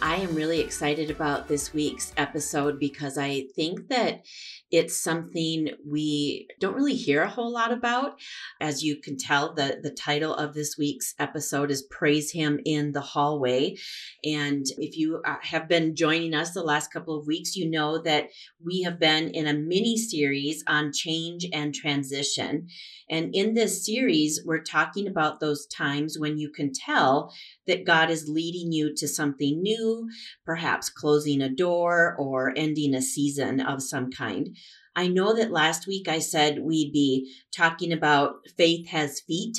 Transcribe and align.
I 0.03 0.17
am 0.17 0.35
really 0.35 0.59
excited 0.59 1.09
about 1.09 1.47
this 1.47 1.73
week's 1.73 2.13
episode 2.17 2.81
because 2.81 3.17
I 3.17 3.45
think 3.55 3.87
that 3.91 4.25
it's 4.71 4.97
something 4.97 5.71
we 5.85 6.47
don't 6.61 6.75
really 6.75 6.95
hear 6.95 7.23
a 7.23 7.29
whole 7.29 7.53
lot 7.53 7.73
about. 7.73 8.19
As 8.61 8.85
you 8.85 8.97
can 8.97 9.17
tell, 9.17 9.53
the, 9.53 9.81
the 9.83 9.91
title 9.91 10.35
of 10.35 10.55
this 10.55 10.79
week's 10.79 11.15
episode 11.19 11.71
is 11.71 11.83
Praise 11.83 12.33
Him 12.33 12.61
in 12.65 12.93
the 12.93 13.01
Hallway. 13.01 13.77
And 14.25 14.65
if 14.79 14.97
you 14.97 15.23
uh, 15.27 15.37
have 15.43 15.69
been 15.69 15.97
joining 15.97 16.35
us 16.35 16.53
the 16.53 16.63
last 16.63 16.93
couple 16.93 17.19
of 17.19 17.27
weeks, 17.27 17.57
you 17.57 17.69
know 17.69 17.99
that 18.03 18.31
we 18.65 18.83
have 18.83 19.01
been 19.01 19.31
in 19.31 19.47
a 19.47 19.55
mini 19.55 19.97
series 19.97 20.63
on 20.67 20.93
change 20.93 21.47
and 21.53 21.75
transition. 21.75 22.69
And 23.11 23.35
in 23.35 23.55
this 23.55 23.85
series, 23.85 24.41
we're 24.45 24.63
talking 24.63 25.09
about 25.09 25.41
those 25.41 25.67
times 25.67 26.17
when 26.19 26.39
you 26.39 26.51
can 26.51 26.73
tell 26.73 27.33
that 27.71 27.87
God 27.87 28.11
is 28.11 28.29
leading 28.29 28.73
you 28.73 28.93
to 28.97 29.07
something 29.07 29.63
new, 29.63 30.09
perhaps 30.45 30.91
closing 30.91 31.41
a 31.41 31.49
door 31.49 32.17
or 32.19 32.53
ending 32.57 32.95
a 32.95 33.01
season 33.01 33.61
of 33.61 33.81
some 33.83 34.11
kind. 34.11 34.57
I 34.97 35.07
know 35.07 35.35
that 35.37 35.53
last 35.53 35.87
week 35.87 36.09
I 36.09 36.19
said 36.19 36.59
we'd 36.59 36.93
be 36.93 37.33
talking 37.57 37.93
about 37.93 38.35
faith 38.57 38.89
has 38.89 39.21
feet, 39.21 39.59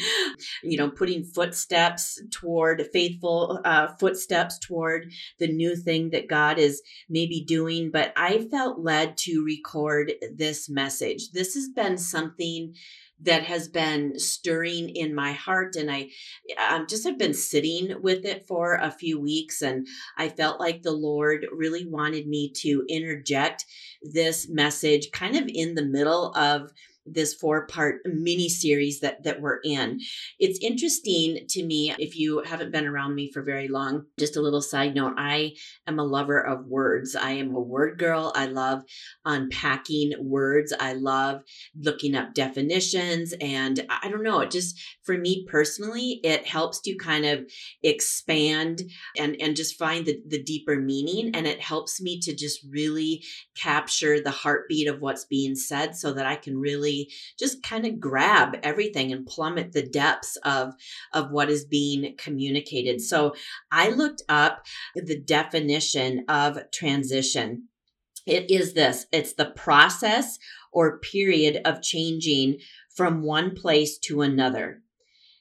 you 0.62 0.78
know, 0.78 0.88
putting 0.88 1.24
footsteps 1.24 2.20
toward 2.30 2.88
faithful 2.90 3.60
uh, 3.66 3.88
footsteps 4.00 4.58
toward 4.58 5.12
the 5.38 5.52
new 5.52 5.76
thing 5.76 6.10
that 6.10 6.26
God 6.26 6.58
is 6.58 6.80
maybe 7.10 7.44
doing. 7.46 7.90
But 7.92 8.14
I 8.16 8.48
felt 8.50 8.80
led 8.80 9.18
to 9.18 9.44
record 9.44 10.14
this 10.34 10.70
message. 10.70 11.32
This 11.32 11.54
has 11.54 11.68
been 11.68 11.98
something 11.98 12.74
that 13.22 13.44
has 13.44 13.68
been 13.68 14.18
stirring 14.18 14.88
in 14.88 15.14
my 15.14 15.32
heart 15.32 15.76
and 15.76 15.90
i 15.90 16.08
just 16.88 17.04
have 17.04 17.18
been 17.18 17.34
sitting 17.34 17.94
with 18.02 18.24
it 18.24 18.46
for 18.46 18.74
a 18.74 18.90
few 18.90 19.20
weeks 19.20 19.62
and 19.62 19.86
i 20.18 20.28
felt 20.28 20.60
like 20.60 20.82
the 20.82 20.92
lord 20.92 21.46
really 21.52 21.86
wanted 21.86 22.26
me 22.26 22.50
to 22.50 22.84
interject 22.88 23.64
this 24.02 24.48
message 24.48 25.10
kind 25.12 25.36
of 25.36 25.48
in 25.48 25.74
the 25.74 25.84
middle 25.84 26.34
of 26.34 26.70
this 27.06 27.34
four 27.34 27.66
part 27.66 28.00
mini 28.04 28.48
series 28.48 29.00
that 29.00 29.22
that 29.24 29.40
we're 29.40 29.60
in. 29.64 30.00
It's 30.38 30.58
interesting 30.60 31.46
to 31.48 31.64
me 31.64 31.94
if 31.98 32.16
you 32.16 32.42
haven't 32.44 32.72
been 32.72 32.86
around 32.86 33.14
me 33.14 33.30
for 33.32 33.42
very 33.42 33.68
long. 33.68 34.06
Just 34.18 34.36
a 34.36 34.40
little 34.40 34.62
side 34.62 34.94
note, 34.94 35.14
I 35.16 35.52
am 35.86 35.98
a 35.98 36.04
lover 36.04 36.40
of 36.40 36.66
words. 36.66 37.16
I 37.16 37.32
am 37.32 37.54
a 37.54 37.60
word 37.60 37.98
girl. 37.98 38.32
I 38.36 38.46
love 38.46 38.82
unpacking 39.24 40.12
words. 40.18 40.72
I 40.78 40.92
love 40.92 41.42
looking 41.78 42.14
up 42.14 42.34
definitions 42.34 43.34
and 43.40 43.84
I 43.88 44.08
don't 44.08 44.22
know, 44.22 44.40
it 44.40 44.50
just 44.50 44.80
for 45.02 45.16
me 45.18 45.46
personally, 45.48 46.20
it 46.22 46.46
helps 46.46 46.80
to 46.82 46.94
kind 46.96 47.24
of 47.24 47.44
expand 47.82 48.82
and 49.16 49.36
and 49.40 49.56
just 49.56 49.78
find 49.78 50.06
the 50.06 50.20
the 50.26 50.42
deeper 50.42 50.76
meaning 50.76 51.34
and 51.34 51.46
it 51.46 51.60
helps 51.60 52.00
me 52.00 52.20
to 52.20 52.34
just 52.34 52.60
really 52.70 53.24
capture 53.56 54.20
the 54.20 54.30
heartbeat 54.30 54.88
of 54.88 55.00
what's 55.00 55.24
being 55.24 55.54
said 55.54 55.96
so 55.96 56.12
that 56.12 56.26
I 56.26 56.36
can 56.36 56.58
really 56.58 56.91
really 56.92 57.10
just 57.38 57.62
kind 57.62 57.86
of 57.86 58.00
grab 58.00 58.56
everything 58.62 59.12
and 59.12 59.26
plummet 59.26 59.72
the 59.72 59.82
depths 59.82 60.36
of 60.44 60.74
of 61.12 61.30
what 61.30 61.50
is 61.50 61.64
being 61.64 62.14
communicated. 62.16 63.00
So 63.00 63.34
I 63.70 63.90
looked 63.90 64.22
up 64.28 64.64
the 64.94 65.18
definition 65.18 66.24
of 66.28 66.58
transition. 66.72 67.68
It 68.26 68.50
is 68.50 68.74
this 68.74 69.06
it's 69.12 69.34
the 69.34 69.46
process 69.46 70.38
or 70.72 70.98
period 70.98 71.60
of 71.64 71.82
changing 71.82 72.58
from 72.94 73.22
one 73.22 73.54
place 73.54 73.98
to 73.98 74.22
another. 74.22 74.82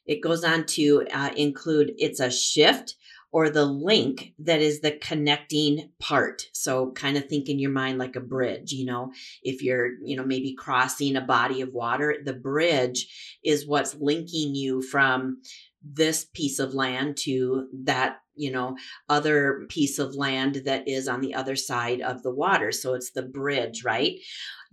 It 0.06 0.22
goes 0.22 0.44
on 0.44 0.66
to 0.68 1.06
uh, 1.14 1.30
include 1.38 1.94
it's 1.98 2.20
a 2.20 2.32
shift 2.32 2.96
or 3.32 3.50
the 3.50 3.66
link 3.66 4.34
that 4.40 4.62
is 4.62 4.82
the 4.82 4.92
connecting 4.92 5.90
part. 6.00 6.44
So 6.54 6.92
kind 6.92 7.18
of 7.18 7.28
think 7.28 7.48
in 7.48 7.60
your 7.60 7.72
mind 7.72 7.98
like 7.98 8.16
a 8.16 8.22
bridge, 8.22 8.74
you 8.74 8.86
know, 8.86 9.14
if 9.42 9.62
you're, 9.62 9.92
you 10.04 10.18
know, 10.18 10.26
maybe 10.26 10.54
crossing 10.54 11.16
a 11.16 11.22
body 11.22 11.62
of 11.62 11.74
water, 11.74 12.18
the 12.24 12.34
bridge 12.34 13.40
is 13.44 13.66
what's 13.66 13.96
linking 13.96 14.54
you 14.54 14.82
from 14.82 15.42
this 15.84 16.26
piece 16.34 16.60
of 16.60 16.74
land 16.74 17.18
to 17.18 17.68
that 17.74 18.18
you 18.36 18.52
know 18.52 18.76
other 19.10 19.66
piece 19.70 20.00
of 20.00 20.16
land 20.16 20.62
that 20.66 20.88
is 20.88 21.08
on 21.08 21.22
the 21.22 21.34
other 21.34 21.56
side 21.56 22.02
of 22.02 22.24
the 22.24 22.34
water 22.34 22.72
so 22.72 22.94
it's 22.94 23.12
the 23.12 23.24
bridge 23.24 23.84
right 23.84 24.18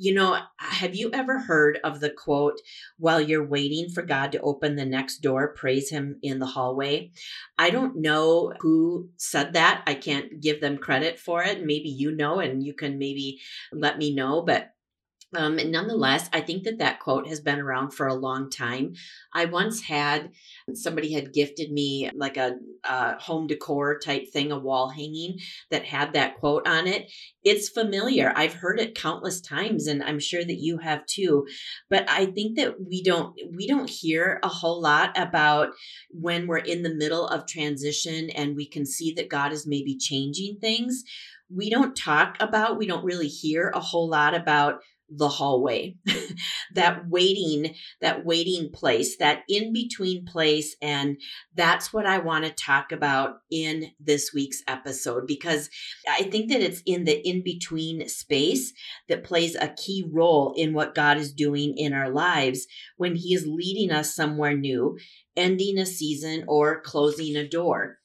you 0.01 0.15
know, 0.15 0.39
have 0.59 0.95
you 0.95 1.11
ever 1.13 1.41
heard 1.41 1.81
of 1.83 1.99
the 1.99 2.09
quote, 2.09 2.61
while 2.99 3.21
you're 3.21 3.45
waiting 3.45 3.91
for 3.91 4.03
God 4.03 4.31
to 4.31 4.41
open 4.41 4.77
the 4.77 4.87
next 4.87 5.19
door, 5.19 5.53
praise 5.55 5.91
him 5.91 6.21
in 6.23 6.39
the 6.39 6.47
hallway? 6.47 7.11
I 7.59 7.71
don't 7.71 7.97
know 7.97 8.53
who 8.61 9.09
said 9.17 9.55
that. 9.55 9.83
I 9.89 9.95
can't 9.95 10.41
give 10.41 10.61
them 10.61 10.79
credit 10.79 11.19
for 11.19 11.43
it. 11.43 11.67
Maybe 11.67 11.89
you 11.89 12.13
know, 12.13 12.39
and 12.39 12.63
you 12.63 12.75
can 12.75 12.97
maybe 12.97 13.41
let 13.73 13.99
me 13.99 14.15
know, 14.15 14.43
but 14.43 14.71
um, 15.37 15.57
nonetheless, 15.71 16.31
I 16.33 16.41
think 16.41 16.65
that 16.65 16.79
that 16.79 17.01
quote 17.01 17.29
has 17.29 17.41
been 17.41 17.59
around 17.59 17.91
for 17.91 18.07
a 18.07 18.15
long 18.15 18.49
time. 18.49 18.95
I 19.35 19.45
once 19.45 19.83
had 19.83 20.31
somebody 20.73 21.13
had 21.13 21.35
gifted 21.35 21.71
me 21.71 22.11
like 22.15 22.39
a, 22.39 22.53
a, 22.85 23.21
home 23.21 23.47
decor 23.47 23.99
type 23.99 24.33
thing, 24.33 24.51
a 24.51 24.59
wall 24.59 24.89
hanging 24.89 25.39
that 25.71 25.85
had 25.85 26.15
that 26.15 26.39
quote 26.39 26.67
on 26.67 26.87
it. 26.87 27.13
It's 27.45 27.69
familiar. 27.69 28.33
I've 28.35 28.55
heard 28.55 28.81
it 28.81 28.95
countless 28.95 29.43
times, 29.43 29.87
and 29.87 30.03
I'm 30.03 30.19
sure 30.19 30.43
that 30.43 30.61
you 30.61 30.79
have 30.79 31.05
too. 31.05 31.47
But 31.91 32.09
I 32.09 32.27
think 32.27 32.57
that 32.57 32.77
we 32.89 33.03
don't 33.03 33.39
we 33.55 33.67
don't 33.67 33.91
hear 33.91 34.41
a 34.43 34.49
whole 34.49 34.81
lot 34.81 35.13
about 35.15 35.71
when 36.11 36.47
we're 36.47 36.57
in 36.57 36.83
the 36.83 36.95
middle 36.95 37.27
of 37.29 37.47
transition 37.47 38.31
and 38.31 38.57
we 38.57 38.67
can 38.67 38.87
see 38.87 39.13
that 39.13 39.29
God 39.29 39.53
is 39.53 39.67
maybe 39.67 39.99
changing 39.99 40.57
things. 40.59 41.05
We 41.55 41.69
don't 41.69 41.95
talk 41.95 42.37
about. 42.41 42.79
We 42.79 42.87
don't 42.87 43.05
really 43.05 43.29
hear 43.29 43.71
a 43.75 43.81
whole 43.81 44.09
lot 44.09 44.35
about 44.35 44.81
the 45.11 45.29
hallway. 45.29 45.97
That 46.75 47.09
waiting 47.09 47.75
that 48.01 48.25
waiting 48.25 48.71
place 48.71 49.17
that 49.17 49.43
in 49.49 49.73
between 49.73 50.25
place 50.25 50.77
and 50.83 51.17
that's 51.55 51.93
what 51.93 52.07
i 52.07 52.19
want 52.19 52.45
to 52.45 52.51
talk 52.51 52.93
about 52.93 53.39
in 53.51 53.91
this 53.99 54.33
week's 54.33 54.63
episode 54.69 55.27
because 55.27 55.71
i 56.09 56.23
think 56.25 56.51
that 56.51 56.61
it's 56.61 56.83
in 56.87 57.05
the 57.05 57.27
in 57.27 57.43
between 57.43 58.09
space 58.09 58.73
that 59.09 59.25
plays 59.25 59.55
a 59.57 59.69
key 59.69 60.09
role 60.13 60.53
in 60.57 60.75
what 60.75 60.95
god 60.95 61.17
is 61.17 61.33
doing 61.33 61.77
in 61.77 61.93
our 61.93 62.11
lives 62.11 62.67
when 62.97 63.17
he 63.17 63.35
is 63.35 63.47
leading 63.47 63.91
us 63.91 64.15
somewhere 64.15 64.57
new 64.57 64.99
ending 65.37 65.79
a 65.79 65.87
season 65.87 66.45
or 66.47 66.81
closing 66.81 67.37
a 67.37 67.49
door 67.49 67.99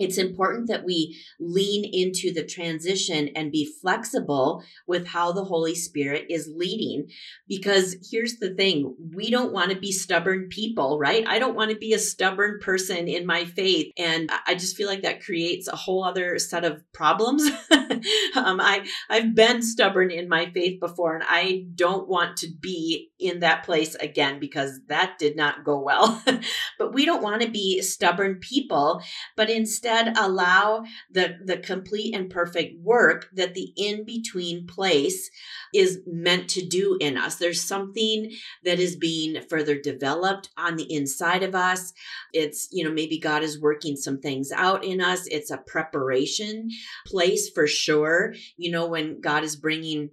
it's 0.00 0.16
important 0.16 0.68
that 0.68 0.84
we 0.84 1.20
lean 1.38 1.84
into 1.84 2.32
the 2.32 2.42
transition 2.42 3.28
and 3.36 3.52
be 3.52 3.70
flexible 3.80 4.64
with 4.86 5.06
how 5.06 5.30
the 5.30 5.44
Holy 5.44 5.74
Spirit 5.74 6.26
is 6.30 6.50
leading. 6.52 7.08
Because 7.46 7.96
here's 8.10 8.36
the 8.36 8.54
thing 8.54 8.96
we 9.14 9.30
don't 9.30 9.52
want 9.52 9.70
to 9.70 9.78
be 9.78 9.92
stubborn 9.92 10.48
people, 10.48 10.98
right? 10.98 11.24
I 11.28 11.38
don't 11.38 11.54
want 11.54 11.70
to 11.70 11.76
be 11.76 11.92
a 11.92 11.98
stubborn 11.98 12.58
person 12.62 13.08
in 13.08 13.26
my 13.26 13.44
faith. 13.44 13.92
And 13.98 14.30
I 14.46 14.54
just 14.54 14.76
feel 14.76 14.88
like 14.88 15.02
that 15.02 15.22
creates 15.22 15.68
a 15.68 15.76
whole 15.76 16.02
other 16.02 16.38
set 16.38 16.64
of 16.64 16.82
problems. 16.94 17.42
um, 17.70 18.58
I, 18.60 18.86
I've 19.10 19.34
been 19.34 19.60
stubborn 19.60 20.10
in 20.10 20.30
my 20.30 20.50
faith 20.50 20.80
before, 20.80 21.14
and 21.14 21.24
I 21.28 21.66
don't 21.74 22.08
want 22.08 22.38
to 22.38 22.48
be 22.48 23.10
in 23.18 23.40
that 23.40 23.64
place 23.64 23.94
again 23.96 24.40
because 24.40 24.80
that 24.88 25.18
did 25.18 25.36
not 25.36 25.62
go 25.62 25.78
well. 25.78 26.22
but 26.78 26.94
we 26.94 27.04
don't 27.04 27.22
want 27.22 27.42
to 27.42 27.50
be 27.50 27.82
stubborn 27.82 28.36
people, 28.36 29.02
but 29.36 29.50
instead, 29.50 29.89
instead 29.90 30.16
allow 30.16 30.84
the, 31.10 31.38
the 31.44 31.56
complete 31.56 32.14
and 32.14 32.30
perfect 32.30 32.78
work 32.80 33.28
that 33.32 33.54
the 33.54 33.72
in 33.76 34.04
between 34.04 34.66
place 34.66 35.30
is 35.74 36.00
meant 36.06 36.48
to 36.50 36.66
do 36.66 36.96
in 37.00 37.16
us. 37.16 37.36
There's 37.36 37.62
something 37.62 38.32
that 38.64 38.78
is 38.78 38.96
being 38.96 39.40
further 39.48 39.80
developed 39.80 40.50
on 40.56 40.76
the 40.76 40.92
inside 40.92 41.42
of 41.42 41.54
us. 41.54 41.92
It's, 42.32 42.68
you 42.70 42.84
know, 42.84 42.92
maybe 42.92 43.18
God 43.18 43.42
is 43.42 43.60
working 43.60 43.96
some 43.96 44.20
things 44.20 44.50
out 44.52 44.84
in 44.84 45.00
us. 45.00 45.26
It's 45.26 45.50
a 45.50 45.58
preparation 45.58 46.70
place 47.06 47.50
for 47.50 47.66
sure. 47.66 48.34
You 48.56 48.70
know, 48.70 48.86
when 48.86 49.20
God 49.20 49.44
is 49.44 49.56
bringing 49.56 50.10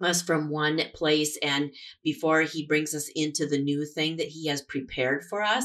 us 0.00 0.22
from 0.22 0.50
one 0.50 0.80
place 0.94 1.38
and 1.42 1.72
before 2.02 2.42
he 2.42 2.66
brings 2.66 2.94
us 2.94 3.10
into 3.14 3.46
the 3.46 3.58
new 3.58 3.84
thing 3.84 4.16
that 4.16 4.28
he 4.28 4.46
has 4.46 4.62
prepared 4.62 5.24
for 5.24 5.42
us 5.42 5.64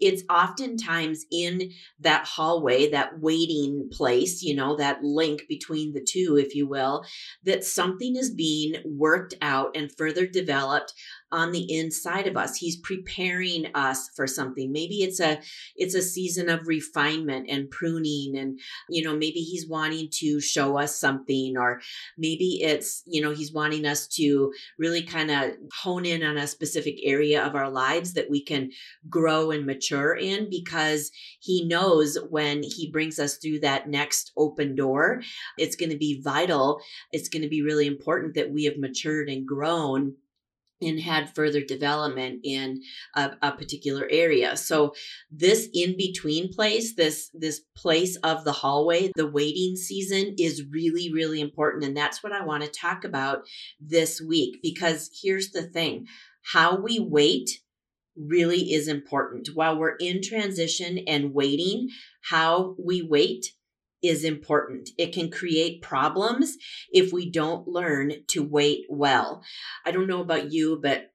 it's 0.00 0.22
oftentimes 0.30 1.24
in 1.30 1.70
that 2.00 2.26
hallway 2.26 2.90
that 2.90 3.20
waiting 3.20 3.88
place 3.92 4.42
you 4.42 4.54
know 4.54 4.76
that 4.76 5.02
link 5.02 5.42
between 5.48 5.92
the 5.92 6.04
two 6.04 6.36
if 6.36 6.54
you 6.54 6.66
will 6.66 7.04
that 7.44 7.64
something 7.64 8.16
is 8.16 8.30
being 8.30 8.74
worked 8.84 9.34
out 9.42 9.70
and 9.76 9.90
further 9.96 10.26
developed 10.26 10.92
on 11.34 11.50
the 11.50 11.76
inside 11.76 12.28
of 12.28 12.36
us. 12.36 12.56
He's 12.56 12.76
preparing 12.76 13.66
us 13.74 14.08
for 14.14 14.26
something. 14.26 14.70
Maybe 14.70 15.02
it's 15.02 15.18
a 15.18 15.40
it's 15.76 15.94
a 15.94 16.02
season 16.02 16.48
of 16.48 16.68
refinement 16.68 17.50
and 17.50 17.70
pruning 17.70 18.36
and 18.38 18.60
you 18.88 19.02
know 19.04 19.12
maybe 19.12 19.40
he's 19.40 19.68
wanting 19.68 20.08
to 20.12 20.40
show 20.40 20.78
us 20.78 20.96
something 20.96 21.56
or 21.58 21.80
maybe 22.16 22.62
it's 22.62 23.02
you 23.06 23.20
know 23.20 23.32
he's 23.32 23.52
wanting 23.52 23.84
us 23.84 24.06
to 24.06 24.52
really 24.78 25.02
kind 25.02 25.30
of 25.30 25.50
hone 25.82 26.06
in 26.06 26.22
on 26.22 26.36
a 26.36 26.46
specific 26.46 26.98
area 27.02 27.44
of 27.44 27.54
our 27.54 27.68
lives 27.68 28.14
that 28.14 28.30
we 28.30 28.40
can 28.40 28.70
grow 29.10 29.50
and 29.50 29.66
mature 29.66 30.14
in 30.14 30.48
because 30.48 31.10
he 31.40 31.64
knows 31.64 32.16
when 32.30 32.62
he 32.62 32.90
brings 32.90 33.18
us 33.18 33.38
through 33.38 33.58
that 33.58 33.88
next 33.88 34.32
open 34.36 34.76
door 34.76 35.20
it's 35.58 35.76
going 35.76 35.90
to 35.90 35.96
be 35.96 36.20
vital. 36.20 36.80
It's 37.12 37.28
going 37.28 37.42
to 37.42 37.48
be 37.48 37.62
really 37.62 37.86
important 37.86 38.34
that 38.34 38.50
we 38.50 38.64
have 38.64 38.78
matured 38.78 39.28
and 39.28 39.46
grown 39.46 40.14
and 40.80 41.00
had 41.00 41.34
further 41.34 41.62
development 41.62 42.40
in 42.44 42.82
a, 43.14 43.32
a, 43.42 43.52
particular 43.52 44.08
area. 44.10 44.56
So 44.56 44.94
this 45.30 45.68
in 45.72 45.96
between 45.96 46.52
place 46.52 46.94
this 46.94 47.30
this 47.32 47.62
place 47.76 48.16
of 48.16 48.44
the 48.44 48.52
hallway 48.52 49.10
the 49.14 49.26
waiting 49.26 49.76
season 49.76 50.34
is 50.38 50.64
really 50.70 51.12
really 51.12 51.40
important. 51.40 51.84
And 51.84 51.96
that's 51.96 52.22
what 52.22 52.32
i 52.32 52.44
want 52.44 52.62
to 52.64 52.70
talk 52.70 53.04
about 53.04 53.42
this 53.80 54.20
week 54.20 54.58
because 54.62 55.10
here's 55.22 55.50
the 55.50 55.62
thing. 55.62 56.06
How 56.42 56.80
we 56.80 56.98
wait 57.00 57.60
really 58.16 58.72
is 58.72 58.88
important. 58.88 59.48
While 59.54 59.78
we're 59.78 59.96
in 59.96 60.22
transition 60.22 60.98
and 61.06 61.34
waiting 61.34 61.88
how 62.22 62.76
we 62.78 63.02
wait 63.02 63.52
is 64.04 64.24
important. 64.24 64.90
It 64.98 65.12
can 65.12 65.30
create 65.30 65.82
problems 65.82 66.56
if 66.92 67.12
we 67.12 67.30
don't 67.30 67.66
learn 67.66 68.12
to 68.28 68.42
wait 68.42 68.86
well. 68.88 69.42
I 69.84 69.90
don't 69.90 70.06
know 70.06 70.20
about 70.20 70.52
you, 70.52 70.78
but 70.82 71.13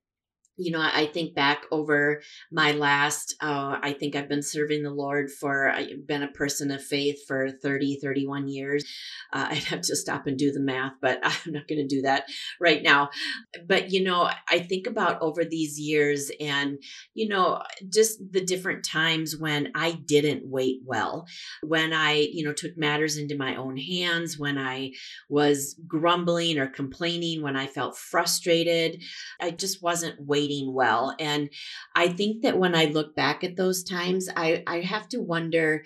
you 0.59 0.71
know, 0.71 0.81
I 0.81 1.06
think 1.06 1.33
back 1.33 1.63
over 1.71 2.21
my 2.51 2.73
last, 2.73 3.35
uh, 3.41 3.79
I 3.81 3.94
think 3.94 4.15
I've 4.15 4.27
been 4.27 4.44
serving 4.44 4.83
the 4.83 4.91
Lord 4.91 5.31
for, 5.31 5.69
I've 5.69 6.06
been 6.06 6.21
a 6.21 6.27
person 6.27 6.69
of 6.69 6.83
faith 6.83 7.25
for 7.25 7.50
30, 7.50 8.00
31 8.01 8.50
years. 8.50 8.83
Uh, 9.31 9.47
I'd 9.51 9.63
have 9.63 9.81
to 9.81 9.95
stop 9.95 10.27
and 10.27 10.38
do 10.38 10.51
the 10.51 10.59
math, 10.59 10.94
but 11.01 11.19
I'm 11.23 11.53
not 11.53 11.67
going 11.67 11.79
to 11.79 11.88
do 11.88 12.01
that 12.01 12.25
right 12.59 12.83
now. 12.83 13.09
But, 13.67 13.91
you 13.91 14.03
know, 14.03 14.29
I 14.50 14.59
think 14.59 14.85
about 14.85 15.21
over 15.21 15.45
these 15.45 15.79
years 15.79 16.29
and, 16.41 16.77
you 17.13 17.29
know, 17.29 17.63
just 17.88 18.19
the 18.31 18.44
different 18.44 18.83
times 18.83 19.38
when 19.38 19.71
I 19.75 19.94
didn't 19.94 20.44
wait 20.45 20.81
well, 20.85 21.25
when 21.63 21.94
I, 21.94 22.27
you 22.31 22.44
know, 22.44 22.53
took 22.53 22.77
matters 22.77 23.17
into 23.17 23.38
my 23.38 23.56
own 23.56 23.77
hands, 23.77 24.38
when 24.38 24.57
I 24.57 24.91
was 25.29 25.79
grumbling 25.88 26.57
or 26.57 26.67
complaining, 26.67 27.41
when 27.41 27.56
I 27.56 27.67
felt 27.67 27.97
frustrated. 27.97 29.01
I 29.39 29.51
just 29.51 29.81
wasn't 29.81 30.19
waiting 30.19 30.49
well. 30.74 31.16
And 31.19 31.50
I 31.96 32.10
think 32.10 32.44
that 32.44 32.57
when 32.57 32.75
I 32.75 32.86
look 32.86 33.16
back 33.16 33.44
at 33.44 33.56
those 33.56 33.84
times, 33.84 34.30
I, 34.36 34.63
I 34.68 34.81
have 34.81 35.07
to 35.10 35.22
wonder 35.22 35.84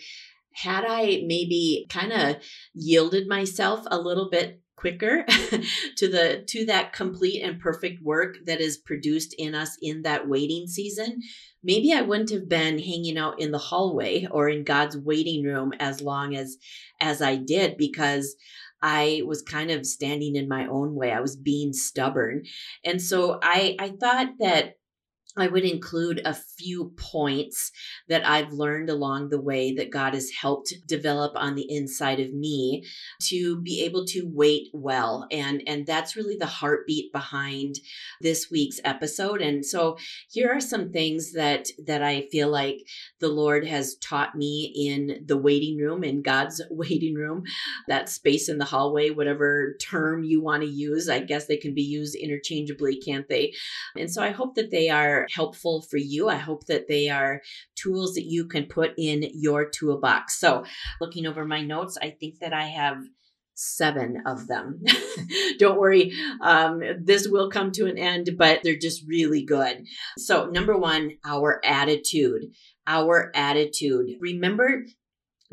had 0.55 0.85
I 0.87 1.23
maybe 1.25 1.87
kind 1.89 2.13
of 2.13 2.35
yielded 2.73 3.27
myself 3.27 3.85
a 3.87 3.99
little 3.99 4.29
bit 4.29 4.61
quicker 4.75 5.23
to 5.97 6.07
the 6.09 6.43
to 6.47 6.65
that 6.65 6.93
complete 6.93 7.41
and 7.41 7.59
perfect 7.59 8.03
work 8.03 8.37
that 8.45 8.59
is 8.59 8.77
produced 8.77 9.33
in 9.37 9.55
us 9.55 9.77
in 9.81 10.01
that 10.01 10.27
waiting 10.27 10.67
season 10.67 11.21
maybe 11.63 11.93
i 11.93 12.01
wouldn't 12.01 12.31
have 12.31 12.49
been 12.49 12.79
hanging 12.79 13.17
out 13.17 13.39
in 13.39 13.51
the 13.51 13.57
hallway 13.57 14.27
or 14.29 14.49
in 14.49 14.63
god's 14.65 14.97
waiting 14.97 15.43
room 15.43 15.71
as 15.79 16.01
long 16.01 16.35
as 16.35 16.57
as 16.99 17.21
i 17.21 17.35
did 17.35 17.77
because 17.77 18.35
I 18.83 19.23
was 19.25 19.41
kind 19.41 19.71
of 19.71 19.85
standing 19.87 20.35
in 20.35 20.49
my 20.49 20.67
own 20.67 20.93
way. 20.93 21.11
I 21.11 21.21
was 21.21 21.37
being 21.37 21.73
stubborn. 21.73 22.43
And 22.83 23.01
so 23.01 23.39
I, 23.41 23.77
I 23.79 23.93
thought 23.99 24.33
that 24.39 24.75
I 25.35 25.47
would 25.47 25.63
include 25.63 26.21
a 26.23 26.33
few 26.33 26.93
points 26.95 27.71
that 28.07 28.25
I've 28.25 28.51
learned 28.51 28.89
along 28.89 29.29
the 29.29 29.41
way 29.41 29.73
that 29.73 29.89
God 29.89 30.13
has 30.13 30.29
helped 30.29 30.73
develop 30.87 31.33
on 31.35 31.55
the 31.55 31.65
inside 31.69 32.19
of 32.19 32.31
me 32.33 32.85
to 33.29 33.59
be 33.61 33.81
able 33.81 34.05
to 34.07 34.29
wait 34.31 34.67
well. 34.73 35.25
And, 35.31 35.63
and 35.65 35.87
that's 35.87 36.15
really 36.15 36.35
the 36.37 36.45
heartbeat 36.45 37.11
behind 37.11 37.75
this 38.21 38.51
week's 38.51 38.79
episode. 38.83 39.41
And 39.41 39.65
so 39.65 39.97
here 40.29 40.51
are 40.51 40.61
some 40.61 40.91
things 40.91 41.33
that, 41.33 41.67
that 41.83 42.03
I 42.03 42.27
feel 42.31 42.49
like 42.49 42.77
the 43.19 43.29
Lord 43.29 43.65
has 43.65 43.95
taught 43.95 44.35
me 44.35 44.71
in 44.75 45.25
the 45.25 45.37
waiting 45.37 45.79
room, 45.79 46.03
in 46.03 46.21
God's 46.21 46.61
waiting 46.69 47.15
room, 47.15 47.43
that 47.87 48.07
space 48.07 48.49
in 48.49 48.59
the 48.59 48.65
hallway, 48.65 49.09
whatever 49.09 49.75
term 49.81 50.23
you 50.23 50.43
want 50.43 50.61
to 50.61 50.69
use. 50.69 51.09
I 51.09 51.21
guess 51.21 51.47
they 51.47 51.57
can 51.57 51.73
be 51.73 51.81
used 51.81 52.15
interchangeably, 52.15 52.97
can't 52.97 53.27
they? 53.27 53.53
And 53.97 54.11
so 54.11 54.21
I 54.21 54.29
hope 54.29 54.53
that 54.55 54.69
they 54.69 54.89
are 54.89 55.22
helpful 55.33 55.81
for 55.81 55.97
you. 55.97 56.29
I 56.29 56.35
hope 56.35 56.65
that 56.65 56.87
they 56.87 57.09
are 57.09 57.41
tools 57.75 58.13
that 58.15 58.25
you 58.25 58.47
can 58.47 58.65
put 58.65 58.93
in 58.97 59.29
your 59.33 59.69
toolbox. 59.69 60.39
So, 60.39 60.63
looking 60.99 61.25
over 61.25 61.45
my 61.45 61.61
notes, 61.61 61.97
I 62.01 62.11
think 62.11 62.39
that 62.39 62.53
I 62.53 62.65
have 62.65 62.97
seven 63.55 64.23
of 64.25 64.47
them. 64.47 64.83
Don't 65.59 65.79
worry, 65.79 66.13
um, 66.41 66.81
this 67.01 67.27
will 67.27 67.49
come 67.49 67.71
to 67.73 67.85
an 67.85 67.97
end, 67.97 68.31
but 68.37 68.61
they're 68.63 68.75
just 68.75 69.07
really 69.07 69.43
good. 69.43 69.85
So, 70.17 70.45
number 70.47 70.77
one, 70.77 71.11
our 71.25 71.61
attitude. 71.63 72.53
Our 72.85 73.31
attitude. 73.33 74.17
Remember 74.19 74.83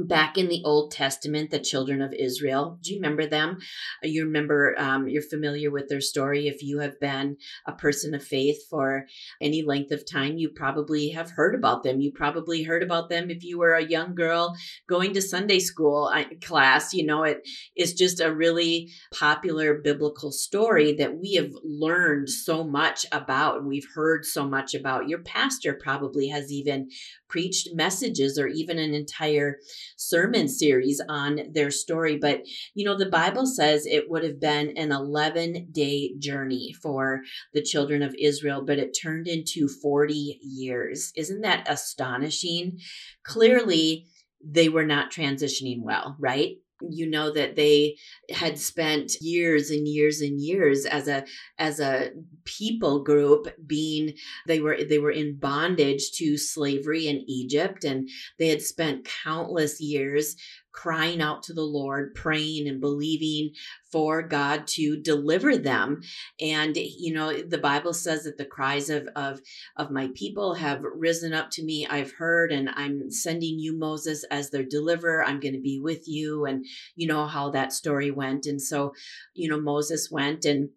back 0.07 0.37
in 0.37 0.49
the 0.49 0.63
Old 0.65 0.93
Testament, 0.93 1.51
the 1.51 1.59
children 1.59 2.03
of 2.03 2.13
Israel. 2.13 2.79
Do 2.83 2.93
you 2.93 2.97
remember 2.99 3.27
them? 3.27 3.59
Uh, 4.05 4.09
you 4.09 4.25
remember, 4.25 4.75
um, 4.79 5.09
you're 5.09 5.23
familiar 5.23 5.71
with 5.71 5.89
their 5.89 6.01
story. 6.01 6.49
If 6.49 6.63
you 6.63 6.81
have 6.81 6.99
been 7.01 7.37
a 7.67 7.73
person 7.73 8.15
of 8.15 8.23
faith 8.23 8.59
for 8.69 9.07
any 9.41 9.63
length 9.63 9.93
of 9.93 10.09
time, 10.11 10.39
you 10.39 10.51
probably 10.51 11.11
have 11.11 11.31
heard 11.31 11.55
about 11.55 11.83
them. 11.83 12.01
You 12.01 12.13
probably 12.13 12.63
heard 12.63 12.83
about 12.83 13.09
them 13.09 13.31
if 13.31 13.45
you 13.45 13.59
were 13.59 13.75
a 13.75 13.85
young 13.85 14.15
girl 14.15 14.55
going 14.89 15.15
to 15.15 15.23
Sunday 15.23 15.59
school 15.59 16.11
uh, 16.13 16.25
class. 16.43 16.93
You 16.93 17.07
know, 17.07 17.25
it 17.25 17.47
is 17.77 17.95
just 17.95 18.21
a 18.21 18.35
really 18.35 18.91
popular 19.13 19.75
biblical 19.75 20.33
story 20.33 20.93
that 20.95 21.19
we 21.19 21.35
have 21.35 21.53
learned 21.65 22.29
so 22.29 22.65
much 22.65 23.07
about. 23.13 23.65
We've 23.65 23.89
heard 23.95 24.25
so 24.25 24.49
much 24.49 24.75
about. 24.75 25.09
Your 25.09 25.23
pastor 25.23 25.79
probably 25.81 26.29
has 26.29 26.53
even 26.53 26.89
preached 27.31 27.69
messages 27.73 28.39
or 28.39 28.49
even 28.49 28.79
an 28.79 28.93
entire 28.93 29.59
sermon 29.97 30.49
series 30.49 31.01
on 31.09 31.41
their 31.53 31.71
story. 31.71 32.19
But, 32.19 32.43
you 32.75 32.85
know, 32.85 32.99
the 32.99 33.09
Bible 33.09 33.47
says 33.47 33.87
it 33.87 34.11
would 34.11 34.25
have 34.25 34.41
been 34.41 34.77
an 34.77 34.93
11 34.93 35.69
day 35.73 36.13
journey 36.19 36.75
for 36.83 37.23
the 37.55 37.63
children 37.63 38.03
of 38.03 38.15
Israel, 38.21 38.63
but 38.67 38.79
it 38.79 38.99
turned 39.01 39.29
into 39.29 39.69
40 39.69 40.41
years. 40.43 41.13
Isn't 41.17 41.43
that 41.43 41.67
astonishing? 41.71 42.79
Clearly, 43.25 44.07
they 44.45 44.69
were 44.69 44.87
not 44.87 45.13
transitioning 45.13 45.83
well, 45.83 46.17
right? 46.19 46.57
You 46.89 47.09
know 47.09 47.33
that 47.33 47.57
they 47.57 47.97
had 48.31 48.59
spent 48.59 49.21
years 49.21 49.71
and 49.71 49.87
years 49.87 50.21
and 50.21 50.41
years 50.41 50.87
as 50.87 51.09
a 51.09 51.25
as 51.59 51.81
a 51.81 52.11
people 52.45 53.03
group 53.03 53.49
being 53.67 54.15
they 54.47 54.61
were 54.61 54.79
they 54.89 54.99
were 54.99 55.11
in 55.11 55.37
bondage 55.37 56.13
to 56.13 56.37
slavery 56.37 57.07
in 57.09 57.25
Egypt 57.29 57.85
and 57.85 58.09
they 58.39 58.49
had 58.49 58.63
spent 58.63 59.09
countless 59.25 59.81
years 59.81 60.37
crying 60.73 61.21
out 61.21 61.43
to 61.45 61.53
the 61.53 61.63
Lord, 61.63 62.15
praying 62.15 62.69
and 62.69 62.81
believing 62.81 63.51
for 63.91 64.23
God 64.23 64.67
to 64.69 64.97
deliver 64.97 65.57
them. 65.57 66.01
And, 66.41 66.77
you 66.77 67.13
know, 67.13 67.33
the 67.33 67.59
Bible 67.59 67.93
says 67.93 68.25
that 68.25 68.39
the 68.39 68.45
cries 68.45 68.89
of, 68.89 69.09
of, 69.17 69.41
of 69.77 69.91
my 69.91 70.11
people 70.15 70.55
have 70.55 70.83
risen 70.83 71.33
up 71.33 71.51
to 71.53 71.65
me. 71.65 71.87
I've 71.87 72.13
heard, 72.13 72.53
and 72.53 72.71
I'm 72.71 73.11
sending 73.11 73.59
you, 73.59 73.77
Moses, 73.77 74.25
as 74.31 74.51
their 74.51 74.65
deliverer. 74.65 75.25
I'm 75.25 75.41
going 75.41 75.55
to 75.55 75.61
be 75.61 75.81
with 75.81 76.07
you. 76.07 76.45
And 76.45 76.65
you 76.95 77.07
know 77.07 77.27
how 77.27 77.51
that 77.51 77.73
story 77.73 78.11
went. 78.11 78.47
And 78.47 78.63
so, 78.63 78.95
you 79.35 79.49
know, 79.49 79.61
Moses 79.61 80.09
went 80.11 80.45
and 80.45 80.71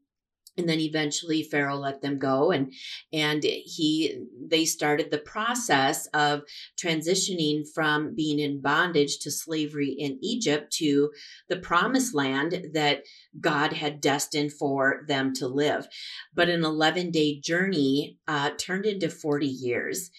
and 0.57 0.67
then 0.67 0.79
eventually 0.79 1.43
pharaoh 1.43 1.75
let 1.75 2.01
them 2.01 2.17
go 2.17 2.51
and 2.51 2.73
and 3.11 3.43
he 3.43 4.23
they 4.39 4.65
started 4.65 5.09
the 5.11 5.17
process 5.17 6.07
of 6.07 6.41
transitioning 6.77 7.63
from 7.73 8.13
being 8.15 8.39
in 8.39 8.61
bondage 8.61 9.19
to 9.19 9.31
slavery 9.31 9.89
in 9.89 10.17
egypt 10.21 10.71
to 10.71 11.11
the 11.49 11.57
promised 11.57 12.13
land 12.13 12.67
that 12.73 13.03
god 13.39 13.73
had 13.73 14.01
destined 14.01 14.51
for 14.51 15.03
them 15.07 15.33
to 15.33 15.47
live 15.47 15.87
but 16.33 16.49
an 16.49 16.63
11 16.63 17.11
day 17.11 17.39
journey 17.39 18.17
uh, 18.27 18.51
turned 18.57 18.85
into 18.85 19.09
40 19.09 19.45
years 19.47 20.11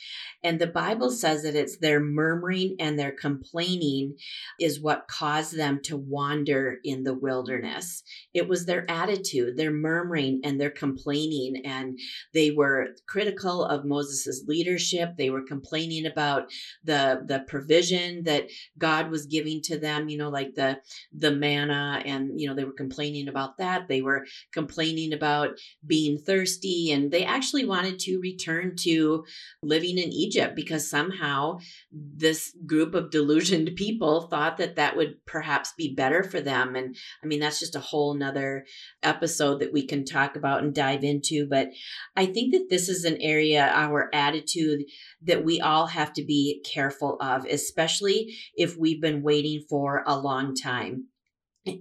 and 0.44 0.58
the 0.58 0.66
Bible 0.66 1.10
says 1.10 1.42
that 1.42 1.54
it's 1.54 1.78
their 1.78 2.00
murmuring 2.00 2.76
and 2.78 2.98
their 2.98 3.12
complaining 3.12 4.18
is 4.60 4.78
what 4.78 5.08
caused 5.08 5.56
them 5.56 5.80
to 5.84 5.96
wander 5.96 6.76
in 6.84 7.02
the 7.02 7.14
wilderness. 7.14 8.02
It 8.34 8.46
was 8.46 8.66
their 8.66 8.88
attitude, 8.90 9.56
their 9.56 9.70
murmuring 9.70 10.42
and 10.44 10.60
their 10.60 10.70
complaining. 10.70 11.62
And 11.64 11.98
they 12.34 12.50
were 12.50 12.88
critical 13.08 13.64
of 13.64 13.86
Moses' 13.86 14.44
leadership. 14.46 15.16
They 15.16 15.30
were 15.30 15.46
complaining 15.46 16.04
about 16.04 16.50
the, 16.84 17.22
the 17.26 17.40
provision 17.48 18.24
that 18.24 18.50
God 18.76 19.10
was 19.10 19.24
giving 19.24 19.62
to 19.62 19.78
them, 19.78 20.10
you 20.10 20.18
know, 20.18 20.28
like 20.28 20.54
the, 20.54 20.78
the 21.16 21.30
manna. 21.30 22.02
And, 22.04 22.38
you 22.38 22.46
know, 22.46 22.54
they 22.54 22.64
were 22.64 22.72
complaining 22.72 23.03
about 23.28 23.58
that. 23.58 23.88
They 23.88 24.02
were 24.02 24.26
complaining 24.52 25.12
about 25.12 25.50
being 25.86 26.18
thirsty. 26.18 26.90
And 26.92 27.10
they 27.10 27.24
actually 27.24 27.64
wanted 27.64 27.98
to 28.00 28.20
return 28.20 28.74
to 28.80 29.24
living 29.62 29.98
in 29.98 30.12
Egypt 30.12 30.34
Egypt 30.34 30.56
because 30.56 30.88
somehow 30.88 31.58
this 31.92 32.54
group 32.66 32.94
of 32.94 33.10
delusioned 33.10 33.70
people 33.76 34.22
thought 34.22 34.56
that 34.58 34.76
that 34.76 34.96
would 34.96 35.24
perhaps 35.26 35.72
be 35.76 35.94
better 35.94 36.22
for 36.22 36.40
them. 36.40 36.74
And 36.74 36.96
I 37.22 37.26
mean, 37.26 37.40
that's 37.40 37.60
just 37.60 37.76
a 37.76 37.80
whole 37.80 38.14
nother 38.14 38.64
episode 39.02 39.60
that 39.60 39.72
we 39.72 39.86
can 39.86 40.04
talk 40.04 40.36
about 40.36 40.62
and 40.62 40.74
dive 40.74 41.04
into. 41.04 41.46
But 41.48 41.68
I 42.16 42.26
think 42.26 42.52
that 42.52 42.66
this 42.70 42.88
is 42.88 43.04
an 43.04 43.18
area, 43.20 43.70
our 43.72 44.10
attitude, 44.12 44.84
that 45.22 45.44
we 45.44 45.60
all 45.60 45.86
have 45.86 46.12
to 46.14 46.24
be 46.24 46.62
careful 46.72 47.16
of, 47.20 47.44
especially 47.46 48.34
if 48.56 48.76
we've 48.76 49.00
been 49.00 49.22
waiting 49.22 49.62
for 49.68 50.02
a 50.06 50.18
long 50.18 50.54
time 50.54 51.06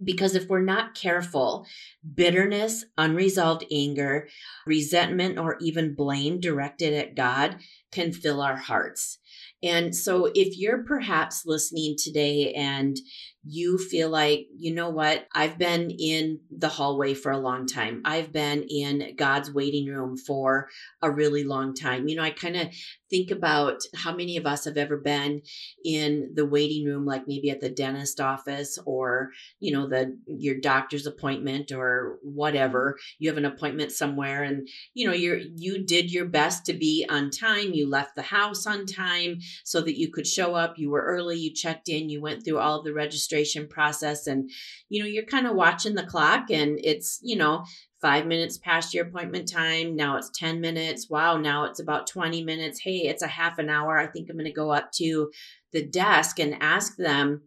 because 0.04 0.36
if 0.36 0.48
we're 0.48 0.62
not 0.62 0.96
careful, 0.96 1.66
bitterness, 2.16 2.86
unresolved 2.98 3.66
anger, 3.72 4.28
resentment, 4.66 5.38
or 5.38 5.58
even 5.60 5.96
blame 5.96 6.40
directed 6.40 6.94
at 6.94 7.16
God 7.16 7.58
can 7.92 8.12
fill 8.12 8.42
our 8.42 8.58
hearts. 8.58 9.20
And 9.62 9.96
so, 9.96 10.30
if 10.34 10.58
you're 10.58 10.84
perhaps 10.84 11.44
listening 11.46 11.96
today 11.98 12.54
and 12.54 12.98
you 13.46 13.78
feel 13.78 14.10
like, 14.10 14.48
you 14.58 14.74
know 14.74 14.90
what, 14.90 15.26
I've 15.34 15.58
been 15.58 15.90
in 15.90 16.40
the 16.50 16.68
hallway 16.70 17.14
for 17.14 17.32
a 17.32 17.38
long 17.38 17.66
time, 17.66 18.02
I've 18.04 18.32
been 18.32 18.64
in 18.70 19.16
God's 19.16 19.52
waiting 19.52 19.88
room 19.88 20.18
for 20.18 20.70
a 21.02 21.10
really 21.10 21.44
long 21.44 21.74
time. 21.74 22.08
You 22.08 22.18
know, 22.18 22.24
I 22.24 22.32
kind 22.32 22.58
of 22.58 22.68
think 23.14 23.30
about 23.30 23.84
how 23.96 24.16
many 24.16 24.38
of 24.38 24.48
us 24.48 24.66
have 24.66 24.76
ever 24.76 24.98
been 24.98 25.44
in 25.86 26.32
the 26.34 26.46
waiting 26.46 26.84
room, 26.84 27.06
like 27.06 27.28
maybe 27.28 27.52
at 27.52 27.62
the 27.62 27.70
dentist 27.70 28.20
office 28.20 28.80
or, 28.88 29.30
you 29.60 29.72
know, 29.72 29.88
the 29.88 30.18
your 30.26 30.60
doctor's 30.60 31.06
appointment 31.06 31.72
or 31.72 32.18
whatever. 32.24 32.94
Mm-hmm. 32.94 33.16
You 33.20 33.30
have 33.30 33.38
an 33.38 33.46
appointment 33.46 33.92
somewhere 33.92 34.42
and, 34.42 34.68
you 34.96 35.06
know, 35.06 35.14
you're 35.14 35.38
you 35.56 35.86
did 35.86 36.12
your 36.12 36.26
best 36.26 36.66
to 36.66 36.74
be 36.74 37.06
on 37.08 37.30
time. 37.30 37.74
You 37.74 37.88
left 37.88 38.16
the 38.16 38.24
house 38.24 38.66
on 38.66 38.88
time 38.88 39.38
so 39.64 39.82
that 39.82 40.00
you 40.00 40.12
could 40.12 40.26
show 40.26 40.56
up. 40.56 40.80
You 40.80 40.90
were 40.90 41.04
early, 41.04 41.38
you 41.38 41.54
checked 41.54 41.90
in, 41.90 42.10
you 42.10 42.20
went 42.20 42.44
through 42.44 42.58
all 42.58 42.80
of 42.80 42.86
the 42.86 42.94
registration 42.94 43.68
process, 43.68 44.26
and 44.26 44.50
you 44.90 45.04
know, 45.04 45.08
you're 45.08 45.26
kind 45.26 45.46
of 45.46 45.56
watching 45.56 45.94
the 45.94 46.04
clock 46.04 46.50
and 46.50 46.80
it's, 46.84 47.20
you 47.22 47.36
know, 47.36 47.64
five 48.04 48.28
minutes 48.28 48.58
past 48.58 48.94
your 48.94 49.08
appointment 49.08 49.50
time. 49.50 49.96
Now 49.96 50.18
it's 50.18 50.30
10 50.38 50.60
minutes. 50.60 51.10
Wow, 51.10 51.38
now 51.38 51.64
it's 51.64 51.80
about 51.80 52.06
20 52.06 52.44
minutes. 52.44 52.82
Hey, 52.82 53.08
it's 53.08 53.24
a 53.24 53.28
half 53.28 53.58
an 53.60 53.70
hour. 53.70 53.98
I 53.98 54.08
think 54.08 54.30
I'm 54.30 54.36
going 54.36 54.46
to 54.46 54.52
go 54.52 54.72
up 54.72 54.92
to 54.96 55.32
the 55.72 55.84
desk 55.84 56.38
and 56.38 56.58
ask 56.62 56.98
them 56.98 57.44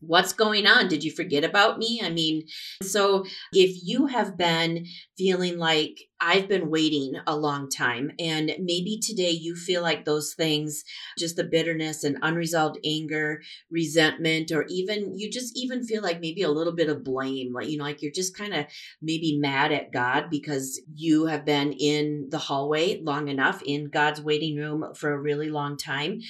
what's 0.00 0.34
going 0.34 0.66
on? 0.66 0.88
Did 0.88 1.02
you 1.02 1.10
forget 1.10 1.44
about 1.44 1.78
me? 1.78 2.02
I 2.04 2.10
mean, 2.10 2.46
so 2.82 3.24
if 3.52 3.80
you 3.82 4.06
have 4.06 4.36
been 4.36 4.86
feeling 5.16 5.58
like 5.58 5.98
I've 6.20 6.48
been 6.48 6.70
waiting 6.70 7.14
a 7.26 7.36
long 7.36 7.68
time, 7.68 8.12
and 8.18 8.52
maybe 8.58 8.98
today 9.02 9.30
you 9.30 9.54
feel 9.54 9.82
like 9.82 10.04
those 10.04 10.34
things, 10.34 10.82
just 11.18 11.36
the 11.36 11.44
bitterness 11.44 12.04
and 12.04 12.18
unresolved 12.22 12.78
anger, 12.84 13.42
resentment, 13.70 14.50
or 14.50 14.64
even 14.68 15.18
you 15.18 15.30
just 15.30 15.56
even 15.56 15.84
feel 15.84 16.02
like 16.02 16.20
maybe 16.20 16.42
a 16.42 16.50
little 16.50 16.74
bit 16.74 16.88
of 16.88 17.04
blame, 17.04 17.52
like, 17.52 17.68
you 17.68 17.76
know, 17.76 17.84
like 17.84 18.02
you're 18.02 18.12
just 18.12 18.36
kind 18.36 18.54
of 18.54 18.66
maybe 19.02 19.38
mad 19.38 19.72
at 19.72 19.92
God 19.92 20.30
because 20.30 20.80
you 20.94 21.26
have 21.26 21.44
been 21.44 21.72
in 21.72 22.28
the 22.30 22.38
hallway 22.38 23.00
long 23.02 23.28
enough 23.28 23.62
in 23.62 23.90
God's 23.90 24.20
waiting 24.20 24.56
room 24.56 24.94
for 24.94 25.12
a 25.12 25.20
really 25.20 25.50
long 25.50 25.76
time. 25.76 26.20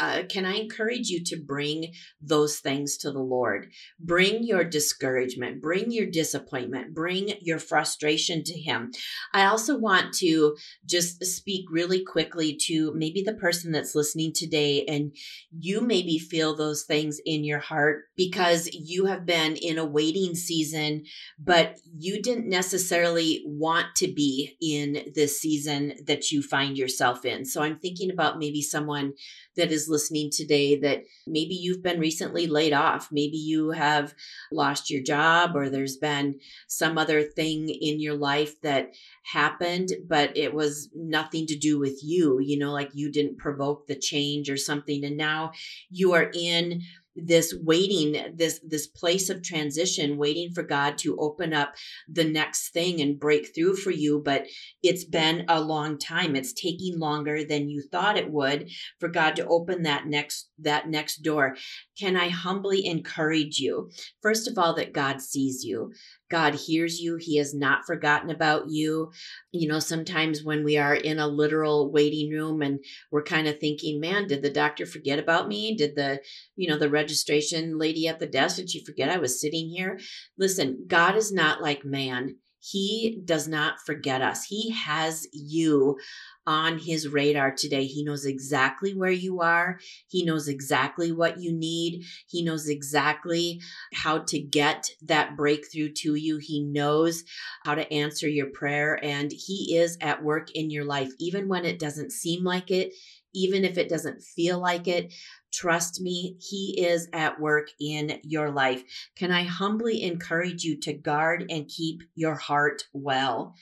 Uh, 0.00 0.22
can 0.28 0.46
I 0.46 0.54
encourage 0.54 1.08
you 1.08 1.22
to 1.24 1.36
bring 1.36 1.92
those 2.20 2.60
things 2.60 2.96
to 2.98 3.10
the 3.10 3.20
Lord? 3.20 3.70
Bring 4.00 4.42
your 4.42 4.64
discouragement, 4.64 5.60
bring 5.60 5.90
your 5.90 6.06
disappointment, 6.06 6.94
bring 6.94 7.34
your 7.42 7.58
frustration 7.58 8.42
to 8.44 8.58
Him. 8.58 8.90
I 9.34 9.46
also 9.46 9.76
want 9.76 10.14
to 10.14 10.56
just 10.86 11.24
speak 11.24 11.66
really 11.68 12.04
quickly 12.04 12.56
to 12.66 12.94
maybe 12.94 13.20
the 13.20 13.34
person 13.34 13.72
that's 13.72 13.96
listening 13.96 14.32
today, 14.32 14.84
and 14.86 15.14
you 15.50 15.80
maybe 15.80 16.18
feel 16.18 16.54
those 16.54 16.84
things 16.84 17.20
in 17.26 17.42
your 17.42 17.58
heart 17.58 18.04
because 18.16 18.68
you 18.72 19.06
have 19.06 19.26
been 19.26 19.56
in 19.56 19.76
a 19.76 19.84
waiting 19.84 20.36
season, 20.36 21.04
but 21.36 21.80
you 21.98 22.22
didn't 22.22 22.48
necessarily 22.48 23.42
want 23.44 23.88
to 23.96 24.06
be 24.06 24.56
in 24.62 25.12
this 25.16 25.40
season 25.40 25.94
that 26.06 26.30
you 26.30 26.40
find 26.40 26.78
yourself 26.78 27.24
in. 27.24 27.44
So 27.44 27.60
I'm 27.60 27.78
thinking 27.80 28.12
about 28.12 28.38
maybe 28.38 28.62
someone 28.62 29.14
that 29.56 29.72
is 29.72 29.88
listening 29.88 30.30
today 30.32 30.78
that 30.78 31.02
maybe 31.26 31.54
you've 31.54 31.82
been 31.82 31.98
recently 31.98 32.46
laid 32.46 32.72
off. 32.72 33.08
Maybe 33.10 33.36
you 33.36 33.70
have 33.70 34.14
lost 34.52 34.90
your 34.90 35.02
job 35.02 35.56
or 35.56 35.68
there's 35.68 35.96
been 35.96 36.38
some 36.68 36.98
other 36.98 37.22
thing 37.22 37.68
in 37.68 38.00
your 38.00 38.14
life 38.14 38.60
that 38.62 38.92
happened, 39.24 39.90
but 40.06 40.36
it 40.36 40.54
was 40.54 40.90
nothing 40.94 41.46
to 41.46 41.56
do 41.56 41.78
with 41.78 41.98
you, 42.02 42.38
you 42.40 42.58
know, 42.58 42.72
like 42.72 42.90
you 42.94 43.10
didn't 43.10 43.38
provoke 43.38 43.86
the 43.86 43.96
change 43.96 44.50
or 44.50 44.56
something. 44.56 45.04
And 45.04 45.16
now 45.16 45.52
you 45.90 46.12
are 46.12 46.30
in 46.34 46.82
this 47.16 47.54
waiting 47.62 48.34
this 48.34 48.60
this 48.66 48.86
place 48.88 49.30
of 49.30 49.42
transition 49.42 50.16
waiting 50.16 50.50
for 50.52 50.62
god 50.64 50.98
to 50.98 51.16
open 51.18 51.52
up 51.52 51.74
the 52.08 52.24
next 52.24 52.72
thing 52.72 53.00
and 53.00 53.20
break 53.20 53.54
through 53.54 53.76
for 53.76 53.90
you. 53.90 54.20
But 54.24 54.46
it's 54.82 55.04
been 55.04 55.44
a 55.48 55.60
long 55.60 55.98
time. 55.98 56.34
It's 56.34 56.52
taking 56.52 56.98
longer 56.98 57.44
than 57.44 57.68
you 57.68 57.82
thought 57.82 58.16
it 58.16 58.30
would 58.30 58.68
for 58.98 59.08
god 59.08 59.36
to 59.36 59.46
open 59.46 59.82
that 59.82 60.06
next 60.06 60.50
that 60.58 60.88
next 60.88 61.18
door. 61.18 61.56
Can 61.98 62.16
i 62.16 62.28
humbly 62.28 62.84
encourage 62.84 63.58
you 63.58 63.90
first 64.20 64.48
of 64.48 64.58
all 64.58 64.74
that 64.74 64.92
god 64.92 65.20
sees 65.20 65.62
you 65.64 65.92
God 66.30 66.54
hears 66.54 67.00
you. 67.00 67.16
He 67.16 67.36
has 67.38 67.54
not 67.54 67.86
forgotten 67.86 68.30
about 68.30 68.64
you. 68.68 69.12
You 69.52 69.68
know, 69.68 69.78
sometimes 69.78 70.42
when 70.42 70.64
we 70.64 70.76
are 70.78 70.94
in 70.94 71.18
a 71.18 71.28
literal 71.28 71.92
waiting 71.92 72.30
room 72.30 72.62
and 72.62 72.80
we're 73.10 73.22
kind 73.22 73.46
of 73.46 73.58
thinking, 73.58 74.00
man, 74.00 74.26
did 74.26 74.42
the 74.42 74.50
doctor 74.50 74.86
forget 74.86 75.18
about 75.18 75.48
me? 75.48 75.76
Did 75.76 75.96
the, 75.96 76.20
you 76.56 76.68
know, 76.68 76.78
the 76.78 76.90
registration 76.90 77.78
lady 77.78 78.08
at 78.08 78.20
the 78.20 78.26
desk, 78.26 78.56
did 78.56 78.70
she 78.70 78.84
forget 78.84 79.10
I 79.10 79.18
was 79.18 79.40
sitting 79.40 79.68
here? 79.68 79.98
Listen, 80.38 80.84
God 80.86 81.16
is 81.16 81.32
not 81.32 81.62
like 81.62 81.84
man. 81.84 82.36
He 82.70 83.20
does 83.24 83.46
not 83.46 83.80
forget 83.84 84.22
us. 84.22 84.44
He 84.44 84.70
has 84.70 85.26
you 85.32 85.98
on 86.46 86.78
his 86.78 87.08
radar 87.08 87.52
today. 87.52 87.84
He 87.84 88.04
knows 88.04 88.24
exactly 88.24 88.94
where 88.94 89.10
you 89.10 89.40
are. 89.42 89.78
He 90.08 90.24
knows 90.24 90.48
exactly 90.48 91.12
what 91.12 91.38
you 91.38 91.52
need. 91.52 92.04
He 92.26 92.42
knows 92.42 92.68
exactly 92.68 93.60
how 93.92 94.18
to 94.28 94.38
get 94.38 94.88
that 95.02 95.36
breakthrough 95.36 95.92
to 95.92 96.14
you. 96.14 96.38
He 96.38 96.62
knows 96.64 97.24
how 97.64 97.74
to 97.74 97.92
answer 97.92 98.28
your 98.28 98.50
prayer, 98.50 98.98
and 99.02 99.30
he 99.30 99.76
is 99.76 99.98
at 100.00 100.22
work 100.22 100.50
in 100.52 100.70
your 100.70 100.84
life, 100.84 101.10
even 101.18 101.48
when 101.48 101.64
it 101.64 101.78
doesn't 101.78 102.12
seem 102.12 102.44
like 102.44 102.70
it. 102.70 102.92
Even 103.36 103.64
if 103.64 103.76
it 103.78 103.88
doesn't 103.88 104.22
feel 104.22 104.60
like 104.60 104.86
it, 104.86 105.12
Trust 105.54 106.00
me, 106.00 106.36
He 106.40 106.84
is 106.84 107.08
at 107.12 107.40
work 107.40 107.68
in 107.80 108.18
your 108.24 108.50
life. 108.50 108.82
Can 109.14 109.30
I 109.30 109.44
humbly 109.44 110.02
encourage 110.02 110.64
you 110.64 110.76
to 110.80 110.92
guard 110.92 111.44
and 111.48 111.68
keep 111.68 112.02
your 112.16 112.34
heart 112.34 112.82
well? 112.92 113.54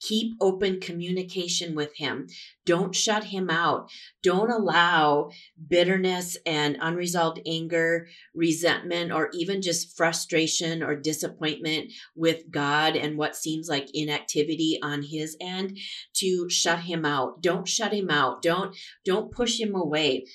Keep 0.00 0.36
open 0.40 0.78
communication 0.78 1.74
with 1.74 1.96
Him. 1.96 2.28
Don't 2.64 2.94
shut 2.94 3.24
Him 3.24 3.50
out. 3.50 3.90
Don't 4.22 4.50
allow 4.50 5.30
bitterness 5.68 6.36
and 6.46 6.78
unresolved 6.80 7.40
anger, 7.44 8.06
resentment, 8.32 9.10
or 9.10 9.30
even 9.32 9.60
just 9.60 9.96
frustration 9.96 10.84
or 10.84 10.94
disappointment 10.94 11.90
with 12.14 12.48
God 12.52 12.94
and 12.94 13.18
what 13.18 13.34
seems 13.34 13.68
like 13.68 13.88
inactivity 13.92 14.78
on 14.82 15.02
His 15.02 15.36
end 15.40 15.78
to 16.14 16.48
shut 16.48 16.80
Him 16.80 17.04
out. 17.04 17.42
Don't 17.42 17.66
shut 17.66 17.92
Him 17.92 18.08
out. 18.08 18.40
Don't, 18.40 18.76
don't 19.04 19.32
push 19.32 19.58
Him 19.58 19.74
away 19.74 20.26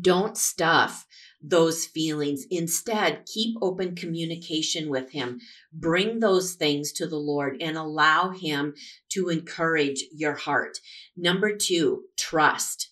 don't 0.00 0.36
stuff 0.36 1.06
those 1.46 1.84
feelings. 1.84 2.46
Instead, 2.50 3.26
keep 3.26 3.56
open 3.60 3.94
communication 3.94 4.88
with 4.88 5.10
Him. 5.10 5.40
Bring 5.72 6.20
those 6.20 6.54
things 6.54 6.92
to 6.92 7.06
the 7.06 7.18
Lord 7.18 7.58
and 7.60 7.76
allow 7.76 8.30
Him 8.30 8.74
to 9.10 9.28
encourage 9.28 10.04
your 10.12 10.34
heart. 10.34 10.78
Number 11.16 11.54
two, 11.54 12.04
trust. 12.16 12.90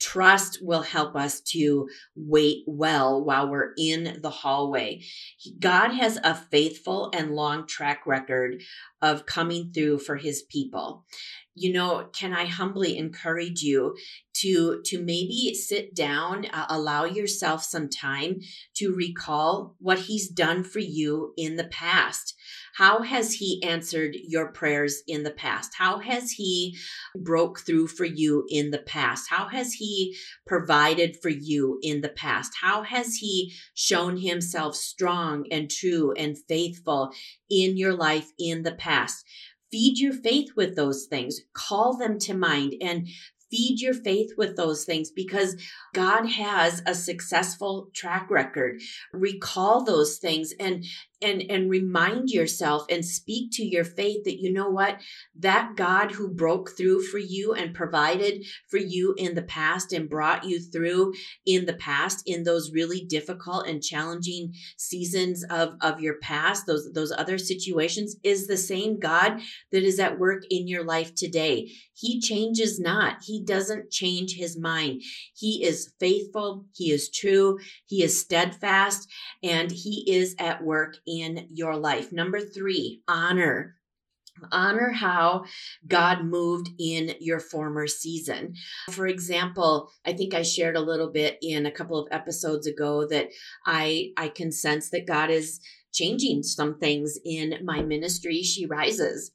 Trust 0.00 0.58
will 0.60 0.82
help 0.82 1.14
us 1.14 1.40
to 1.40 1.88
wait 2.16 2.64
well 2.66 3.24
while 3.24 3.48
we're 3.48 3.72
in 3.78 4.18
the 4.20 4.30
hallway. 4.30 5.02
God 5.60 5.92
has 5.92 6.18
a 6.24 6.34
faithful 6.34 7.08
and 7.14 7.36
long 7.36 7.68
track 7.68 8.04
record 8.04 8.62
of 9.00 9.26
coming 9.26 9.70
through 9.72 10.00
for 10.00 10.16
his 10.16 10.42
people 10.42 11.04
you 11.54 11.72
know 11.72 12.08
can 12.12 12.32
i 12.32 12.44
humbly 12.44 12.96
encourage 12.96 13.62
you 13.62 13.96
to 14.34 14.80
to 14.84 14.98
maybe 14.98 15.54
sit 15.54 15.94
down 15.94 16.46
uh, 16.52 16.66
allow 16.68 17.04
yourself 17.04 17.62
some 17.62 17.88
time 17.88 18.40
to 18.74 18.94
recall 18.94 19.74
what 19.78 20.00
he's 20.00 20.28
done 20.28 20.64
for 20.64 20.80
you 20.80 21.32
in 21.36 21.56
the 21.56 21.64
past 21.64 22.34
how 22.74 23.02
has 23.02 23.34
he 23.34 23.62
answered 23.62 24.14
your 24.14 24.50
prayers 24.50 25.02
in 25.06 25.24
the 25.24 25.30
past? 25.30 25.74
How 25.76 25.98
has 25.98 26.32
he 26.32 26.78
broke 27.14 27.60
through 27.60 27.88
for 27.88 28.06
you 28.06 28.46
in 28.48 28.70
the 28.70 28.78
past? 28.78 29.28
How 29.28 29.48
has 29.48 29.74
he 29.74 30.16
provided 30.46 31.16
for 31.20 31.28
you 31.28 31.78
in 31.82 32.00
the 32.00 32.08
past? 32.08 32.52
How 32.60 32.82
has 32.82 33.16
he 33.16 33.52
shown 33.74 34.16
himself 34.16 34.74
strong 34.74 35.46
and 35.50 35.70
true 35.70 36.12
and 36.12 36.38
faithful 36.48 37.12
in 37.50 37.76
your 37.76 37.92
life 37.92 38.30
in 38.38 38.62
the 38.62 38.72
past? 38.72 39.26
Feed 39.72 39.98
your 39.98 40.12
faith 40.12 40.50
with 40.54 40.76
those 40.76 41.06
things 41.06 41.40
call 41.54 41.96
them 41.96 42.18
to 42.18 42.34
mind 42.34 42.74
and 42.80 43.08
feed 43.52 43.80
your 43.80 43.94
faith 43.94 44.30
with 44.38 44.56
those 44.56 44.84
things 44.84 45.10
because 45.10 45.56
God 45.92 46.26
has 46.26 46.82
a 46.86 46.94
successful 46.94 47.90
track 47.92 48.30
record. 48.30 48.80
Recall 49.12 49.84
those 49.84 50.16
things 50.16 50.54
and 50.58 50.84
and 51.22 51.42
and 51.50 51.70
remind 51.70 52.30
yourself 52.30 52.84
and 52.90 53.04
speak 53.04 53.50
to 53.52 53.64
your 53.64 53.84
faith 53.84 54.24
that 54.24 54.40
you 54.40 54.52
know 54.52 54.68
what? 54.68 54.98
That 55.38 55.76
God 55.76 56.12
who 56.12 56.28
broke 56.28 56.76
through 56.76 57.02
for 57.04 57.18
you 57.18 57.54
and 57.54 57.74
provided 57.74 58.44
for 58.68 58.78
you 58.78 59.14
in 59.16 59.34
the 59.34 59.42
past 59.42 59.92
and 59.92 60.08
brought 60.08 60.44
you 60.44 60.60
through 60.60 61.14
in 61.46 61.66
the 61.66 61.74
past 61.74 62.22
in 62.26 62.44
those 62.44 62.72
really 62.72 63.04
difficult 63.04 63.66
and 63.66 63.82
challenging 63.82 64.54
seasons 64.76 65.44
of 65.50 65.74
of 65.80 66.00
your 66.00 66.18
past 66.18 66.66
those 66.66 66.92
those 66.92 67.12
other 67.12 67.38
situations 67.38 68.16
is 68.22 68.46
the 68.46 68.56
same 68.56 68.98
God 68.98 69.40
that 69.70 69.82
is 69.82 69.98
at 69.98 70.18
work 70.18 70.44
in 70.50 70.68
your 70.68 70.84
life 70.84 71.14
today. 71.14 71.70
He 71.94 72.20
changes 72.20 72.80
not. 72.80 73.18
He 73.22 73.42
doesn't 73.42 73.90
change 73.90 74.36
his 74.36 74.58
mind. 74.58 75.02
He 75.34 75.64
is 75.64 75.92
faithful. 76.00 76.64
He 76.74 76.90
is 76.90 77.10
true. 77.10 77.58
He 77.86 78.02
is 78.02 78.20
steadfast. 78.20 79.08
And 79.42 79.70
he 79.70 80.04
is 80.08 80.34
at 80.38 80.64
work 80.64 80.96
in 81.12 81.48
your 81.52 81.76
life. 81.76 82.12
Number 82.12 82.40
three, 82.40 83.02
honor. 83.06 83.76
Honor 84.50 84.90
how 84.90 85.44
God 85.86 86.24
moved 86.24 86.70
in 86.78 87.14
your 87.20 87.38
former 87.38 87.86
season. 87.86 88.54
For 88.90 89.06
example, 89.06 89.90
I 90.06 90.14
think 90.14 90.32
I 90.32 90.42
shared 90.42 90.74
a 90.74 90.80
little 90.80 91.12
bit 91.12 91.36
in 91.42 91.66
a 91.66 91.70
couple 91.70 91.98
of 91.98 92.08
episodes 92.10 92.66
ago 92.66 93.06
that 93.08 93.28
I 93.66 94.12
I 94.16 94.28
can 94.28 94.50
sense 94.50 94.88
that 94.90 95.06
God 95.06 95.30
is 95.30 95.60
changing 95.92 96.42
some 96.44 96.78
things 96.78 97.18
in 97.24 97.58
my 97.62 97.82
ministry. 97.82 98.42
She 98.42 98.64
rises 98.64 99.32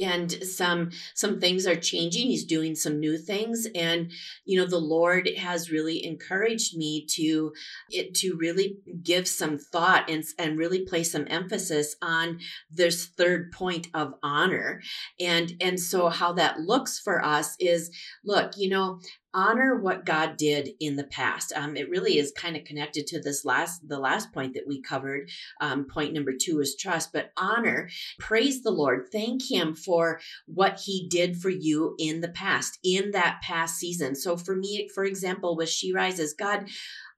and 0.00 0.32
some 0.44 0.90
some 1.14 1.40
things 1.40 1.66
are 1.66 1.76
changing 1.76 2.26
he's 2.26 2.44
doing 2.44 2.74
some 2.74 2.98
new 2.98 3.16
things 3.16 3.66
and 3.74 4.10
you 4.44 4.58
know 4.58 4.66
the 4.66 4.76
lord 4.78 5.28
has 5.38 5.70
really 5.70 6.04
encouraged 6.04 6.76
me 6.76 7.04
to 7.06 7.52
it 7.90 8.14
to 8.14 8.36
really 8.36 8.76
give 9.02 9.26
some 9.28 9.58
thought 9.58 10.08
and 10.10 10.24
and 10.38 10.58
really 10.58 10.80
place 10.80 11.12
some 11.12 11.26
emphasis 11.28 11.96
on 12.02 12.38
this 12.70 13.06
third 13.06 13.52
point 13.52 13.88
of 13.94 14.14
honor. 14.22 14.82
And 15.20 15.54
and 15.60 15.78
so 15.78 16.08
how 16.08 16.32
that 16.34 16.60
looks 16.60 16.98
for 16.98 17.24
us 17.24 17.56
is 17.58 17.90
look 18.24 18.52
you 18.56 18.70
know 18.70 19.00
honor 19.34 19.76
what 19.76 20.06
God 20.06 20.36
did 20.36 20.70
in 20.80 20.96
the 20.96 21.04
past. 21.04 21.52
Um, 21.54 21.76
it 21.76 21.90
really 21.90 22.18
is 22.18 22.32
kind 22.36 22.56
of 22.56 22.64
connected 22.64 23.06
to 23.08 23.20
this 23.20 23.44
last 23.44 23.86
the 23.86 23.98
last 23.98 24.32
point 24.32 24.54
that 24.54 24.66
we 24.66 24.80
covered. 24.80 25.28
Um, 25.60 25.86
point 25.86 26.14
number 26.14 26.32
two 26.32 26.60
is 26.60 26.76
trust, 26.76 27.12
but 27.12 27.32
honor. 27.36 27.90
Praise 28.18 28.62
the 28.62 28.70
Lord. 28.70 29.08
Thank 29.10 29.50
Him 29.50 29.74
for 29.74 30.20
what 30.46 30.80
He 30.84 31.08
did 31.08 31.36
for 31.36 31.50
you 31.50 31.94
in 31.98 32.20
the 32.20 32.28
past, 32.28 32.78
in 32.84 33.10
that 33.10 33.40
past 33.42 33.76
season. 33.76 34.14
So 34.14 34.36
for 34.36 34.54
me, 34.54 34.88
for 34.94 35.04
example, 35.04 35.56
with 35.56 35.68
She 35.68 35.92
Rises, 35.92 36.32
God. 36.32 36.68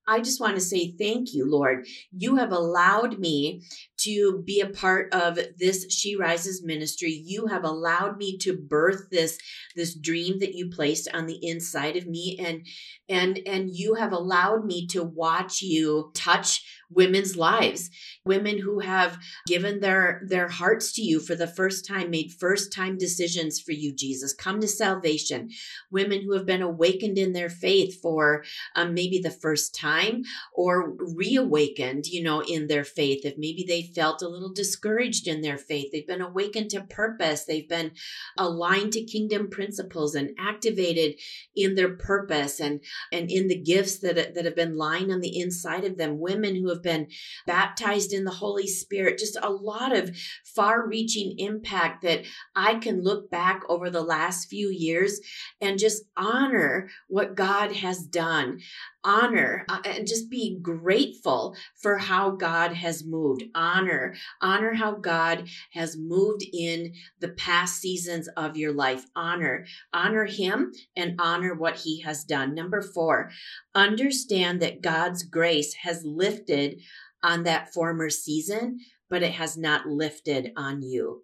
I 0.08 0.20
just 0.20 0.40
want 0.40 0.54
to 0.54 0.60
say 0.60 0.94
thank 0.96 1.34
you, 1.34 1.50
Lord. 1.50 1.84
You 2.16 2.36
have 2.36 2.52
allowed 2.52 3.18
me 3.18 3.62
to 4.06 4.42
be 4.44 4.60
a 4.60 4.68
part 4.68 5.12
of 5.12 5.38
this 5.58 5.86
She 5.90 6.16
Rises 6.16 6.64
ministry. 6.64 7.10
You 7.10 7.46
have 7.46 7.64
allowed 7.64 8.16
me 8.16 8.38
to 8.38 8.56
birth 8.56 9.10
this 9.10 9.38
this 9.74 9.94
dream 9.94 10.38
that 10.38 10.54
you 10.54 10.70
placed 10.70 11.08
on 11.12 11.26
the 11.26 11.38
inside 11.42 11.96
of 11.96 12.06
me 12.06 12.38
and 12.40 12.66
and 13.08 13.40
and 13.46 13.70
you 13.70 13.94
have 13.94 14.12
allowed 14.12 14.64
me 14.64 14.86
to 14.88 15.02
watch 15.02 15.62
you 15.62 16.10
touch 16.14 16.64
women's 16.90 17.36
lives. 17.36 17.90
Women 18.24 18.58
who 18.58 18.80
have 18.80 19.18
given 19.46 19.80
their 19.80 20.22
their 20.26 20.48
hearts 20.48 20.92
to 20.94 21.02
you 21.02 21.20
for 21.20 21.34
the 21.34 21.46
first 21.46 21.86
time 21.86 22.10
made 22.10 22.32
first 22.32 22.72
time 22.72 22.96
decisions 22.96 23.60
for 23.60 23.72
you 23.72 23.94
jesus. 23.94 24.32
Come 24.32 24.60
to 24.60 24.68
salvation. 24.68 25.50
Women 25.90 26.22
who 26.22 26.32
have 26.32 26.46
been 26.46 26.62
awakened 26.62 27.18
in 27.18 27.32
their 27.32 27.50
faith 27.50 28.00
for 28.00 28.44
um, 28.74 28.94
maybe 28.94 29.18
the 29.18 29.30
first 29.30 29.74
time 29.74 30.22
or 30.52 30.94
reawakened 30.98 32.06
you 32.06 32.22
know 32.22 32.42
in 32.42 32.66
their 32.66 32.84
faith. 32.84 33.24
If 33.24 33.34
maybe 33.36 33.64
they 33.66 33.82
felt 33.96 34.22
a 34.22 34.28
little 34.28 34.52
discouraged 34.52 35.26
in 35.26 35.40
their 35.40 35.56
faith. 35.56 35.90
They've 35.90 36.06
been 36.06 36.20
awakened 36.20 36.70
to 36.70 36.82
purpose. 36.82 37.44
They've 37.44 37.68
been 37.68 37.92
aligned 38.36 38.92
to 38.92 39.04
kingdom 39.04 39.48
principles 39.48 40.14
and 40.14 40.30
activated 40.38 41.14
in 41.56 41.74
their 41.74 41.96
purpose 41.96 42.60
and 42.60 42.80
and 43.10 43.30
in 43.30 43.48
the 43.48 43.58
gifts 43.58 43.98
that 44.00 44.34
that 44.34 44.44
have 44.44 44.54
been 44.54 44.76
lying 44.76 45.10
on 45.10 45.20
the 45.20 45.40
inside 45.40 45.84
of 45.84 45.96
them. 45.96 46.20
Women 46.20 46.56
who 46.56 46.68
have 46.68 46.82
been 46.82 47.08
baptized 47.46 48.12
in 48.12 48.24
the 48.24 48.30
Holy 48.30 48.66
Spirit, 48.66 49.18
just 49.18 49.38
a 49.42 49.50
lot 49.50 49.96
of 49.96 50.14
far 50.44 50.86
reaching 50.86 51.38
impact 51.38 52.02
that 52.02 52.24
I 52.54 52.74
can 52.74 53.02
look 53.02 53.30
back 53.30 53.62
over 53.68 53.88
the 53.88 54.02
last 54.02 54.50
few 54.50 54.68
years 54.68 55.20
and 55.60 55.78
just 55.78 56.04
honor 56.16 56.90
what 57.08 57.34
God 57.34 57.72
has 57.72 58.02
done 58.02 58.60
honor 59.06 59.64
uh, 59.68 59.80
and 59.84 60.06
just 60.06 60.28
be 60.28 60.58
grateful 60.60 61.56
for 61.80 61.96
how 61.96 62.30
God 62.30 62.72
has 62.72 63.04
moved. 63.06 63.44
Honor, 63.54 64.14
honor 64.42 64.74
how 64.74 64.96
God 64.96 65.48
has 65.70 65.96
moved 65.96 66.44
in 66.52 66.92
the 67.20 67.28
past 67.28 67.80
seasons 67.80 68.28
of 68.36 68.56
your 68.56 68.72
life. 68.72 69.06
Honor, 69.14 69.64
honor 69.94 70.26
Him 70.26 70.72
and 70.96 71.14
honor 71.20 71.54
what 71.54 71.76
He 71.76 72.02
has 72.02 72.24
done. 72.24 72.54
Number 72.54 72.82
four, 72.82 73.30
understand 73.74 74.60
that 74.60 74.82
God's 74.82 75.22
grace 75.22 75.74
has 75.82 76.04
lifted 76.04 76.82
on 77.22 77.44
that 77.44 77.72
former 77.72 78.10
season, 78.10 78.80
but 79.08 79.22
it 79.22 79.32
has 79.32 79.56
not 79.56 79.86
lifted 79.86 80.52
on 80.56 80.82
you. 80.82 81.22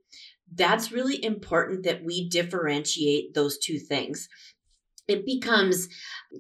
That's 0.55 0.93
really 0.93 1.23
important 1.25 1.83
that 1.85 2.05
we 2.05 2.29
differentiate 2.29 3.35
those 3.35 3.59
two 3.59 3.79
things 3.79 4.29
it 5.09 5.27
becomes 5.27 5.89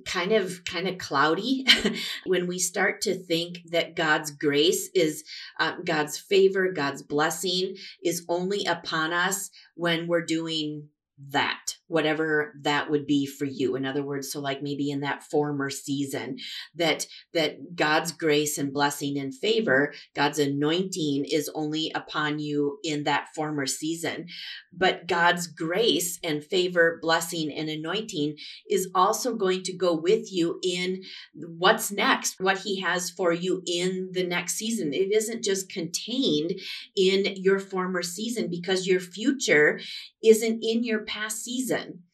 kind 0.07 0.33
of 0.33 0.65
kind 0.65 0.89
of 0.89 0.99
cloudy 0.99 1.65
when 2.27 2.47
we 2.47 2.59
start 2.59 3.01
to 3.01 3.15
think 3.15 3.59
that 3.71 3.97
god's 3.97 4.31
grace 4.31 4.89
is 4.95 5.25
uh, 5.59 5.75
god's 5.85 6.17
favor 6.19 6.73
god's 6.73 7.03
blessing 7.03 7.75
is 8.03 8.25
only 8.29 8.65
upon 8.65 9.13
us 9.13 9.51
when 9.75 10.07
we're 10.07 10.25
doing 10.25 10.89
that 11.31 11.77
whatever 11.87 12.55
that 12.63 12.91
would 12.91 13.07
be 13.07 13.27
for 13.27 13.45
you. 13.45 13.77
In 13.77 13.85
other 13.85 14.03
words 14.03 14.33
so 14.33 14.41
like 14.41 14.63
maybe 14.63 14.91
in 14.91 15.01
that 15.01 15.23
former 15.23 15.71
season 15.71 16.37
that 16.75 17.07
that 17.35 17.77
god's 17.77 18.13
grace 18.13 18.59
and 18.59 18.73
blessing 18.73 19.19
and 19.19 19.35
favor 19.35 19.93
god's 20.17 20.39
anointing 20.39 21.27
is 21.31 21.51
only 21.55 21.93
upon 21.95 22.39
you 22.39 22.79
in 22.83 23.05
that 23.05 23.29
former 23.35 23.67
season. 23.67 24.27
But 24.73 25.07
god's 25.07 25.47
grace 25.47 26.19
and 26.25 26.43
favor 26.43 26.99
blessing 27.03 27.53
and 27.53 27.69
anointing 27.69 28.37
is 28.69 28.89
also 28.95 29.35
going 29.35 29.63
to 29.65 29.77
go 29.77 29.95
with 29.95 30.33
you 30.33 30.59
in 30.63 31.03
what's 31.35 31.93
next 31.93 32.41
what 32.41 32.59
he 32.59 32.81
has 32.81 33.11
for 33.11 33.33
you 33.33 33.63
in 33.67 34.11
the 34.13 34.27
next 34.27 34.55
season. 34.55 34.93
It 34.93 35.13
isn't 35.13 35.45
just 35.45 35.71
contained 35.71 36.53
in 36.97 37.37
your 37.37 37.59
former 37.59 38.03
season 38.03 38.49
because 38.49 38.87
your 38.87 39.01
future 39.01 39.79
isn't 40.23 40.63
in 40.63 40.85
your 40.85 41.05
past 41.05 41.43
season. 41.45 42.05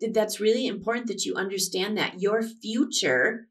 That's 0.00 0.40
really 0.40 0.66
important 0.66 1.08
that 1.08 1.24
you 1.24 1.34
understand 1.34 1.98
that 1.98 2.20
your 2.20 2.42
future 2.42 3.48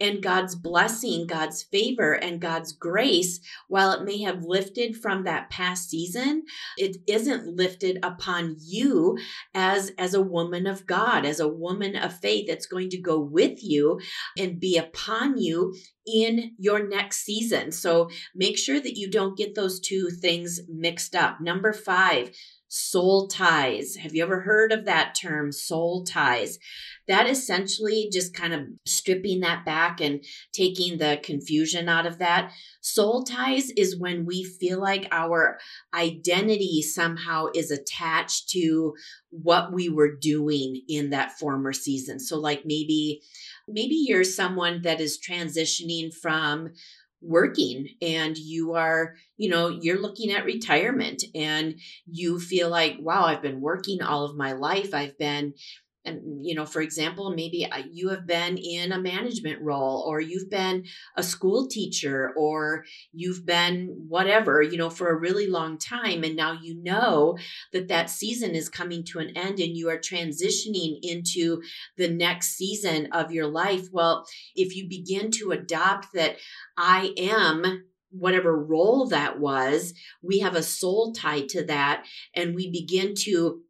And 0.00 0.22
God's 0.22 0.54
blessing, 0.54 1.26
God's 1.26 1.62
favor, 1.62 2.12
and 2.12 2.40
God's 2.40 2.72
grace, 2.72 3.40
while 3.68 3.92
it 3.92 4.04
may 4.04 4.22
have 4.22 4.44
lifted 4.44 4.96
from 4.96 5.24
that 5.24 5.50
past 5.50 5.90
season, 5.90 6.44
it 6.76 6.98
isn't 7.06 7.56
lifted 7.56 7.98
upon 8.02 8.56
you 8.60 9.18
as, 9.54 9.90
as 9.98 10.14
a 10.14 10.22
woman 10.22 10.66
of 10.66 10.86
God, 10.86 11.24
as 11.24 11.40
a 11.40 11.48
woman 11.48 11.96
of 11.96 12.18
faith 12.18 12.46
that's 12.46 12.66
going 12.66 12.90
to 12.90 13.00
go 13.00 13.18
with 13.18 13.62
you 13.62 14.00
and 14.38 14.60
be 14.60 14.76
upon 14.76 15.38
you 15.38 15.74
in 16.06 16.52
your 16.58 16.86
next 16.88 17.24
season. 17.24 17.72
So 17.72 18.08
make 18.34 18.56
sure 18.56 18.80
that 18.80 18.96
you 18.96 19.10
don't 19.10 19.36
get 19.36 19.54
those 19.54 19.80
two 19.80 20.10
things 20.10 20.60
mixed 20.68 21.14
up. 21.14 21.40
Number 21.40 21.72
five, 21.72 22.30
soul 22.68 23.28
ties. 23.28 23.96
Have 23.96 24.14
you 24.14 24.22
ever 24.22 24.40
heard 24.40 24.72
of 24.72 24.84
that 24.84 25.14
term, 25.14 25.52
soul 25.52 26.04
ties? 26.04 26.58
That 27.06 27.28
essentially 27.28 28.10
just 28.12 28.34
kind 28.34 28.52
of 28.52 28.60
stripping 28.86 29.40
that 29.40 29.64
back 29.64 30.00
and 30.00 30.22
taking 30.52 30.98
the 30.98 31.18
confusion 31.22 31.88
out 31.88 32.04
of 32.04 32.18
that. 32.18 32.52
Soul 32.82 33.24
ties 33.24 33.70
is 33.70 33.98
when 33.98 34.26
we 34.26 34.44
feel 34.44 34.80
like 34.80 35.08
our 35.10 35.58
identity 35.94 36.82
somehow 36.82 37.46
is 37.54 37.70
attached 37.70 38.50
to 38.50 38.94
what 39.30 39.72
we 39.72 39.88
were 39.88 40.14
doing 40.14 40.82
in 40.88 41.10
that 41.10 41.38
former 41.38 41.72
season. 41.72 42.20
So, 42.20 42.38
like 42.38 42.62
maybe 42.66 43.22
maybe 43.66 43.94
you're 43.94 44.24
someone 44.24 44.82
that 44.82 45.00
is 45.00 45.18
transitioning 45.18 46.12
from 46.14 46.70
working 47.20 47.88
and 48.00 48.38
you 48.38 48.74
are 48.74 49.14
you 49.36 49.48
know 49.48 49.68
you're 49.68 50.00
looking 50.00 50.30
at 50.30 50.44
retirement 50.44 51.24
and 51.34 51.74
you 52.06 52.38
feel 52.38 52.68
like 52.70 52.96
wow 53.00 53.24
i've 53.24 53.42
been 53.42 53.60
working 53.60 54.00
all 54.02 54.24
of 54.24 54.36
my 54.36 54.52
life. 54.52 54.94
I've 54.94 55.18
been 55.18 55.54
and 56.08 56.44
you 56.44 56.54
know 56.54 56.66
for 56.66 56.80
example 56.80 57.30
maybe 57.30 57.66
uh, 57.70 57.82
you 57.92 58.08
have 58.08 58.26
been 58.26 58.56
in 58.56 58.92
a 58.92 59.00
management 59.00 59.60
role 59.60 60.04
or 60.06 60.20
you've 60.20 60.50
been 60.50 60.84
a 61.16 61.22
school 61.22 61.66
teacher 61.66 62.32
or 62.36 62.84
you've 63.12 63.44
been 63.44 63.94
whatever 64.08 64.62
you 64.62 64.76
know 64.76 64.90
for 64.90 65.10
a 65.10 65.18
really 65.18 65.46
long 65.46 65.78
time 65.78 66.24
and 66.24 66.36
now 66.36 66.58
you 66.60 66.82
know 66.82 67.36
that 67.72 67.88
that 67.88 68.10
season 68.10 68.54
is 68.54 68.68
coming 68.68 69.04
to 69.04 69.18
an 69.18 69.36
end 69.36 69.58
and 69.58 69.76
you 69.76 69.88
are 69.88 69.98
transitioning 69.98 70.98
into 71.02 71.62
the 71.96 72.08
next 72.08 72.56
season 72.56 73.08
of 73.12 73.32
your 73.32 73.46
life. 73.46 73.88
Well 73.92 74.26
if 74.54 74.74
you 74.74 74.88
begin 74.88 75.30
to 75.32 75.52
adopt 75.52 76.12
that 76.14 76.36
i 76.76 77.12
am 77.16 77.84
whatever 78.10 78.56
role 78.56 79.06
that 79.06 79.38
was 79.38 79.92
we 80.22 80.38
have 80.38 80.54
a 80.54 80.62
soul 80.62 81.12
tied 81.12 81.48
to 81.48 81.64
that 81.64 82.04
and 82.34 82.54
we 82.54 82.70
begin 82.70 83.14
to 83.14 83.60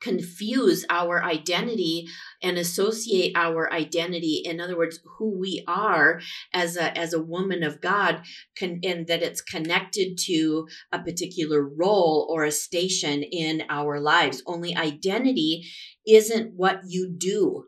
confuse 0.00 0.84
our 0.90 1.22
identity 1.24 2.06
and 2.42 2.56
associate 2.56 3.32
our 3.34 3.72
identity 3.72 4.42
in 4.44 4.60
other 4.60 4.76
words 4.76 5.00
who 5.18 5.38
we 5.38 5.64
are 5.66 6.20
as 6.52 6.76
a 6.76 6.96
as 6.96 7.12
a 7.12 7.22
woman 7.22 7.62
of 7.62 7.80
god 7.80 8.22
can, 8.56 8.80
and 8.84 9.06
that 9.06 9.22
it's 9.22 9.40
connected 9.40 10.16
to 10.18 10.66
a 10.92 10.98
particular 10.98 11.62
role 11.62 12.26
or 12.30 12.44
a 12.44 12.50
station 12.50 13.22
in 13.22 13.62
our 13.68 14.00
lives. 14.00 14.42
Only 14.46 14.76
identity 14.76 15.64
isn't 16.06 16.52
what 16.54 16.80
you 16.86 17.12
do. 17.16 17.64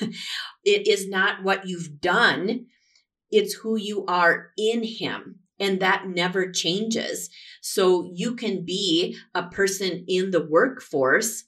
It 0.64 0.86
is 0.86 1.08
not 1.08 1.42
what 1.44 1.66
you've 1.66 1.98
done. 1.98 2.66
It's 3.30 3.54
who 3.54 3.78
you 3.78 4.04
are 4.04 4.50
in 4.58 4.82
him 4.82 5.38
and 5.58 5.80
that 5.80 6.08
never 6.08 6.50
changes. 6.50 7.30
So 7.60 8.10
you 8.14 8.34
can 8.34 8.64
be 8.64 9.16
a 9.34 9.44
person 9.44 10.04
in 10.06 10.30
the 10.30 10.44
workforce 10.44 11.44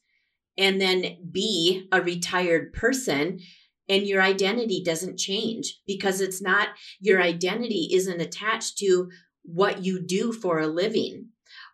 and 0.60 0.80
then 0.80 1.16
be 1.32 1.88
a 1.90 2.00
retired 2.00 2.72
person 2.72 3.40
and 3.88 4.06
your 4.06 4.22
identity 4.22 4.82
doesn't 4.84 5.18
change 5.18 5.80
because 5.86 6.20
it's 6.20 6.40
not 6.40 6.68
your 7.00 7.20
identity 7.20 7.88
isn't 7.92 8.20
attached 8.20 8.78
to 8.78 9.10
what 9.42 9.84
you 9.84 10.00
do 10.00 10.32
for 10.32 10.60
a 10.60 10.68
living 10.68 11.30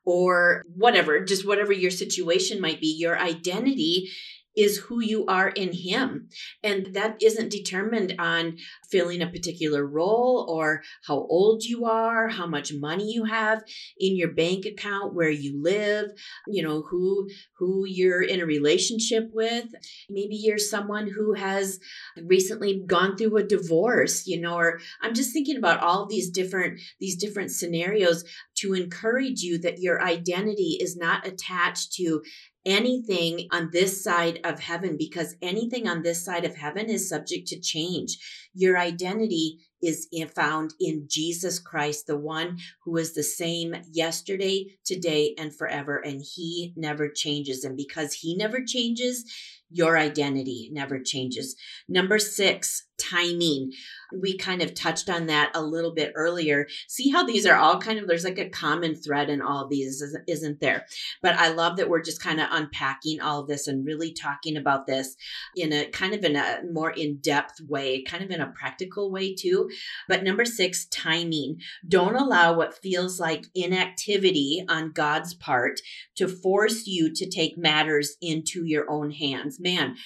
or 0.06 0.62
whatever 0.74 1.22
just 1.22 1.46
whatever 1.46 1.72
your 1.72 1.90
situation 1.90 2.60
might 2.60 2.80
be. 2.80 2.96
Your 2.98 3.18
identity 3.18 4.08
is 4.56 4.78
who 4.78 5.00
you 5.00 5.26
are 5.26 5.48
in 5.48 5.72
Him. 5.72 6.28
And 6.62 6.94
that 6.94 7.16
isn't 7.22 7.50
determined 7.50 8.14
on 8.18 8.58
filling 8.90 9.22
a 9.22 9.30
particular 9.30 9.86
role 9.86 10.46
or 10.48 10.82
how 11.06 11.26
old 11.28 11.62
you 11.64 11.84
are, 11.84 12.28
how 12.28 12.46
much 12.46 12.72
money 12.72 13.12
you 13.12 13.24
have 13.24 13.62
in 13.98 14.16
your 14.16 14.32
bank 14.32 14.64
account, 14.64 15.14
where 15.14 15.30
you 15.30 15.60
live, 15.62 16.10
you 16.46 16.62
know, 16.62 16.82
who 16.82 17.28
who 17.58 17.84
you're 17.86 18.22
in 18.22 18.40
a 18.40 18.46
relationship 18.46 19.30
with. 19.32 19.66
Maybe 20.08 20.36
you're 20.36 20.58
someone 20.58 21.08
who 21.08 21.34
has 21.34 21.78
recently 22.24 22.82
gone 22.86 23.16
through 23.16 23.36
a 23.36 23.44
divorce, 23.44 24.26
you 24.26 24.40
know, 24.40 24.56
or 24.56 24.80
I'm 25.02 25.14
just 25.14 25.32
thinking 25.32 25.56
about 25.56 25.80
all 25.80 26.06
these 26.06 26.30
different 26.30 26.80
these 27.00 27.16
different 27.16 27.50
scenarios 27.50 28.24
to 28.58 28.74
encourage 28.74 29.40
you 29.42 29.58
that 29.58 29.80
your 29.80 30.02
identity 30.02 30.78
is 30.80 30.96
not 30.96 31.26
attached 31.26 31.92
to 31.94 32.22
anything 32.66 33.46
on 33.52 33.70
this 33.72 34.02
side 34.02 34.40
of 34.44 34.60
heaven 34.60 34.96
because 34.98 35.36
anything 35.40 35.88
on 35.88 36.02
this 36.02 36.22
side 36.22 36.44
of 36.44 36.56
heaven 36.56 36.90
is 36.90 37.08
subject 37.08 37.46
to 37.48 37.60
change. 37.60 38.18
Your 38.52 38.76
identity 38.76 39.60
is 39.80 40.08
found 40.34 40.74
in 40.80 41.06
Jesus 41.08 41.58
Christ, 41.58 42.06
the 42.06 42.18
one 42.18 42.58
who 42.84 42.96
is 42.96 43.14
the 43.14 43.22
same 43.22 43.76
yesterday, 43.92 44.66
today, 44.84 45.34
and 45.38 45.54
forever. 45.56 45.98
And 45.98 46.20
he 46.20 46.72
never 46.76 47.08
changes. 47.08 47.62
And 47.62 47.76
because 47.76 48.12
he 48.14 48.36
never 48.36 48.64
changes, 48.64 49.24
your 49.70 49.98
identity 49.98 50.70
never 50.72 51.00
changes. 51.00 51.56
Number 51.88 52.18
six, 52.18 52.86
timing. 52.98 53.72
We 54.18 54.38
kind 54.38 54.62
of 54.62 54.72
touched 54.72 55.10
on 55.10 55.26
that 55.26 55.50
a 55.54 55.62
little 55.62 55.92
bit 55.92 56.12
earlier. 56.14 56.66
See 56.88 57.10
how 57.10 57.24
these 57.24 57.44
are 57.44 57.56
all 57.56 57.78
kind 57.78 57.98
of, 57.98 58.06
there's 58.06 58.24
like 58.24 58.38
a 58.38 58.48
common 58.48 58.94
thread 58.94 59.28
in 59.28 59.42
all 59.42 59.64
of 59.64 59.70
these, 59.70 60.02
isn't 60.26 60.60
there? 60.60 60.86
But 61.20 61.34
I 61.34 61.48
love 61.48 61.76
that 61.76 61.90
we're 61.90 62.02
just 62.02 62.22
kind 62.22 62.40
of 62.40 62.48
unpacking 62.50 63.20
all 63.20 63.40
of 63.40 63.48
this 63.48 63.66
and 63.66 63.84
really 63.84 64.12
talking 64.12 64.56
about 64.56 64.86
this 64.86 65.16
in 65.56 65.72
a 65.72 65.86
kind 65.90 66.14
of 66.14 66.24
in 66.24 66.36
a 66.36 66.60
more 66.72 66.90
in 66.90 67.18
depth 67.18 67.60
way, 67.68 68.02
kind 68.02 68.24
of 68.24 68.30
in 68.30 68.40
a 68.40 68.52
practical 68.52 69.10
way 69.10 69.34
too. 69.34 69.68
But 70.08 70.22
number 70.22 70.44
six, 70.44 70.86
timing. 70.86 71.58
Don't 71.86 72.16
allow 72.16 72.54
what 72.54 72.78
feels 72.78 73.20
like 73.20 73.46
inactivity 73.54 74.64
on 74.68 74.92
God's 74.92 75.34
part 75.34 75.80
to 76.16 76.28
force 76.28 76.86
you 76.86 77.12
to 77.12 77.28
take 77.28 77.58
matters 77.58 78.16
into 78.22 78.64
your 78.64 78.88
own 78.90 79.10
hands. 79.10 79.55
Man, 79.60 79.96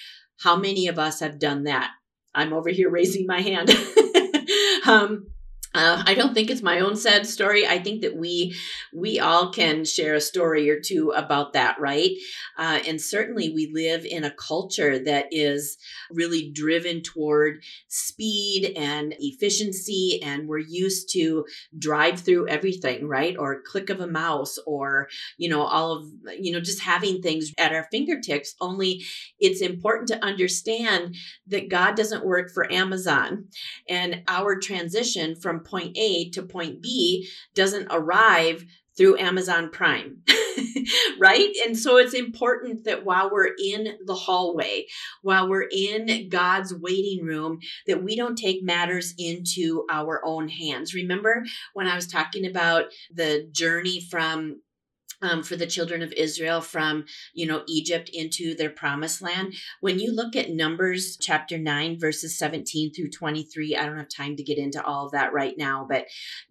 how 0.41 0.57
many 0.57 0.89
of 0.89 0.99
us 0.99 1.21
have 1.21 1.39
done 1.39 1.65
that? 1.65 1.91
I'm 2.35 2.53
over 2.53 2.71
here 2.71 2.91
raising 2.91 3.27
my 3.27 3.41
hand. 3.41 3.71
um, 4.87 5.27
uh, 5.73 6.03
I 6.05 6.15
don't 6.15 6.35
think 6.35 6.51
it's 6.51 6.63
my 6.63 6.81
own 6.81 6.97
sad 6.97 7.27
story. 7.27 7.65
I 7.65 7.79
think 7.79 8.01
that 8.01 8.17
we 8.17 8.57
we 8.93 9.21
all 9.21 9.53
can 9.53 9.85
share 9.85 10.15
a 10.15 10.21
story 10.21 10.69
or 10.69 10.81
two 10.81 11.11
about 11.11 11.53
that, 11.53 11.79
right? 11.79 12.11
Uh, 12.59 12.81
and 12.89 13.01
certainly, 13.01 13.51
we 13.51 13.71
live 13.73 14.05
in 14.05 14.25
a 14.25 14.33
culture 14.33 14.99
that 14.99 15.27
is 15.31 15.77
really 16.11 16.51
driven 16.51 17.03
toward 17.03 17.63
speed 17.87 18.73
and 18.77 19.15
efficiency, 19.21 20.21
and 20.25 20.49
we're 20.49 20.59
used 20.59 21.09
to 21.13 21.45
drive 21.79 22.19
through 22.19 22.49
everything, 22.49 23.07
right? 23.07 23.37
Or 23.39 23.63
click 23.63 23.91
of 23.91 24.01
a 24.01 24.09
mouse, 24.09 24.59
or 24.67 25.09
you 25.39 25.49
know, 25.49 25.63
all 25.63 25.99
of 25.99 26.07
you 26.37 26.51
know, 26.51 26.61
just 26.61 26.81
having 26.81 27.23
things 27.23 27.53
at 27.59 27.73
our 27.73 27.87
fingertips. 27.93 28.57
Only, 28.61 29.05
it's 29.39 29.61
important 29.61 30.09
to 30.09 30.25
understand 30.25 31.15
that 31.47 31.69
God 31.69 31.95
doesn't 31.95 32.27
work 32.27 32.51
for 32.51 32.71
Amazon, 32.73 33.45
and 33.89 34.25
our 34.27 34.59
transition 34.59 35.37
from 35.37 35.60
point 35.61 35.97
A 35.97 36.31
to 36.31 36.43
point 36.43 36.83
B 36.83 37.29
doesn't 37.55 37.89
arrive 37.91 38.65
through 38.97 39.19
Amazon 39.19 39.71
Prime, 39.71 40.19
right? 41.19 41.51
And 41.65 41.79
so 41.79 41.97
it's 41.97 42.13
important 42.13 42.85
that 42.85 43.05
while 43.05 43.31
we're 43.31 43.55
in 43.59 43.97
the 44.05 44.15
hallway, 44.15 44.87
while 45.23 45.49
we're 45.49 45.69
in 45.71 46.29
God's 46.29 46.75
waiting 46.75 47.25
room, 47.25 47.61
that 47.87 48.03
we 48.03 48.15
don't 48.15 48.37
take 48.37 48.63
matters 48.63 49.15
into 49.17 49.87
our 49.91 50.21
own 50.25 50.49
hands. 50.49 50.93
Remember 50.93 51.45
when 51.73 51.87
I 51.87 51.95
was 51.95 52.09
talking 52.09 52.45
about 52.45 52.87
the 53.11 53.49
journey 53.53 54.01
from 54.11 54.61
um, 55.23 55.43
for 55.43 55.57
the 55.57 55.67
children 55.67 56.03
of 56.03 56.13
Israel 56.13 56.61
from, 56.61 57.05
you 57.35 57.47
know, 57.47 57.63
Egypt 57.69 58.11
into 58.13 58.55
their 58.55 58.71
promised 58.71 59.23
land. 59.23 59.55
When 59.81 59.99
you 59.99 60.15
look 60.15 60.37
at 60.37 60.51
Numbers 60.51 61.17
chapter 61.21 61.59
9, 61.59 61.99
verses 61.99 62.39
17 62.39 62.93
through 62.93 63.11
23, 63.11 63.77
I 63.77 63.87
don't 63.87 63.99
have 63.99 64.09
time 64.09 64.37
to 64.37 64.43
get 64.43 64.59
into 64.59 64.83
all 64.83 65.07
of 65.07 65.13
that 65.13 65.33
right 65.33 65.55
now, 65.57 65.87
but 65.89 66.07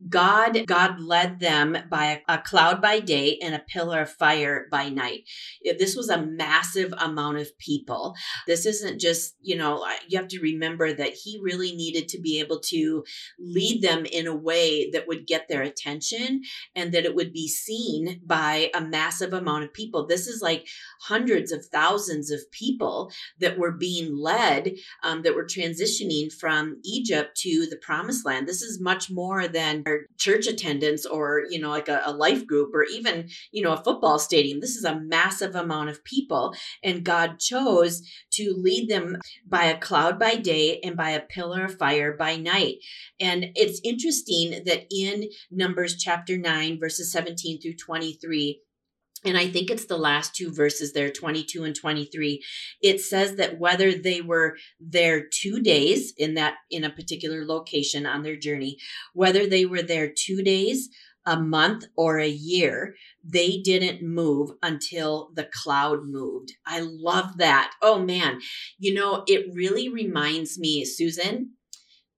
God, 0.08 0.66
God 0.68 1.00
led 1.00 1.40
them 1.40 1.78
by 1.90 2.22
a, 2.28 2.36
a 2.36 2.38
cloud 2.40 2.82
by 2.82 3.00
day 3.00 3.40
and 3.42 3.56
a 3.56 3.60
pillar 3.60 4.02
of 4.02 4.12
fire 4.12 4.68
by 4.72 4.90
night. 4.90 5.24
This 5.64 5.96
was 5.96 6.10
a 6.10 6.22
massive 6.22 6.94
amount 6.98 7.38
of 7.38 7.58
people. 7.58 8.16
This 8.48 8.66
isn't 8.66 9.00
just, 9.00 9.36
you 9.42 9.58
know, 9.58 9.86
you 10.08 10.18
have 10.20 10.28
to 10.30 10.40
remember 10.40 10.94
that 10.94 11.14
he 11.14 11.40
really 11.42 11.76
needed 11.76 12.08
to 12.10 12.22
be 12.22 12.40
able 12.40 12.60
to 12.60 13.04
lead 13.40 13.82
them 13.82 14.06
in 14.06 14.28
a 14.28 14.36
way 14.36 14.90
that 14.92 15.08
would 15.08 15.28
get 15.28 15.48
their 15.48 15.62
attention 15.62 16.42
and 16.76 16.94
that 16.94 17.06
it 17.06 17.16
would 17.16 17.34
be 17.34 17.48
seen 17.48 18.22
by 18.26 18.59
by 18.60 18.80
a 18.80 18.84
massive 18.84 19.34
amount 19.34 19.64
of 19.64 19.74
people. 19.74 20.06
This 20.06 20.28
is 20.28 20.42
like 20.42 20.68
hundreds 21.02 21.52
of 21.52 21.66
thousands 21.66 22.32
of 22.32 22.52
people 22.52 23.12
that 23.40 23.58
were 23.58 23.72
being 23.72 24.18
led, 24.18 24.76
um, 25.04 25.22
that 25.24 25.36
were 25.36 25.46
transitioning 25.46 26.32
from 26.32 26.80
Egypt 26.84 27.38
to 27.38 27.68
the 27.70 27.78
promised 27.78 28.26
land. 28.26 28.48
This 28.48 28.62
is 28.62 28.82
much 28.82 29.10
more 29.10 29.48
than 29.48 29.84
church 30.18 30.48
attendance 30.48 31.06
or, 31.06 31.44
you 31.50 31.60
know, 31.60 31.70
like 31.70 31.88
a, 31.88 32.02
a 32.06 32.12
life 32.12 32.46
group 32.46 32.74
or 32.74 32.84
even, 32.84 33.30
you 33.52 33.62
know, 33.62 33.74
a 33.74 33.84
football 33.84 34.20
stadium. 34.20 34.60
This 34.60 34.76
is 34.76 34.84
a 34.84 35.00
massive 35.00 35.56
amount 35.56 35.90
of 35.90 36.04
people. 36.04 36.54
And 36.84 37.04
God 37.04 37.40
chose 37.40 38.02
to 38.32 38.54
lead 38.58 38.90
them 38.90 39.18
by 39.48 39.66
a 39.66 39.78
cloud 39.78 40.20
by 40.20 40.36
day 40.36 40.80
and 40.84 40.96
by 40.96 41.12
a 41.12 41.22
pillar 41.22 41.66
of 41.66 41.78
fire 41.78 42.14
by 42.14 42.36
night. 42.36 42.78
And 43.20 43.48
it's 43.56 43.82
interesting 43.84 44.64
that 44.66 44.86
in 44.92 45.30
Numbers 45.52 45.98
chapter 45.98 46.38
9, 46.38 46.80
verses 46.80 47.12
17 47.12 47.62
through 47.62 47.76
23, 47.76 48.49
and 49.26 49.38
I 49.38 49.48
think 49.48 49.70
it's 49.70 49.86
the 49.86 49.98
last 49.98 50.34
two 50.34 50.52
verses 50.52 50.94
there, 50.94 51.12
22 51.12 51.64
and 51.64 51.76
23. 51.76 52.42
It 52.82 53.02
says 53.02 53.36
that 53.36 53.60
whether 53.60 53.94
they 53.94 54.22
were 54.22 54.56
there 54.80 55.28
two 55.28 55.62
days 55.62 56.14
in 56.18 56.36
that, 56.36 56.56
in 56.72 56.84
a 56.84 56.90
particular 56.90 57.46
location 57.46 58.06
on 58.06 58.24
their 58.24 58.38
journey, 58.38 58.78
whether 59.14 59.46
they 59.46 59.66
were 59.66 59.82
there 59.82 60.10
two 60.10 60.42
days, 60.42 60.90
a 61.26 61.40
month, 61.40 61.86
or 61.98 62.18
a 62.18 62.28
year, 62.28 62.96
they 63.24 63.58
didn't 63.58 64.02
move 64.02 64.52
until 64.64 65.32
the 65.36 65.50
cloud 65.52 66.06
moved. 66.06 66.54
I 66.66 66.80
love 66.80 67.38
that. 67.38 67.74
Oh 67.82 68.00
man. 68.00 68.40
You 68.80 68.94
know, 68.94 69.24
it 69.28 69.54
really 69.54 69.90
reminds 69.90 70.58
me, 70.58 70.86
Susan, 70.86 71.52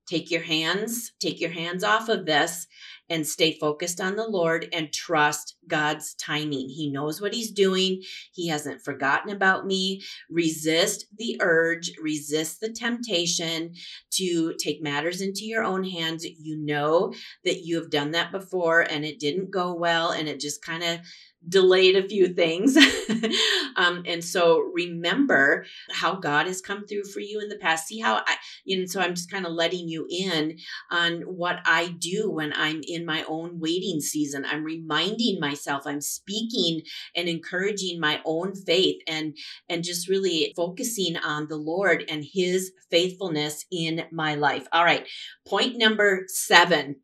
take 0.07 0.29
your 0.29 0.43
hands, 0.43 1.13
take 1.19 1.41
your 1.41 1.49
hands 1.49 1.83
off 1.83 2.09
of 2.09 2.25
this 2.25 2.67
and 3.12 3.28
stay 3.28 3.52
focused 3.60 4.00
on 4.00 4.15
the 4.15 4.28
Lord 4.28 4.69
and 4.71 4.91
trust 4.93 5.58
God's 5.67 6.13
timing. 6.13 6.69
He 6.69 6.89
knows 6.89 7.19
what 7.19 7.34
He's 7.34 7.52
doing. 7.52 8.02
He 8.32 8.47
hasn't 8.47 8.82
forgotten 8.82 9.32
about 9.32 9.67
me. 9.67 10.02
Resist 10.30 11.08
the 11.17 11.38
urge, 11.41 11.91
resist 12.02 12.62
the 12.62 12.71
temptation 12.71 13.74
to 14.12 14.54
take 14.58 14.82
matters 14.82 15.19
into 15.19 15.45
your 15.45 15.63
own 15.63 15.84
hands. 15.84 16.26
You 16.26 16.58
know 16.58 17.13
that 17.43 17.65
you 17.65 17.76
have 17.76 17.89
done 17.89 18.12
that 18.12 18.32
before 18.32 18.82
and 18.82 19.04
it 19.04 19.19
didn't 19.19 19.52
go 19.52 19.74
well 19.74 20.12
and 20.12 20.30
it 20.30 20.39
just 20.39 20.63
kind 20.63 20.82
of 20.82 21.00
delayed 21.47 21.95
a 21.95 22.08
few 22.08 22.34
things. 22.34 22.77
um, 23.75 24.04
and 24.06 24.23
so 24.23 24.60
remember 24.73 25.65
how 25.91 26.15
God 26.15 26.47
has 26.47 26.62
come 26.62 26.86
through 26.86 27.06
for 27.06 27.19
you 27.19 27.39
in 27.39 27.49
the 27.49 27.58
past. 27.58 27.88
See 27.88 27.99
how 27.99 28.17
I, 28.27 28.36
you 28.63 28.80
know, 28.80 28.86
so 28.86 29.01
I'm 29.01 29.15
just 29.15 29.32
kind 29.32 29.45
of 29.45 29.54
letting 29.54 29.88
you 29.88 30.06
in 30.10 30.58
on 30.91 31.21
what 31.21 31.60
I 31.65 31.89
do 31.97 32.30
when 32.30 32.54
I'm 32.56 32.82
in 32.88 33.06
my 33.06 33.23
own 33.27 33.60
waiting 33.60 34.01
season. 34.01 34.45
I'm 34.45 34.63
reminding 34.63 35.39
myself, 35.39 35.84
I'm 35.86 36.01
speaking 36.01 36.82
and 37.15 37.27
encouraging 37.27 37.99
my 37.99 38.21
own 38.25 38.56
faith 38.56 39.01
and, 39.08 39.36
and 39.67 39.84
just 39.84 40.08
really 40.08 40.54
focusing 40.56 41.17
on 41.17 41.47
the 41.47 41.58
Lord 41.58 42.04
and 42.08 42.23
his 42.23 42.71
faithfulness 42.89 43.65
in 43.71 44.04
my 44.12 44.36
life. 44.36 44.67
All 44.71 44.86
right. 44.86 45.08
Point 45.47 45.77
number 45.77 46.25
seven 46.27 46.97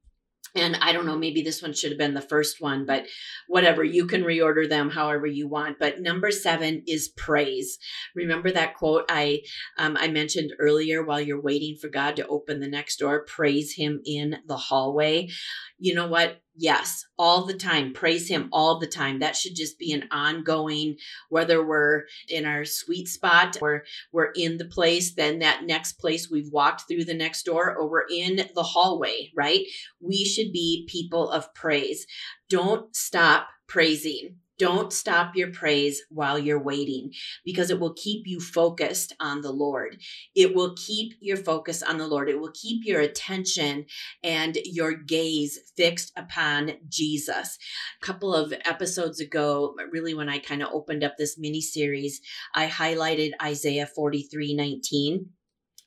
and 0.57 0.77
I 0.81 0.91
don't 0.91 1.05
know, 1.05 1.17
maybe 1.17 1.41
this 1.41 1.61
one 1.61 1.73
should 1.73 1.91
have 1.91 1.97
been 1.97 2.13
the 2.13 2.21
first 2.21 2.61
one, 2.61 2.85
but 2.85 3.05
whatever, 3.47 3.83
you 3.83 4.07
can 4.07 4.23
reorder 4.23 4.67
them 4.67 4.89
however 4.89 5.27
you 5.27 5.47
want. 5.47 5.79
But 5.79 6.01
number 6.01 6.31
seven 6.31 6.83
is 6.87 7.09
praise. 7.09 7.77
Remember 8.15 8.51
that 8.51 8.75
quote 8.75 9.05
I 9.09 9.41
um, 9.77 9.97
I 9.97 10.07
mentioned 10.07 10.53
earlier 10.59 11.03
while 11.03 11.21
you're 11.21 11.41
waiting 11.41 11.75
for 11.79 11.89
God 11.89 12.15
to 12.17 12.27
open 12.27 12.59
the 12.59 12.67
next 12.67 12.97
door, 12.97 13.25
praise 13.25 13.75
him 13.75 14.01
in 14.05 14.37
the 14.47 14.57
hallway 14.57 15.27
you 15.79 15.93
know 15.93 16.07
what? 16.07 16.41
Yes, 16.59 17.05
all 17.19 17.45
the 17.45 17.53
time. 17.53 17.93
Praise 17.93 18.27
Him 18.27 18.49
all 18.51 18.79
the 18.79 18.87
time. 18.87 19.19
That 19.19 19.35
should 19.35 19.55
just 19.55 19.77
be 19.77 19.93
an 19.93 20.07
ongoing, 20.09 20.97
whether 21.29 21.63
we're 21.63 22.05
in 22.29 22.45
our 22.45 22.65
sweet 22.65 23.07
spot 23.07 23.57
or 23.61 23.83
we're 24.11 24.31
in 24.35 24.57
the 24.57 24.65
place, 24.65 25.13
then 25.13 25.37
that 25.39 25.65
next 25.65 25.93
place 25.93 26.31
we've 26.31 26.51
walked 26.51 26.87
through 26.87 27.05
the 27.05 27.13
next 27.13 27.43
door 27.43 27.75
or 27.75 27.87
we're 27.87 28.07
in 28.09 28.37
the 28.55 28.63
hallway, 28.63 29.31
right? 29.35 29.65
We 30.01 30.25
should 30.25 30.51
be 30.51 30.87
people 30.89 31.29
of 31.29 31.53
praise. 31.53 32.07
Don't 32.49 32.95
stop 32.95 33.49
praising. 33.67 34.37
Don't 34.57 34.91
stop 34.91 35.35
your 35.35 35.51
praise 35.51 36.01
while 36.09 36.39
you're 36.39 36.61
waiting 36.61 37.11
because 37.45 37.69
it 37.69 37.79
will 37.79 37.93
keep 37.93 38.25
you 38.25 38.39
focused 38.39 39.13
on 39.19 39.41
the 39.41 39.51
Lord. 39.51 39.97
It 40.35 40.55
will 40.55 40.75
keep 40.75 41.13
your 41.19 41.37
focus 41.37 41.83
on 41.83 41.97
the 41.97 42.07
Lord. 42.07 42.29
It 42.29 42.39
will 42.39 42.51
keep 42.53 42.85
your 42.85 43.01
attention 43.01 43.85
and 44.23 44.57
your 44.65 44.93
gaze 44.93 45.59
fixed 45.75 46.11
upon 46.17 46.73
Jesus. 46.89 47.57
A 48.01 48.05
couple 48.05 48.33
of 48.33 48.53
episodes 48.65 49.19
ago, 49.19 49.75
really 49.91 50.13
when 50.13 50.29
I 50.29 50.39
kind 50.39 50.63
of 50.63 50.69
opened 50.73 51.03
up 51.03 51.17
this 51.17 51.37
mini 51.37 51.61
series, 51.61 52.21
I 52.55 52.67
highlighted 52.67 53.31
Isaiah 53.41 53.87
43 53.87 54.55
19. 54.55 55.29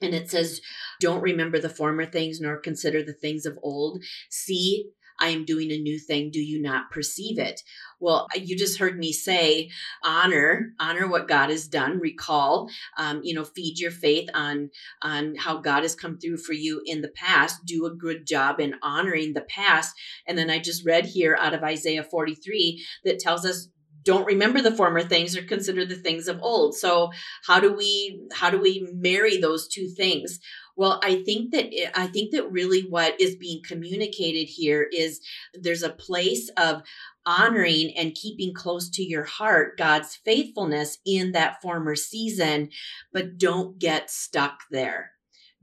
And 0.02 0.14
it 0.14 0.30
says, 0.30 0.60
Don't 1.00 1.22
remember 1.22 1.58
the 1.58 1.68
former 1.68 2.06
things, 2.06 2.40
nor 2.40 2.56
consider 2.56 3.02
the 3.02 3.12
things 3.12 3.44
of 3.44 3.58
old. 3.62 4.02
See, 4.30 4.90
I 5.20 5.28
am 5.28 5.44
doing 5.44 5.70
a 5.70 5.78
new 5.78 5.98
thing. 5.98 6.30
Do 6.30 6.40
you 6.40 6.60
not 6.60 6.90
perceive 6.90 7.38
it? 7.38 7.62
Well, 8.00 8.26
you 8.34 8.56
just 8.56 8.78
heard 8.78 8.98
me 8.98 9.12
say 9.12 9.70
honor, 10.02 10.72
honor 10.80 11.06
what 11.06 11.28
God 11.28 11.50
has 11.50 11.68
done. 11.68 11.98
Recall, 11.98 12.70
um, 12.96 13.20
you 13.22 13.34
know, 13.34 13.44
feed 13.44 13.78
your 13.78 13.90
faith 13.90 14.28
on 14.34 14.70
on 15.02 15.34
how 15.36 15.58
God 15.58 15.82
has 15.82 15.94
come 15.94 16.18
through 16.18 16.38
for 16.38 16.54
you 16.54 16.82
in 16.86 17.02
the 17.02 17.08
past. 17.08 17.64
Do 17.64 17.86
a 17.86 17.94
good 17.94 18.26
job 18.26 18.60
in 18.60 18.74
honoring 18.82 19.34
the 19.34 19.42
past. 19.42 19.94
And 20.26 20.38
then 20.38 20.50
I 20.50 20.58
just 20.58 20.86
read 20.86 21.06
here 21.06 21.36
out 21.38 21.54
of 21.54 21.62
Isaiah 21.62 22.04
43 22.04 22.84
that 23.04 23.18
tells 23.18 23.44
us 23.44 23.68
don't 24.02 24.26
remember 24.26 24.62
the 24.62 24.74
former 24.74 25.02
things 25.02 25.36
or 25.36 25.42
consider 25.42 25.84
the 25.84 25.96
things 25.96 26.26
of 26.26 26.40
old 26.42 26.74
so 26.74 27.10
how 27.46 27.60
do 27.60 27.72
we 27.72 28.22
how 28.32 28.50
do 28.50 28.58
we 28.58 28.88
marry 28.94 29.36
those 29.36 29.68
two 29.68 29.88
things 29.88 30.40
well, 30.76 31.00
I 31.02 31.22
think 31.24 31.52
that 31.52 31.66
eh, 31.66 31.90
I 31.94 32.06
think 32.06 32.32
that 32.32 32.50
really 32.50 32.82
what 32.82 33.20
is 33.20 33.36
being 33.36 33.62
communicated 33.66 34.46
here 34.46 34.88
is 34.92 35.20
there's 35.54 35.82
a 35.82 35.90
place 35.90 36.48
of 36.56 36.82
honoring 37.26 37.92
and 37.96 38.14
keeping 38.14 38.54
close 38.54 38.88
to 38.90 39.02
your 39.02 39.24
heart 39.24 39.76
God's 39.76 40.16
faithfulness 40.24 40.98
in 41.04 41.32
that 41.32 41.60
former 41.60 41.94
season, 41.94 42.70
but 43.12 43.38
don't 43.38 43.78
get 43.78 44.10
stuck 44.10 44.62
there. 44.70 45.12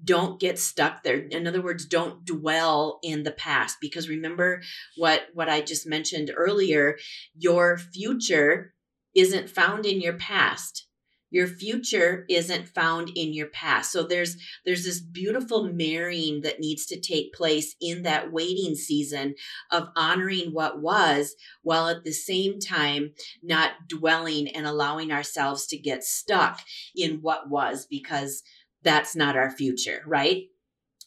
Don't 0.03 0.39
get 0.39 0.59
stuck 0.59 1.01
there. 1.03 1.17
In 1.17 1.47
other 1.47 1.61
words 1.61 1.85
don't 1.85 2.23
dwell 2.23 2.99
in 3.01 3.23
the 3.23 3.31
past 3.31 3.77
because 3.81 4.07
remember 4.09 4.61
what 4.95 5.27
what 5.33 5.49
i 5.49 5.61
just 5.61 5.87
mentioned 5.87 6.31
earlier 6.35 6.97
your 7.35 7.77
future 7.77 8.73
isn't 9.15 9.49
found 9.49 9.85
in 9.85 9.99
your 9.99 10.13
past 10.13 10.86
your 11.29 11.47
future 11.47 12.25
isn't 12.29 12.69
found 12.69 13.11
in 13.15 13.33
your 13.33 13.47
past. 13.47 13.91
So 13.91 14.03
there's 14.03 14.37
there's 14.65 14.85
this 14.85 14.99
beautiful 14.99 15.63
marrying 15.63 16.41
that 16.41 16.59
needs 16.59 16.85
to 16.87 16.99
take 16.99 17.33
place 17.33 17.75
in 17.81 18.03
that 18.03 18.31
waiting 18.31 18.75
season 18.75 19.35
of 19.71 19.89
honoring 19.95 20.53
what 20.53 20.81
was 20.81 21.35
while 21.63 21.87
at 21.87 22.03
the 22.03 22.13
same 22.13 22.59
time 22.59 23.13
not 23.43 23.87
dwelling 23.87 24.47
and 24.49 24.65
allowing 24.65 25.11
ourselves 25.11 25.67
to 25.67 25.77
get 25.77 26.03
stuck 26.03 26.61
in 26.95 27.19
what 27.21 27.49
was 27.49 27.85
because 27.85 28.43
that's 28.83 29.15
not 29.15 29.35
our 29.35 29.49
future 29.49 30.01
right 30.05 30.43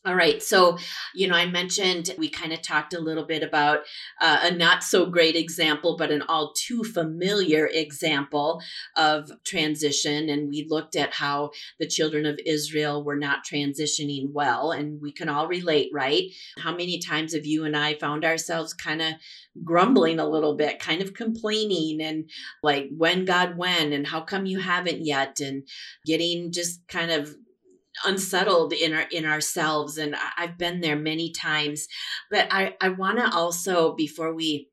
all 0.06 0.14
right. 0.14 0.42
So, 0.42 0.78
you 1.14 1.28
know, 1.28 1.34
I 1.34 1.44
mentioned 1.44 2.14
we 2.16 2.30
kind 2.30 2.54
of 2.54 2.62
talked 2.62 2.94
a 2.94 3.00
little 3.00 3.26
bit 3.26 3.42
about 3.42 3.80
uh, 4.18 4.38
a 4.44 4.50
not 4.50 4.82
so 4.82 5.04
great 5.04 5.36
example, 5.36 5.94
but 5.98 6.10
an 6.10 6.22
all 6.22 6.54
too 6.56 6.84
familiar 6.84 7.66
example 7.66 8.62
of 8.96 9.30
transition. 9.44 10.30
And 10.30 10.48
we 10.48 10.66
looked 10.70 10.96
at 10.96 11.12
how 11.12 11.50
the 11.78 11.86
children 11.86 12.24
of 12.24 12.40
Israel 12.46 13.04
were 13.04 13.16
not 13.16 13.44
transitioning 13.44 14.32
well. 14.32 14.70
And 14.70 15.02
we 15.02 15.12
can 15.12 15.28
all 15.28 15.46
relate, 15.46 15.90
right? 15.92 16.30
How 16.56 16.74
many 16.74 16.98
times 16.98 17.34
have 17.34 17.44
you 17.44 17.66
and 17.66 17.76
I 17.76 17.92
found 17.92 18.24
ourselves 18.24 18.72
kind 18.72 19.02
of 19.02 19.12
grumbling 19.62 20.18
a 20.18 20.28
little 20.28 20.56
bit, 20.56 20.78
kind 20.78 21.02
of 21.02 21.12
complaining 21.12 22.00
and 22.00 22.30
like, 22.62 22.88
when 22.96 23.26
God, 23.26 23.58
when, 23.58 23.92
and 23.92 24.06
how 24.06 24.22
come 24.22 24.46
you 24.46 24.60
haven't 24.60 25.04
yet? 25.04 25.40
And 25.40 25.68
getting 26.06 26.52
just 26.52 26.88
kind 26.88 27.10
of 27.10 27.34
unsettled 28.04 28.72
in 28.72 28.92
our 28.92 29.06
in 29.10 29.24
ourselves 29.24 29.98
and 29.98 30.16
i've 30.36 30.56
been 30.58 30.80
there 30.80 30.96
many 30.96 31.30
times. 31.30 31.86
But 32.30 32.48
i 32.50 32.76
i 32.80 32.88
want 32.88 33.18
to 33.18 33.30
also 33.34 33.94
before 33.94 34.34
we 34.34 34.68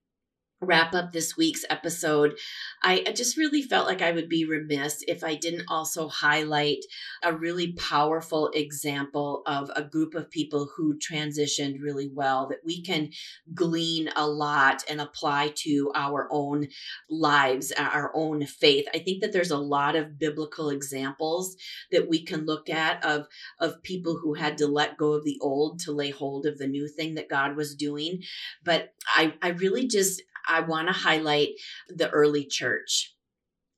wrap 0.62 0.94
up 0.96 1.12
this 1.12 1.38
week's 1.38 1.66
episode, 1.70 2.36
I 2.84 3.04
just 3.16 3.38
really 3.38 3.62
felt 3.62 3.88
like 3.88 4.02
I 4.02 4.12
would 4.12 4.30
be 4.30 4.46
remiss 4.46 5.04
if 5.08 5.24
I 5.24 5.36
didn't 5.36 5.66
also 5.68 6.08
highlight 6.08 6.80
a 7.24 7.34
really 7.34 7.74
powerful 7.74 8.50
example 8.54 9.44
of 9.46 9.72
a 9.76 9.84
group 9.84 10.16
of 10.16 10.32
people 10.32 10.70
who 10.76 10.98
transitioned 10.98 11.82
really 11.82 12.10
well 12.14 12.48
that 12.48 12.62
we 12.64 12.82
can 12.82 13.12
glean 13.54 14.10
a 14.16 14.28
lot 14.28 14.84
and 14.90 15.02
apply 15.02 15.54
to 15.58 15.92
our 15.96 16.28
own 16.32 16.68
lives, 17.10 17.72
our 17.78 18.12
own 18.16 18.46
faith. 18.46 18.88
I 18.94 19.00
think 19.00 19.22
that 19.22 19.34
there's 19.34 19.52
a 19.52 19.58
lot 19.58 19.96
of 19.96 20.20
biblical 20.20 20.70
examples 20.70 21.56
that 21.92 22.10
we 22.10 22.24
can 22.24 22.46
look 22.46 22.70
at 22.70 23.04
of, 23.04 23.28
of 23.60 23.84
people 23.84 24.18
who 24.18 24.34
had 24.34 24.58
to 24.60 24.68
let 24.68 24.98
go 24.98 25.14
of 25.14 25.24
the 25.24 25.38
old 25.42 25.80
to 25.80 25.92
lay 25.92 26.10
hold 26.10 26.46
of 26.46 26.58
the 26.58 26.68
new 26.68 26.88
thing 26.88 27.16
that 27.16 27.30
God 27.30 27.56
was 27.56 27.76
doing. 27.76 28.24
But 28.64 28.94
I, 29.16 29.34
I 29.42 29.50
really 29.50 29.88
just 29.88 30.22
I 30.48 30.62
want 30.62 30.88
to 30.88 30.94
highlight 30.94 31.50
the 31.90 32.10
early 32.10 32.46
church 32.46 33.14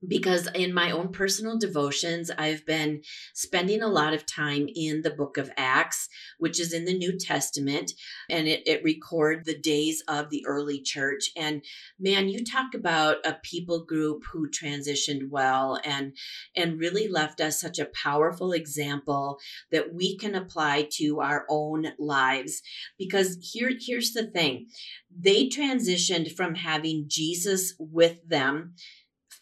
because 0.08 0.48
in 0.56 0.74
my 0.74 0.92
own 0.92 1.12
personal 1.12 1.58
devotions, 1.58 2.32
I've 2.38 2.66
been 2.66 3.02
spending 3.34 3.82
a 3.82 3.88
lot 3.88 4.14
of 4.14 4.26
time 4.26 4.68
in 4.74 5.02
the 5.02 5.10
book 5.12 5.38
of 5.38 5.52
Acts, 5.58 6.08
which 6.38 6.60
is 6.60 6.74
in 6.74 6.86
the 6.86 6.98
New 6.98 7.18
Testament, 7.18 7.92
and 8.30 8.48
it, 8.48 8.64
it 8.66 8.84
records 8.84 9.46
the 9.46 9.58
days 9.58 10.04
of 10.08 10.30
the 10.30 10.46
early 10.46 10.82
church. 10.82 11.32
And 11.36 11.64
man, 12.00 12.30
you 12.30 12.44
talk 12.44 12.74
about 12.74 13.18
a 13.26 13.38
people 13.44 13.84
group 13.84 14.24
who 14.32 14.50
transitioned 14.50 15.30
well 15.30 15.80
and 15.84 16.16
and 16.56 16.80
really 16.80 17.08
left 17.08 17.42
us 17.42 17.60
such 17.60 17.80
a 17.80 17.86
powerful 17.86 18.54
example 18.54 19.38
that 19.72 19.94
we 19.94 20.18
can 20.18 20.36
apply 20.36 20.88
to 20.94 21.20
our 21.20 21.46
own 21.50 21.88
lives. 21.98 22.62
Because 22.98 23.38
here, 23.54 23.72
here's 23.80 24.14
the 24.14 24.28
thing. 24.28 24.68
They 25.16 25.48
transitioned 25.48 26.36
from 26.36 26.56
having 26.56 27.06
Jesus 27.08 27.74
with 27.78 28.28
them 28.28 28.76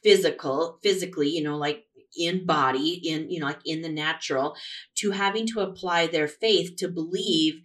physical, 0.08 0.80
physically, 0.82 1.28
you 1.28 1.44
know, 1.44 1.58
like 1.58 1.84
in 2.18 2.46
body, 2.46 3.02
in, 3.04 3.30
you 3.30 3.42
know, 3.42 3.48
like 3.48 3.60
in 3.66 3.82
the 3.82 3.90
natural, 3.90 4.56
to 4.96 5.12
having 5.12 5.46
to 5.46 5.60
apply 5.60 6.08
their 6.08 6.30
faith 6.30 6.78
to 6.78 6.88
believe 6.88 7.56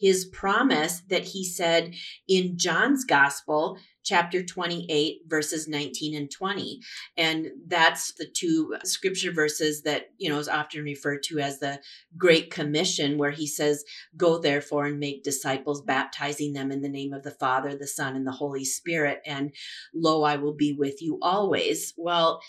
his 0.00 0.24
promise 0.24 1.00
that 1.10 1.26
he 1.26 1.44
said 1.44 1.94
in 2.26 2.58
John's 2.58 3.04
gospel 3.04 3.78
chapter 4.04 4.42
28, 4.42 5.22
verses 5.26 5.68
19 5.68 6.16
and 6.16 6.30
20. 6.30 6.80
And 7.16 7.48
that's 7.66 8.12
the 8.14 8.26
two 8.26 8.76
scripture 8.84 9.32
verses 9.32 9.82
that, 9.82 10.10
you 10.18 10.28
know, 10.28 10.38
is 10.38 10.48
often 10.48 10.82
referred 10.82 11.22
to 11.24 11.38
as 11.38 11.58
the 11.58 11.80
Great 12.16 12.50
Commission, 12.50 13.18
where 13.18 13.30
he 13.30 13.46
says, 13.46 13.84
Go 14.16 14.38
therefore 14.38 14.86
and 14.86 14.98
make 14.98 15.24
disciples, 15.24 15.82
baptizing 15.82 16.52
them 16.52 16.70
in 16.70 16.82
the 16.82 16.88
name 16.88 17.12
of 17.12 17.22
the 17.22 17.30
Father, 17.30 17.76
the 17.76 17.86
Son, 17.86 18.16
and 18.16 18.26
the 18.26 18.32
Holy 18.32 18.64
Spirit. 18.64 19.20
And 19.26 19.52
lo, 19.94 20.22
I 20.22 20.36
will 20.36 20.54
be 20.54 20.72
with 20.72 21.02
you 21.02 21.18
always. 21.22 21.94
Well, 21.96 22.40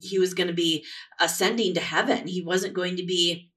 he 0.00 0.18
was 0.18 0.34
going 0.34 0.48
to 0.48 0.54
be 0.54 0.84
ascending 1.20 1.74
to 1.74 1.80
heaven. 1.80 2.26
He 2.26 2.42
wasn't 2.42 2.74
going 2.74 2.96
to 2.96 3.04
be 3.04 3.49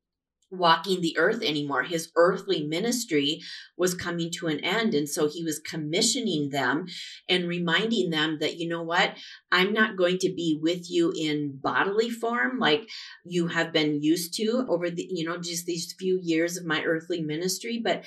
walking 0.53 1.01
the 1.01 1.17
earth 1.17 1.41
anymore. 1.41 1.83
His 1.83 2.11
earthly 2.15 2.63
ministry 2.63 3.41
was 3.75 3.93
coming 3.93 4.31
to 4.31 4.47
an 4.47 4.59
end. 4.63 4.93
And 4.93 5.09
so 5.09 5.27
he 5.27 5.43
was 5.43 5.59
commissioning 5.59 6.49
them 6.49 6.85
and 7.27 7.47
reminding 7.47 8.11
them 8.11 8.37
that, 8.39 8.57
you 8.57 8.69
know 8.69 8.83
what? 8.83 9.15
I'm 9.51 9.73
not 9.73 9.97
going 9.97 10.19
to 10.19 10.33
be 10.33 10.59
with 10.61 10.89
you 10.89 11.11
in 11.17 11.59
bodily 11.61 12.09
form 12.09 12.59
like 12.59 12.87
you 13.25 13.47
have 13.47 13.73
been 13.73 14.01
used 14.01 14.35
to 14.35 14.65
over 14.69 14.89
the, 14.89 15.07
you 15.09 15.25
know, 15.25 15.37
just 15.37 15.65
these 15.65 15.93
few 15.97 16.19
years 16.21 16.57
of 16.57 16.65
my 16.65 16.83
earthly 16.83 17.21
ministry, 17.21 17.81
but 17.83 18.03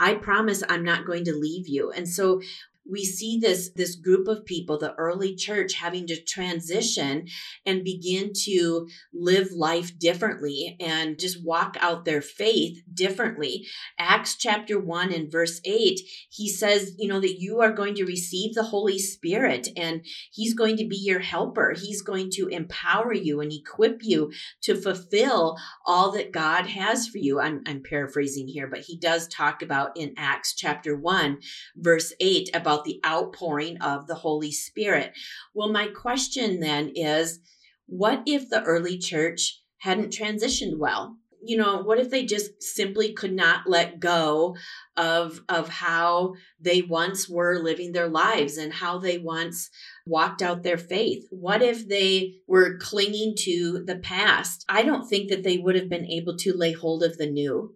I 0.00 0.14
promise 0.14 0.62
I'm 0.66 0.82
not 0.82 1.04
going 1.04 1.24
to 1.26 1.34
leave 1.34 1.68
you. 1.68 1.92
And 1.92 2.08
so 2.08 2.40
we 2.90 3.04
see 3.04 3.38
this 3.38 3.70
this 3.76 3.94
group 3.94 4.26
of 4.28 4.44
people 4.44 4.78
the 4.78 4.94
early 4.94 5.34
church 5.34 5.74
having 5.74 6.06
to 6.06 6.22
transition 6.24 7.26
and 7.64 7.84
begin 7.84 8.32
to 8.34 8.88
live 9.12 9.52
life 9.52 9.98
differently 9.98 10.76
and 10.80 11.18
just 11.18 11.44
walk 11.44 11.76
out 11.80 12.04
their 12.04 12.20
faith 12.20 12.82
differently. 12.92 13.66
Acts 13.98 14.36
chapter 14.36 14.78
1 14.78 15.12
and 15.12 15.30
verse 15.30 15.60
8 15.64 16.00
he 16.28 16.48
says 16.48 16.94
you 16.98 17.08
know 17.08 17.20
that 17.20 17.40
you 17.40 17.60
are 17.60 17.72
going 17.72 17.94
to 17.94 18.04
receive 18.04 18.54
the 18.54 18.64
holy 18.64 18.98
spirit 18.98 19.68
and 19.76 20.04
he's 20.32 20.54
going 20.54 20.76
to 20.76 20.86
be 20.86 20.96
your 20.96 21.20
helper. 21.20 21.74
He's 21.76 22.02
going 22.02 22.30
to 22.32 22.48
empower 22.48 23.12
you 23.12 23.40
and 23.40 23.52
equip 23.52 24.00
you 24.02 24.32
to 24.62 24.74
fulfill 24.74 25.56
all 25.86 26.10
that 26.12 26.32
god 26.32 26.66
has 26.66 27.06
for 27.06 27.18
you. 27.18 27.40
I'm, 27.40 27.62
I'm 27.66 27.82
paraphrasing 27.82 28.48
here 28.48 28.66
but 28.66 28.80
he 28.80 28.96
does 28.96 29.28
talk 29.28 29.62
about 29.62 29.96
in 29.96 30.14
acts 30.16 30.54
chapter 30.54 30.96
1 30.96 31.38
verse 31.76 32.12
8 32.20 32.50
about 32.54 32.79
about 32.80 32.84
the 32.84 33.00
outpouring 33.06 33.80
of 33.80 34.06
the 34.06 34.14
Holy 34.14 34.52
Spirit. 34.52 35.12
Well, 35.54 35.72
my 35.72 35.88
question 35.88 36.60
then 36.60 36.92
is 36.94 37.40
what 37.86 38.22
if 38.26 38.48
the 38.48 38.62
early 38.62 38.98
church 38.98 39.60
hadn't 39.78 40.12
transitioned 40.12 40.78
well? 40.78 41.16
You 41.42 41.56
know, 41.56 41.82
what 41.82 41.98
if 41.98 42.10
they 42.10 42.26
just 42.26 42.62
simply 42.62 43.14
could 43.14 43.32
not 43.32 43.66
let 43.66 43.98
go 43.98 44.56
of 44.94 45.40
of 45.48 45.70
how 45.70 46.34
they 46.60 46.82
once 46.82 47.30
were 47.30 47.58
living 47.58 47.92
their 47.92 48.08
lives 48.08 48.58
and 48.58 48.74
how 48.74 48.98
they 48.98 49.16
once 49.16 49.70
walked 50.04 50.42
out 50.42 50.62
their 50.62 50.76
faith? 50.76 51.24
What 51.30 51.62
if 51.62 51.88
they 51.88 52.34
were 52.46 52.76
clinging 52.78 53.36
to 53.38 53.82
the 53.86 53.96
past? 53.96 54.66
I 54.68 54.82
don't 54.82 55.08
think 55.08 55.30
that 55.30 55.42
they 55.42 55.56
would 55.56 55.76
have 55.76 55.88
been 55.88 56.04
able 56.04 56.36
to 56.36 56.52
lay 56.54 56.72
hold 56.72 57.02
of 57.02 57.16
the 57.16 57.30
new. 57.30 57.74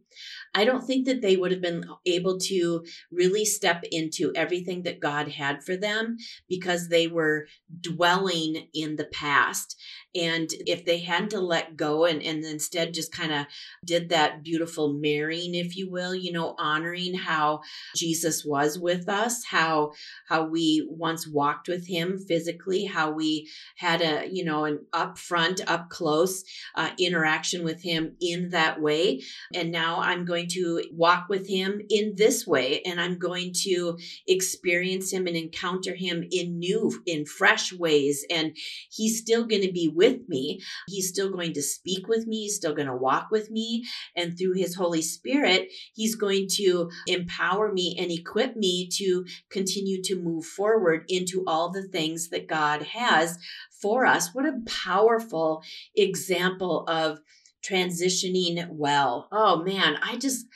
I 0.55 0.65
don't 0.65 0.87
think 0.87 1.07
that 1.07 1.23
they 1.23 1.37
would 1.37 1.51
have 1.51 1.61
been 1.61 1.85
able 2.07 2.39
to 2.39 2.85
really 3.11 3.45
step 3.45 3.83
into 3.91 4.33
everything 4.35 4.83
that 4.83 5.01
God 5.01 5.29
had 5.29 5.63
for 5.65 5.77
them 5.77 6.17
because 6.49 6.89
they 6.89 7.07
were 7.07 7.47
dwelling 7.81 8.69
in 8.73 8.97
the 8.97 9.07
past. 9.07 9.77
And 10.15 10.49
if 10.67 10.85
they 10.85 11.01
had 11.01 11.31
to 11.31 11.41
let 11.41 11.77
go 11.77 12.05
and, 12.05 12.23
and 12.23 12.45
instead 12.45 12.95
just 12.95 13.11
kind 13.11 13.33
of 13.33 13.47
did 13.85 14.11
that 14.11 14.45
beautiful 14.45 14.93
marrying, 14.93 15.57
if 15.57 15.77
you 15.77 15.91
will, 15.91 16.15
you 16.15 16.31
know, 16.31 16.55
honoring 16.57 17.15
how 17.15 17.63
Jesus 17.97 18.45
was 18.45 18.79
with 18.79 19.09
us, 19.09 19.45
how 19.45 19.93
how 20.29 20.45
we 20.47 20.87
once 20.89 21.27
walked 21.27 21.67
with 21.67 21.89
him 21.89 22.19
physically, 22.19 22.85
how 22.85 23.11
we 23.11 23.51
had 23.77 24.03
a, 24.03 24.29
you 24.31 24.45
know, 24.45 24.65
an 24.65 24.87
upfront, 24.93 25.61
up 25.67 25.91
close 25.91 26.45
uh, 26.77 26.91
interaction 26.99 27.65
with 27.65 27.83
him 27.83 28.17
in 28.21 28.51
that 28.51 28.81
way. 28.81 29.23
And 29.53 29.73
now 29.73 29.97
I'm 30.05 30.25
going 30.25 30.49
to 30.49 30.83
walk 30.93 31.27
with 31.29 31.49
him 31.49 31.81
in 31.89 32.15
this 32.17 32.47
way, 32.47 32.83
and 32.85 33.01
I'm 33.01 33.19
going 33.19 33.53
to 33.65 33.99
experience 34.27 35.13
him 35.13 35.27
and 35.27 35.37
encounter 35.37 35.95
him 35.95 36.25
in 36.31 36.59
new, 36.59 37.03
in 37.07 37.27
fresh 37.27 37.73
ways. 37.73 38.25
And 38.31 38.57
he's 38.91 39.19
still 39.19 39.45
going 39.45 39.63
to 39.63 39.73
be 39.73 39.89
with 39.89 40.29
me. 40.29 40.61
He's 40.87 41.09
still 41.09 41.31
going 41.31 41.53
to 41.55 41.63
speak 41.63 42.09
with 42.09 42.27
me. 42.27 42.43
He's 42.43 42.57
still 42.57 42.75
going 42.75 42.89
to 42.89 42.97
walk 42.97 43.29
with 43.31 43.51
me. 43.51 43.85
And 44.17 44.39
through 44.39 44.55
his 44.55 44.75
Holy 44.75 45.03
Spirit, 45.03 45.69
he's 45.95 46.15
going 46.15 46.49
to 46.53 46.91
empower 47.07 47.73
me 47.73 47.97
and 47.99 48.11
equip 48.11 48.57
me 48.57 48.89
to 48.95 49.25
continue 49.51 50.03
to 50.03 50.21
move 50.21 50.45
forward 50.45 51.05
into 51.09 51.45
all 51.47 51.71
the 51.71 51.89
things 51.89 52.29
that 52.29 52.49
God 52.49 52.83
has 52.83 53.39
for 53.81 54.07
us. 54.07 54.35
What 54.35 54.47
a 54.47 54.61
powerful 54.67 55.63
example 55.95 56.85
of 56.89 57.21
transitioning 57.69 58.69
well. 58.71 59.29
Oh 59.33 59.63
man, 59.63 59.97
I 60.03 60.17
just, 60.17 60.47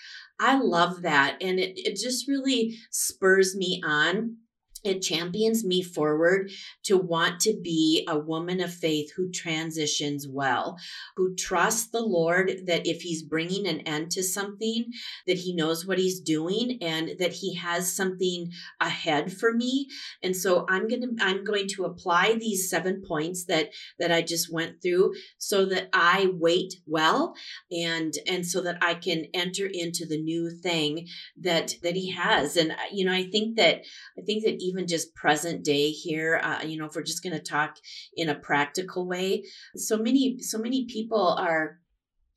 I 0.40 0.58
love 0.58 1.02
that. 1.02 1.38
And 1.40 1.58
it, 1.58 1.72
it 1.76 1.96
just 1.96 2.28
really 2.28 2.76
spurs 2.90 3.56
me 3.56 3.82
on 3.84 4.36
it 4.84 5.00
champions 5.00 5.64
me 5.64 5.82
forward 5.82 6.50
to 6.84 6.96
want 6.96 7.40
to 7.40 7.58
be 7.62 8.06
a 8.08 8.18
woman 8.18 8.60
of 8.60 8.72
faith 8.72 9.12
who 9.16 9.30
transitions 9.30 10.26
well, 10.28 10.78
who 11.16 11.34
trusts 11.34 11.88
the 11.88 12.02
Lord 12.02 12.52
that 12.66 12.86
if 12.86 13.02
he's 13.02 13.22
bringing 13.22 13.66
an 13.66 13.80
end 13.80 14.10
to 14.12 14.22
something, 14.22 14.86
that 15.26 15.38
he 15.38 15.54
knows 15.54 15.86
what 15.86 15.98
he's 15.98 16.20
doing 16.20 16.78
and 16.80 17.12
that 17.18 17.32
he 17.32 17.54
has 17.54 17.92
something 17.92 18.50
ahead 18.80 19.32
for 19.32 19.52
me. 19.52 19.88
And 20.22 20.36
so 20.36 20.64
I'm 20.68 20.88
going 20.88 21.02
to 21.02 21.24
I'm 21.24 21.44
going 21.44 21.68
to 21.68 21.84
apply 21.84 22.34
these 22.34 22.70
seven 22.70 23.02
points 23.06 23.44
that 23.46 23.70
that 23.98 24.12
I 24.12 24.22
just 24.22 24.52
went 24.52 24.80
through 24.82 25.14
so 25.38 25.64
that 25.66 25.88
I 25.92 26.30
wait 26.32 26.74
well 26.86 27.34
and 27.70 28.14
and 28.26 28.46
so 28.46 28.60
that 28.62 28.78
I 28.80 28.94
can 28.94 29.26
enter 29.34 29.66
into 29.66 30.06
the 30.06 30.20
new 30.20 30.50
thing 30.50 31.06
that 31.40 31.74
that 31.82 31.96
he 31.96 32.12
has. 32.12 32.56
And 32.56 32.74
you 32.92 33.04
know, 33.04 33.12
I 33.12 33.24
think 33.24 33.56
that 33.56 33.82
I 34.18 34.22
think 34.22 34.44
that 34.44 34.60
even 34.68 34.87
just 34.87 35.14
present 35.14 35.64
day 35.64 35.90
here 35.90 36.40
uh, 36.42 36.61
you 36.64 36.78
know 36.78 36.87
if 36.87 36.94
we're 36.94 37.02
just 37.02 37.22
going 37.22 37.33
to 37.33 37.42
talk 37.42 37.76
in 38.14 38.28
a 38.28 38.35
practical 38.35 39.07
way. 39.07 39.44
So 39.76 39.96
many 39.98 40.38
so 40.40 40.59
many 40.59 40.87
people 40.87 41.37
are 41.38 41.78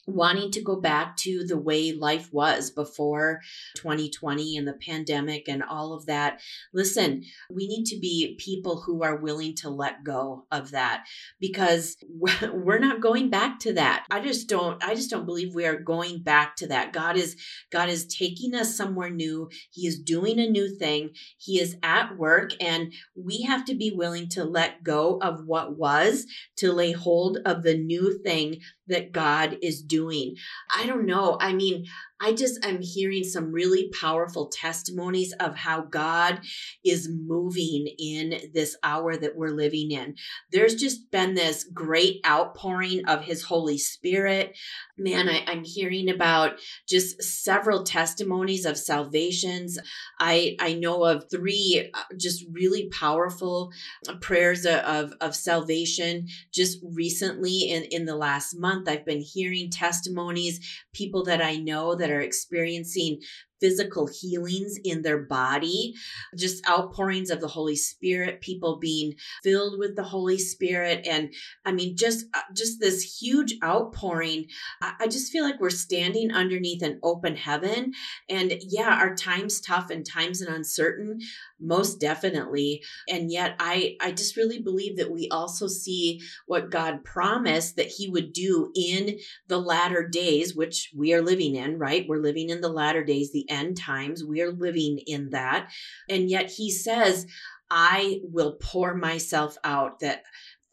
wanting 0.08 0.52
to 0.52 0.62
go 0.62 0.76
back 0.76 1.16
to 1.16 1.46
the 1.46 1.58
way 1.58 1.92
life 1.92 2.30
was 2.32 2.72
before 2.72 3.42
2020 3.76 4.58
and 4.58 4.68
the 4.68 4.74
pandemic 4.74 5.48
and 5.48 5.64
all 5.64 5.94
of 5.94 6.08
that. 6.08 6.42
Listen, 6.74 7.24
we 7.50 7.68
need 7.68 7.86
to 7.86 8.00
be 8.00 8.36
people 8.40 8.82
who 8.82 9.04
are 9.04 9.16
willing 9.16 9.56
to 9.56 9.70
let 9.70 10.04
go 10.04 10.46
of 10.52 10.72
that 10.72 11.06
because 11.40 11.98
we're 12.54 12.80
not 12.80 13.02
going 13.02 13.30
back 13.30 13.60
to 13.60 13.74
that. 13.74 14.06
I 14.10 14.20
just 14.22 14.50
don't 14.50 14.84
I 14.84 14.96
just 14.96 15.10
don't 15.10 15.26
believe 15.26 15.54
we 15.54 15.66
are 15.66 15.80
going 15.80 16.20
back 16.20 16.56
to 16.58 16.68
that. 16.68 16.94
God 16.94 17.18
is 17.18 17.36
God 17.72 17.90
is 17.90 18.06
taking 18.06 18.56
us 18.56 18.76
somewhere 18.76 19.10
new. 19.10 19.50
He 19.70 19.88
is 19.88 20.00
doing 20.00 20.40
a 20.40 20.50
new 20.50 20.76
thing. 20.76 21.12
He 21.38 21.60
is 21.60 21.78
at 21.84 22.18
work 22.18 22.52
and 22.60 22.94
we 23.16 23.44
have 23.44 23.66
to 23.66 23.76
be 23.76 23.92
willing 23.92 24.30
to 24.30 24.44
let 24.44 24.84
go 24.84 25.20
of 25.22 25.46
what 25.46 25.78
was 25.78 26.26
to 26.58 26.72
lay 26.72 26.92
hold 26.92 27.38
of 27.46 27.64
the 27.64 27.78
new 27.78 28.18
thing 28.24 28.62
that 28.88 29.12
God 29.12 29.58
is 29.62 29.82
doing. 29.92 30.36
I 30.76 30.86
don't 30.88 31.06
know. 31.06 31.38
I 31.40 31.54
mean, 31.54 31.86
I 32.22 32.34
just 32.34 32.64
am 32.64 32.82
hearing 32.82 33.24
some 33.24 33.52
really 33.52 33.90
powerful 33.90 34.48
testimonies 34.48 35.34
of 35.40 35.56
how 35.56 35.82
God 35.82 36.42
is 36.86 37.10
moving 37.10 37.88
in 37.98 38.52
this 38.54 38.78
hour 38.84 39.18
that 39.18 39.36
we're 39.36 39.50
living 39.50 39.90
in. 39.90 40.16
There's 40.52 40.76
just 40.76 41.10
been 41.10 41.34
this 41.34 41.64
great 41.64 42.22
outpouring 42.26 43.06
of 43.08 43.24
His 43.24 43.44
Holy 43.44 43.80
Spirit. 43.80 44.56
Man, 44.98 45.28
I, 45.28 45.44
I'm 45.48 45.64
hearing 45.64 46.10
about 46.10 46.60
just 46.88 47.24
several 47.24 47.84
testimonies 47.84 48.66
of 48.66 48.78
salvations. 48.78 49.80
I 50.20 50.56
I 50.60 50.74
know 50.74 51.04
of 51.04 51.26
three 51.32 51.90
uh, 51.92 52.04
just 52.18 52.46
really 52.52 52.88
powerful 52.90 53.72
prayers 54.20 54.66
of, 54.66 55.14
of 55.22 55.36
salvation 55.36 56.28
just 56.54 56.80
recently 56.84 57.72
in, 57.72 57.84
in 57.86 58.06
the 58.06 58.16
last 58.16 58.54
month. 58.54 58.88
I've 58.88 59.06
been 59.06 59.22
hearing 59.22 59.72
testimonies, 59.72 60.60
people 60.94 61.24
that 61.24 61.42
I 61.42 61.56
know 61.56 61.96
that 61.96 62.11
are 62.12 62.22
experiencing 62.22 63.22
physical 63.62 64.08
healings 64.08 64.78
in 64.84 65.04
their 65.04 65.20
body, 65.20 65.94
just 66.36 66.68
outpourings 66.68 67.30
of 67.30 67.40
the 67.40 67.48
Holy 67.48 67.76
Spirit, 67.76 68.42
people 68.42 68.80
being 68.80 69.14
filled 69.44 69.80
with 69.80 69.96
the 69.96 70.04
Holy 70.04 70.40
Spirit. 70.40 71.06
And 71.08 71.34
I 71.64 71.72
mean, 71.72 71.96
just, 71.96 72.26
uh, 72.34 72.42
just 72.54 72.80
this 72.80 73.22
huge 73.22 73.56
outpouring. 73.64 74.48
I 74.82 75.08
just 75.08 75.32
feel 75.32 75.44
like 75.44 75.60
we're 75.60 75.70
standing 75.70 76.32
underneath 76.32 76.82
an 76.82 77.00
open 77.04 77.36
heaven. 77.36 77.94
And 78.28 78.54
yeah, 78.68 78.98
our 79.00 79.16
time's 79.16 79.62
tough 79.62 79.90
and 79.92 80.06
times 80.06 80.42
and 80.42 80.54
uncertain, 80.54 81.20
most 81.60 82.00
definitely. 82.00 82.82
And 83.08 83.32
yet 83.32 83.56
I, 83.60 83.96
I 84.02 84.12
just 84.12 84.36
really 84.36 84.60
believe 84.60 84.98
that 84.98 85.12
we 85.12 85.30
also 85.30 85.68
see 85.68 86.22
what 86.48 86.72
God 86.72 87.04
promised 87.04 87.76
that 87.76 87.88
he 87.88 88.10
would 88.10 88.34
do 88.34 88.72
in 88.76 89.20
the 89.48 89.60
latter 89.60 90.08
days, 90.08 90.56
which 90.56 90.92
we 90.96 91.14
are 91.14 91.22
living 91.22 91.56
in, 91.56 91.78
right? 91.78 92.08
We're 92.08 92.18
living 92.18 92.50
in 92.50 92.62
the 92.62 92.70
latter 92.70 93.04
days, 93.04 93.32
the 93.32 93.50
end 93.52 93.78
times. 93.78 94.24
We 94.24 94.42
are 94.42 94.52
living 94.52 95.00
in 95.06 95.30
that. 95.32 95.70
And 96.10 96.30
yet 96.30 96.50
he 96.50 96.72
says, 96.72 97.28
I 97.70 98.20
will 98.24 98.58
pour 98.62 98.96
myself 98.96 99.58
out, 99.64 100.00
that 100.00 100.24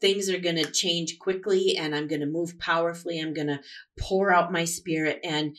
things 0.01 0.29
are 0.29 0.39
going 0.39 0.55
to 0.55 0.71
change 0.71 1.19
quickly 1.19 1.77
and 1.77 1.93
I'm 1.93 2.07
going 2.07 2.21
to 2.21 2.25
move 2.25 2.57
powerfully. 2.57 3.19
I'm 3.19 3.33
going 3.33 3.47
to 3.47 3.61
pour 3.99 4.33
out 4.33 4.51
my 4.51 4.65
spirit. 4.65 5.19
And 5.23 5.57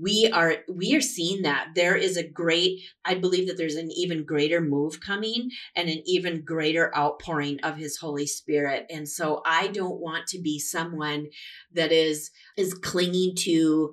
we 0.00 0.30
are 0.32 0.56
we 0.72 0.94
are 0.94 1.00
seeing 1.02 1.42
that 1.42 1.68
there 1.74 1.96
is 1.96 2.16
a 2.16 2.26
great 2.26 2.80
i 3.04 3.14
believe 3.14 3.46
that 3.46 3.58
there's 3.58 3.74
an 3.74 3.90
even 3.94 4.24
greater 4.24 4.60
move 4.60 5.00
coming 5.00 5.50
and 5.76 5.88
an 5.88 6.02
even 6.06 6.42
greater 6.42 6.96
outpouring 6.96 7.60
of 7.60 7.76
his 7.76 7.98
holy 7.98 8.26
spirit 8.26 8.86
and 8.88 9.08
so 9.08 9.42
i 9.44 9.66
don't 9.68 10.00
want 10.00 10.26
to 10.26 10.40
be 10.40 10.58
someone 10.58 11.26
that 11.72 11.92
is 11.92 12.30
is 12.56 12.72
clinging 12.72 13.34
to 13.36 13.92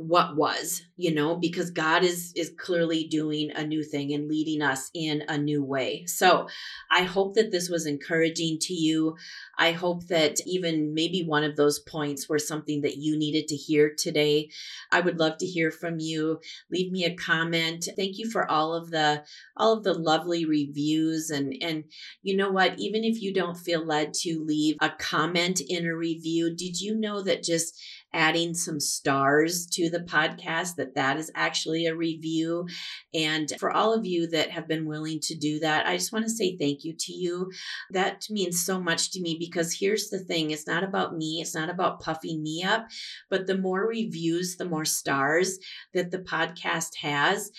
what 0.00 0.34
was 0.34 0.80
you 0.96 1.14
know 1.14 1.36
because 1.36 1.70
god 1.70 2.02
is 2.02 2.32
is 2.34 2.50
clearly 2.58 3.04
doing 3.04 3.50
a 3.54 3.66
new 3.66 3.84
thing 3.84 4.14
and 4.14 4.28
leading 4.28 4.62
us 4.62 4.90
in 4.94 5.22
a 5.28 5.36
new 5.36 5.62
way. 5.62 6.04
So 6.06 6.48
i 6.90 7.02
hope 7.02 7.34
that 7.34 7.50
this 7.50 7.68
was 7.68 7.86
encouraging 7.86 8.58
to 8.62 8.72
you. 8.72 9.16
I 9.58 9.72
hope 9.72 10.06
that 10.06 10.38
even 10.46 10.94
maybe 10.94 11.22
one 11.22 11.44
of 11.44 11.56
those 11.56 11.78
points 11.80 12.30
were 12.30 12.38
something 12.38 12.80
that 12.80 12.96
you 12.96 13.18
needed 13.18 13.46
to 13.48 13.56
hear 13.56 13.94
today. 13.94 14.48
I 14.90 15.00
would 15.00 15.18
love 15.18 15.36
to 15.38 15.46
hear 15.46 15.70
from 15.70 16.00
you. 16.00 16.40
Leave 16.72 16.90
me 16.90 17.04
a 17.04 17.14
comment. 17.14 17.86
Thank 17.94 18.16
you 18.16 18.30
for 18.30 18.50
all 18.50 18.74
of 18.74 18.90
the 18.90 19.22
all 19.54 19.74
of 19.74 19.84
the 19.84 19.92
lovely 19.92 20.46
reviews 20.46 21.28
and 21.28 21.54
and 21.60 21.84
you 22.22 22.36
know 22.36 22.50
what? 22.50 22.78
Even 22.78 23.04
if 23.04 23.20
you 23.20 23.34
don't 23.34 23.58
feel 23.58 23.84
led 23.84 24.14
to 24.22 24.42
leave 24.42 24.76
a 24.80 24.90
comment 24.98 25.60
in 25.68 25.86
a 25.86 25.94
review 25.94 26.54
did 26.56 26.80
you 26.80 26.94
know 26.94 27.22
that 27.22 27.42
just 27.42 27.78
adding 28.12 28.54
some 28.54 28.80
stars 28.80 29.66
to 29.66 29.90
the 29.90 30.00
podcast 30.00 30.76
that 30.76 30.94
that 30.94 31.16
is 31.16 31.30
actually 31.34 31.86
a 31.86 31.94
review. 31.94 32.66
And 33.14 33.52
for 33.58 33.70
all 33.70 33.94
of 33.94 34.06
you 34.06 34.26
that 34.28 34.50
have 34.50 34.68
been 34.68 34.86
willing 34.86 35.20
to 35.20 35.34
do 35.34 35.58
that 35.60 35.86
i 35.86 35.96
just 35.96 36.12
want 36.12 36.24
to 36.24 36.30
say 36.30 36.56
thank 36.56 36.84
you 36.84 36.94
to 36.98 37.12
you. 37.12 37.50
That 37.90 38.26
means 38.30 38.64
so 38.64 38.80
much 38.80 39.12
to 39.12 39.20
me 39.20 39.36
because 39.38 39.76
here's 39.78 40.08
the 40.10 40.18
thing 40.18 40.50
it's 40.50 40.66
not 40.66 40.84
about 40.84 41.16
me 41.16 41.40
it's 41.40 41.54
not 41.54 41.70
about 41.70 42.00
puffing 42.00 42.42
me 42.42 42.62
up 42.62 42.86
but 43.28 43.46
the 43.46 43.56
more 43.56 43.86
reviews 43.86 44.56
the 44.56 44.64
more 44.64 44.84
stars 44.84 45.58
that 45.94 46.10
the 46.10 46.18
podcast 46.18 46.96
has 47.00 47.50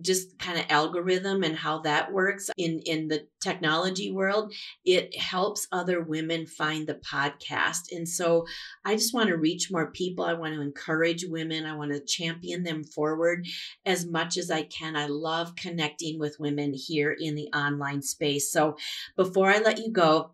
just 0.00 0.38
kind 0.38 0.58
of 0.58 0.66
algorithm 0.68 1.42
and 1.42 1.56
how 1.56 1.80
that 1.80 2.12
works 2.12 2.50
in 2.56 2.80
in 2.84 3.08
the 3.08 3.26
technology 3.40 4.10
world 4.10 4.52
it 4.84 5.16
helps 5.16 5.66
other 5.72 6.00
women 6.00 6.46
find 6.46 6.86
the 6.86 6.94
podcast. 6.94 7.90
And 7.90 8.08
so 8.08 8.46
i 8.84 8.94
just 8.94 9.14
want 9.14 9.28
to 9.28 9.36
reach 9.36 9.70
more 9.70 9.90
people. 9.92 10.24
I 10.24 10.34
want 10.34 10.54
to 10.54 10.60
encourage 10.60 11.24
women. 11.24 11.66
I 11.66 11.76
want 11.76 11.92
to 11.92 12.00
champion 12.00 12.62
them 12.62 12.84
forward 12.84 13.46
as 13.84 14.06
much 14.06 14.36
as 14.36 14.50
I 14.50 14.62
can. 14.64 14.96
I 14.96 15.06
love 15.06 15.56
connecting 15.56 16.18
with 16.18 16.40
women 16.40 16.74
here 16.74 17.16
in 17.18 17.34
the 17.34 17.48
online 17.54 18.02
space. 18.02 18.50
So 18.50 18.76
before 19.16 19.50
I 19.50 19.58
let 19.58 19.78
you 19.78 19.90
go, 19.90 20.32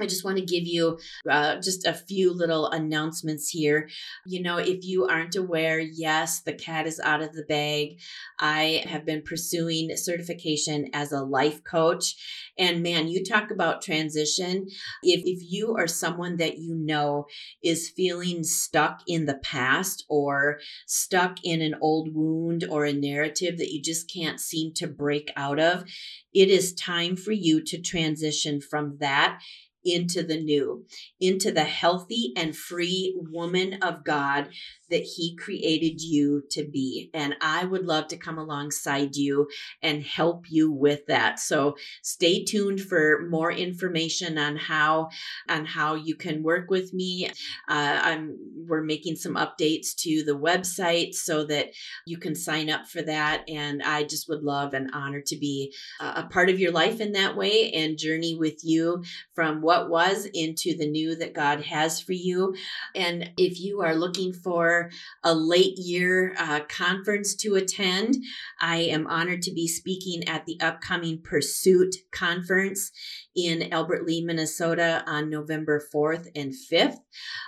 I 0.00 0.06
just 0.06 0.24
want 0.24 0.38
to 0.38 0.44
give 0.44 0.64
you 0.64 0.98
uh, 1.28 1.56
just 1.56 1.84
a 1.84 1.92
few 1.92 2.32
little 2.32 2.70
announcements 2.70 3.48
here. 3.48 3.88
You 4.26 4.42
know, 4.42 4.58
if 4.58 4.84
you 4.84 5.06
aren't 5.06 5.34
aware, 5.34 5.78
yes, 5.80 6.40
the 6.40 6.52
cat 6.52 6.86
is 6.86 7.00
out 7.00 7.20
of 7.20 7.32
the 7.32 7.42
bag. 7.42 7.98
I 8.38 8.84
have 8.86 9.04
been 9.04 9.22
pursuing 9.22 9.96
certification 9.96 10.88
as 10.92 11.10
a 11.10 11.22
life 11.22 11.64
coach. 11.64 12.14
And 12.56 12.82
man, 12.82 13.08
you 13.08 13.24
talk 13.24 13.50
about 13.50 13.82
transition. 13.82 14.68
If, 15.02 15.22
if 15.24 15.50
you 15.50 15.74
are 15.76 15.86
someone 15.86 16.36
that 16.36 16.58
you 16.58 16.74
know 16.74 17.26
is 17.62 17.90
feeling 17.90 18.44
stuck 18.44 19.00
in 19.06 19.26
the 19.26 19.38
past 19.38 20.04
or 20.08 20.60
stuck 20.86 21.38
in 21.42 21.60
an 21.60 21.74
old 21.80 22.14
wound 22.14 22.64
or 22.70 22.84
a 22.84 22.92
narrative 22.92 23.58
that 23.58 23.72
you 23.72 23.82
just 23.82 24.12
can't 24.12 24.40
seem 24.40 24.72
to 24.74 24.86
break 24.86 25.32
out 25.36 25.58
of, 25.58 25.84
it 26.32 26.50
is 26.50 26.74
time 26.74 27.16
for 27.16 27.32
you 27.32 27.62
to 27.64 27.80
transition 27.80 28.60
from 28.60 28.98
that 29.00 29.40
into 29.84 30.22
the 30.22 30.40
new, 30.40 30.84
into 31.20 31.52
the 31.52 31.64
healthy 31.64 32.32
and 32.36 32.56
free 32.56 33.14
woman 33.16 33.82
of 33.82 34.04
God 34.04 34.48
that 34.90 35.02
He 35.02 35.36
created 35.36 36.00
you 36.00 36.44
to 36.50 36.64
be. 36.64 37.10
And 37.14 37.36
I 37.40 37.64
would 37.64 37.86
love 37.86 38.08
to 38.08 38.16
come 38.16 38.38
alongside 38.38 39.16
you 39.16 39.48
and 39.82 40.02
help 40.02 40.50
you 40.50 40.70
with 40.70 41.06
that. 41.06 41.38
So 41.38 41.76
stay 42.02 42.44
tuned 42.44 42.80
for 42.80 43.26
more 43.28 43.52
information 43.52 44.38
on 44.38 44.56
how 44.56 45.10
on 45.48 45.64
how 45.64 45.94
you 45.94 46.14
can 46.14 46.42
work 46.42 46.70
with 46.70 46.92
me. 46.92 47.26
Uh, 47.68 48.00
I'm 48.02 48.36
we're 48.66 48.82
making 48.82 49.16
some 49.16 49.34
updates 49.34 49.94
to 49.96 50.22
the 50.24 50.36
website 50.36 51.14
so 51.14 51.44
that 51.44 51.70
you 52.06 52.18
can 52.18 52.34
sign 52.34 52.70
up 52.70 52.86
for 52.86 53.02
that. 53.02 53.44
And 53.48 53.82
I 53.82 54.04
just 54.04 54.28
would 54.28 54.42
love 54.42 54.74
and 54.74 54.90
honor 54.92 55.20
to 55.22 55.36
be 55.36 55.74
a 56.00 56.24
part 56.24 56.50
of 56.50 56.60
your 56.60 56.72
life 56.72 57.00
in 57.00 57.12
that 57.12 57.36
way 57.36 57.72
and 57.72 57.98
journey 57.98 58.34
with 58.34 58.64
you 58.64 59.02
from 59.34 59.62
what 59.62 59.88
was 59.88 60.26
into 60.34 60.76
the 60.76 60.88
new 60.88 61.16
that 61.16 61.34
God 61.34 61.62
has 61.62 62.00
for 62.00 62.12
you. 62.12 62.54
And 62.94 63.30
if 63.36 63.60
you 63.60 63.80
are 63.80 63.94
looking 63.94 64.32
for 64.32 64.77
a 65.24 65.34
late 65.34 65.76
year 65.76 66.34
uh, 66.38 66.60
conference 66.68 67.34
to 67.36 67.54
attend. 67.54 68.16
I 68.60 68.76
am 68.76 69.06
honored 69.06 69.42
to 69.42 69.52
be 69.52 69.66
speaking 69.66 70.26
at 70.28 70.46
the 70.46 70.60
upcoming 70.60 71.20
Pursuit 71.22 71.94
Conference 72.12 72.90
in 73.38 73.72
Albert 73.72 74.04
Lea, 74.04 74.22
Minnesota 74.22 75.04
on 75.06 75.30
November 75.30 75.82
4th 75.94 76.28
and 76.34 76.52
5th. 76.52 76.96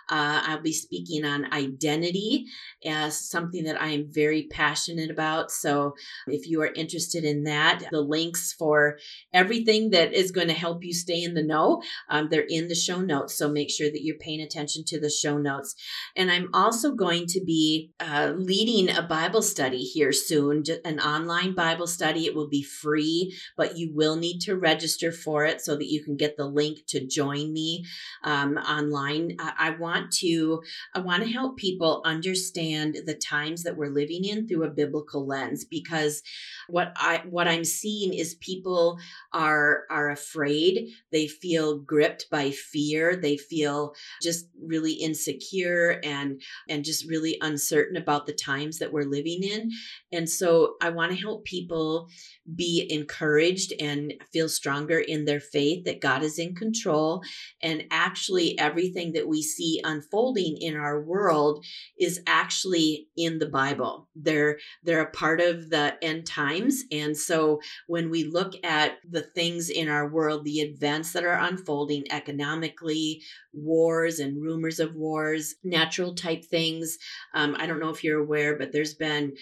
Uh, 0.09 0.43
I'll 0.47 0.63
be 0.63 0.73
speaking 0.73 1.25
on 1.25 1.53
identity 1.53 2.47
as 2.85 3.29
something 3.29 3.65
that 3.65 3.81
I 3.81 3.89
am 3.89 4.07
very 4.11 4.45
passionate 4.51 5.11
about. 5.11 5.51
So 5.51 5.95
if 6.27 6.49
you 6.49 6.63
are 6.63 6.73
interested 6.75 7.25
in 7.25 7.45
that, 7.45 7.85
the 7.91 8.01
links 8.01 8.53
for 8.53 8.99
everything 9.33 9.91
that 9.91 10.13
is 10.13 10.33
going 10.33 10.49
to 10.49 10.55
help 10.55 10.85
you 10.85 10.93
stay 10.93 11.23
in 11.23 11.35
the 11.35 11.43
know, 11.43 11.83
um, 12.09 12.29
they're 12.31 12.47
in 12.49 12.69
the 12.69 12.75
show 12.75 13.01
notes. 13.01 13.37
So 13.37 13.49
make 13.49 13.71
sure 13.71 13.91
that 13.91 14.03
you're 14.03 14.17
paying 14.19 14.41
attention 14.41 14.85
to 14.87 15.01
the 15.01 15.11
show 15.11 15.39
notes. 15.39 15.75
And 16.17 16.31
I'm 16.31 16.49
also 16.53 16.93
going 16.93 17.27
to 17.29 17.41
be 17.45 17.93
uh, 18.01 18.33
leading 18.37 18.95
a 18.95 19.03
Bible 19.03 19.43
study 19.43 19.83
here 19.83 20.13
soon, 20.13 20.65
an 20.85 21.01
online 21.01 21.55
Bible 21.55 21.87
study. 21.87 22.27
It 22.27 22.35
will 22.35 22.49
be 22.49 22.63
free, 22.63 23.37
but 23.57 23.77
you 23.77 23.93
will 23.95 24.17
need 24.17 24.41
to 24.41 24.57
register 24.57 25.13
for 25.13 25.45
it. 25.45 25.61
So 25.61 25.77
that 25.81 25.91
you 25.91 26.03
can 26.05 26.17
get 26.17 26.37
the 26.37 26.47
link 26.47 26.87
to 26.87 27.07
join 27.07 27.53
me 27.53 27.85
um, 28.23 28.57
online. 28.57 29.37
I, 29.39 29.53
I 29.59 29.71
want 29.71 30.13
to 30.13 30.63
I 30.95 31.01
want 31.01 31.23
to 31.25 31.31
help 31.31 31.57
people 31.57 32.03
understand 32.05 32.99
the 33.07 33.15
times 33.15 33.63
that 33.65 33.77
we're 33.77 33.91
living 33.91 34.25
in 34.25 34.47
through 34.47 34.65
a 34.65 34.71
biblical 34.71 35.27
lens 35.27 35.65
because 35.65 36.23
what 36.69 36.93
I 36.97 37.23
what 37.29 37.49
I'm 37.49 37.65
seeing 37.65 38.15
is 38.15 38.35
people 38.37 38.99
are 39.33 39.85
are 39.91 40.11
afraid. 40.11 40.89
They 41.13 41.27
feel 41.27 41.79
gripped 41.79 42.31
by 42.31 42.51
fear. 42.51 43.17
They 43.17 43.37
feel 43.37 43.95
just 44.23 44.47
really 44.63 44.93
insecure 44.93 46.01
and 46.05 46.41
and 46.69 46.85
just 46.85 47.09
really 47.09 47.39
uncertain 47.41 47.97
about 47.97 48.27
the 48.27 48.33
times 48.33 48.79
that 48.79 48.93
we're 48.93 49.05
living 49.05 49.43
in. 49.43 49.71
And 50.13 50.29
so 50.29 50.75
I 50.81 50.91
want 50.91 51.13
to 51.13 51.19
help 51.19 51.45
people 51.45 52.09
be 52.55 52.87
encouraged 52.91 53.73
and 53.81 54.15
feel 54.33 54.49
stronger 54.49 54.99
in 54.99 55.25
their 55.25 55.41
faith 55.41 55.70
that 55.85 56.01
God 56.01 56.23
is 56.23 56.39
in 56.39 56.55
control 56.55 57.23
and 57.63 57.85
actually 57.91 58.59
everything 58.59 59.13
that 59.13 59.29
we 59.29 59.43
see 59.43 59.81
unfolding 59.85 60.57
in 60.61 60.77
our 60.77 61.01
world 61.01 61.65
is 61.99 62.21
actually 62.27 63.09
in 63.17 63.39
the 63.39 63.49
Bible. 63.49 64.09
They're 64.15 64.59
they're 64.83 65.03
a 65.03 65.11
part 65.11 65.41
of 65.41 65.71
the 65.71 65.95
end 66.03 66.27
times 66.27 66.85
and 66.93 67.17
so 67.17 67.61
when 67.87 68.11
we 68.11 68.25
look 68.25 68.55
at 68.65 68.99
the 69.09 69.23
things 69.23 69.71
in 69.71 69.89
our 69.89 70.09
world, 70.09 70.45
the 70.45 70.61
events 70.61 71.13
that 71.13 71.25
are 71.25 71.39
unfolding 71.39 72.05
economically, 72.11 73.23
wars 73.53 74.19
and 74.19 74.41
rumors 74.41 74.79
of 74.81 74.95
wars, 74.95 75.55
natural 75.65 76.15
type 76.15 76.45
things. 76.45 76.99
Um, 77.35 77.57
I 77.59 77.67
don't 77.67 77.81
know 77.81 77.91
if 77.91 78.05
you're 78.05 78.21
aware, 78.21 78.57
but 78.57 78.73
there's 78.73 78.95
been 78.95 79.35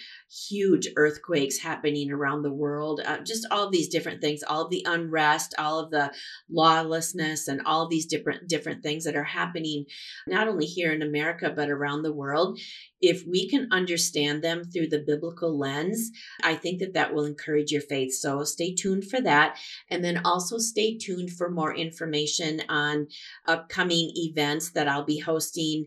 huge 0.49 0.87
earthquakes 0.95 1.59
happening 1.59 2.11
around 2.11 2.41
the 2.41 2.53
world. 2.53 3.01
Uh, 3.05 3.19
just 3.19 3.45
all 3.51 3.65
of 3.65 3.71
these 3.71 3.89
different 3.89 4.21
things, 4.21 4.43
all 4.43 4.65
of 4.65 4.71
the 4.71 4.85
unrest, 4.87 5.53
all 5.57 5.79
of 5.79 5.91
the 5.91 6.08
lawlessness, 6.49 7.47
and 7.47 7.61
all 7.65 7.87
these 7.87 8.05
different 8.05 8.47
different 8.47 8.83
things 8.83 9.03
that 9.05 9.15
are 9.15 9.23
happening, 9.23 9.85
not 10.27 10.47
only 10.47 10.65
here 10.65 10.91
in 10.91 11.01
America 11.01 11.51
but 11.55 11.69
around 11.69 12.03
the 12.03 12.13
world 12.13 12.59
if 13.01 13.25
we 13.25 13.47
can 13.49 13.67
understand 13.71 14.43
them 14.43 14.63
through 14.63 14.87
the 14.87 15.03
biblical 15.05 15.57
lens, 15.57 16.11
I 16.43 16.55
think 16.55 16.79
that 16.79 16.93
that 16.93 17.13
will 17.13 17.25
encourage 17.25 17.71
your 17.71 17.81
faith. 17.81 18.13
So 18.13 18.43
stay 18.43 18.73
tuned 18.73 19.05
for 19.05 19.21
that. 19.21 19.57
And 19.89 20.03
then 20.03 20.21
also 20.25 20.57
stay 20.57 20.97
tuned 20.97 21.31
for 21.31 21.49
more 21.49 21.73
information 21.73 22.61
on 22.67 23.07
upcoming 23.47 24.11
events 24.15 24.71
that 24.71 24.87
I'll 24.87 25.05
be 25.05 25.19
hosting. 25.19 25.85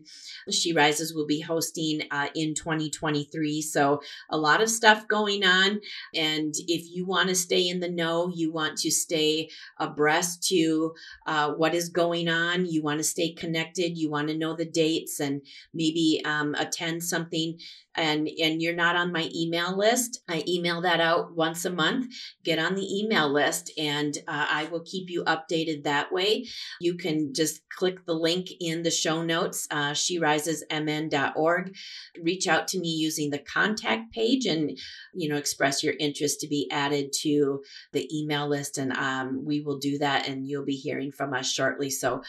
She 0.49 0.73
Rises 0.73 1.13
will 1.13 1.27
be 1.27 1.41
hosting 1.41 2.01
uh, 2.09 2.29
in 2.35 2.55
2023. 2.55 3.61
So 3.61 4.01
a 4.29 4.37
lot 4.37 4.61
of 4.61 4.69
stuff 4.69 5.07
going 5.07 5.45
on. 5.45 5.81
And 6.15 6.53
if 6.67 6.89
you 6.89 7.05
want 7.05 7.29
to 7.29 7.35
stay 7.35 7.67
in 7.67 7.79
the 7.79 7.91
know, 7.91 8.31
you 8.33 8.51
want 8.51 8.77
to 8.79 8.91
stay 8.91 9.49
abreast 9.77 10.12
to 10.49 10.93
uh, 11.25 11.51
what 11.51 11.73
is 11.73 11.89
going 11.89 12.29
on, 12.29 12.65
you 12.65 12.81
want 12.81 12.99
to 12.99 13.03
stay 13.03 13.33
connected, 13.33 13.97
you 13.97 14.09
want 14.09 14.27
to 14.27 14.37
know 14.37 14.55
the 14.55 14.65
dates 14.65 15.19
and 15.19 15.41
maybe 15.73 16.21
um, 16.25 16.55
attend 16.55 17.03
something. 17.03 17.59
And 17.95 18.27
and 18.41 18.59
you're 18.59 18.75
not 18.75 18.95
on 18.95 19.11
my 19.11 19.29
email 19.35 19.77
list. 19.77 20.21
I 20.27 20.43
email 20.47 20.81
that 20.81 20.99
out 20.99 21.35
once 21.35 21.63
a 21.63 21.69
month. 21.69 22.07
Get 22.43 22.57
on 22.57 22.73
the 22.73 22.99
email 22.99 23.31
list 23.31 23.71
and 23.77 24.17
uh, 24.27 24.47
i 24.49 24.65
will 24.65 24.83
keep 24.83 25.11
you 25.11 25.23
updated 25.25 25.83
that 25.83 26.11
way. 26.11 26.45
You 26.81 26.95
can 26.95 27.33
just 27.35 27.61
click 27.69 28.05
the 28.05 28.13
link 28.13 28.47
in 28.59 28.83
the 28.83 28.91
show 28.91 29.23
notes 29.23 29.67
uh, 29.71 29.91
sherisesmn.org 29.91 31.75
reach 32.21 32.47
out 32.47 32.67
to 32.67 32.79
me 32.79 32.89
using 32.89 33.29
the 33.29 33.39
contact 33.39 34.11
page 34.13 34.45
and 34.45 34.77
you 35.13 35.29
know 35.29 35.35
express 35.35 35.83
your 35.83 35.93
interest 35.99 36.39
to 36.39 36.47
be 36.47 36.69
added 36.71 37.11
to 37.21 37.61
the 37.91 38.07
email 38.15 38.47
list 38.47 38.77
and 38.77 38.93
um, 38.93 39.43
we 39.45 39.61
will 39.61 39.77
do 39.77 39.97
that 39.97 40.02
and 40.03 40.47
you'll 40.47 40.65
be 40.65 40.75
hearing 40.75 41.11
from 41.11 41.33
us 41.33 41.51
shortly 41.51 41.89
so 41.89 42.21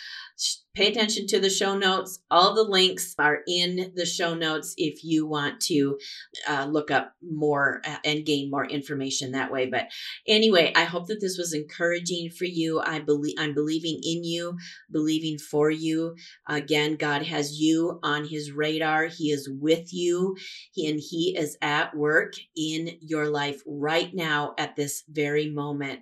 pay 0.74 0.88
attention 0.88 1.26
to 1.26 1.38
the 1.38 1.50
show 1.50 1.76
notes 1.76 2.20
all 2.30 2.54
the 2.54 2.62
links 2.62 3.14
are 3.18 3.40
in 3.46 3.92
the 3.94 4.06
show 4.06 4.34
notes 4.34 4.74
if 4.76 5.04
you 5.04 5.26
want 5.26 5.60
to 5.60 5.98
uh, 6.48 6.66
look 6.66 6.90
up 6.90 7.14
more 7.22 7.80
uh, 7.86 7.96
and 8.04 8.26
gain 8.26 8.50
more 8.50 8.64
information 8.66 9.32
that 9.32 9.52
way. 9.52 9.66
But 9.66 9.88
anyway, 10.26 10.72
I 10.74 10.84
hope 10.84 11.06
that 11.08 11.20
this 11.20 11.38
was 11.38 11.52
encouraging 11.54 12.30
for 12.30 12.44
you. 12.44 12.80
I 12.80 13.00
believe 13.00 13.34
I'm 13.38 13.54
believing 13.54 14.00
in 14.02 14.24
you, 14.24 14.56
believing 14.90 15.38
for 15.38 15.70
you. 15.70 16.16
Again, 16.48 16.96
God 16.96 17.22
has 17.22 17.60
you 17.60 17.98
on 18.02 18.26
His 18.26 18.52
radar. 18.52 19.06
He 19.06 19.30
is 19.30 19.48
with 19.48 19.92
you, 19.92 20.36
and 20.76 21.00
He 21.00 21.34
is 21.36 21.56
at 21.62 21.96
work 21.96 22.34
in 22.56 22.98
your 23.00 23.26
life 23.26 23.62
right 23.66 24.12
now 24.14 24.54
at 24.58 24.76
this 24.76 25.04
very 25.08 25.50
moment. 25.50 26.00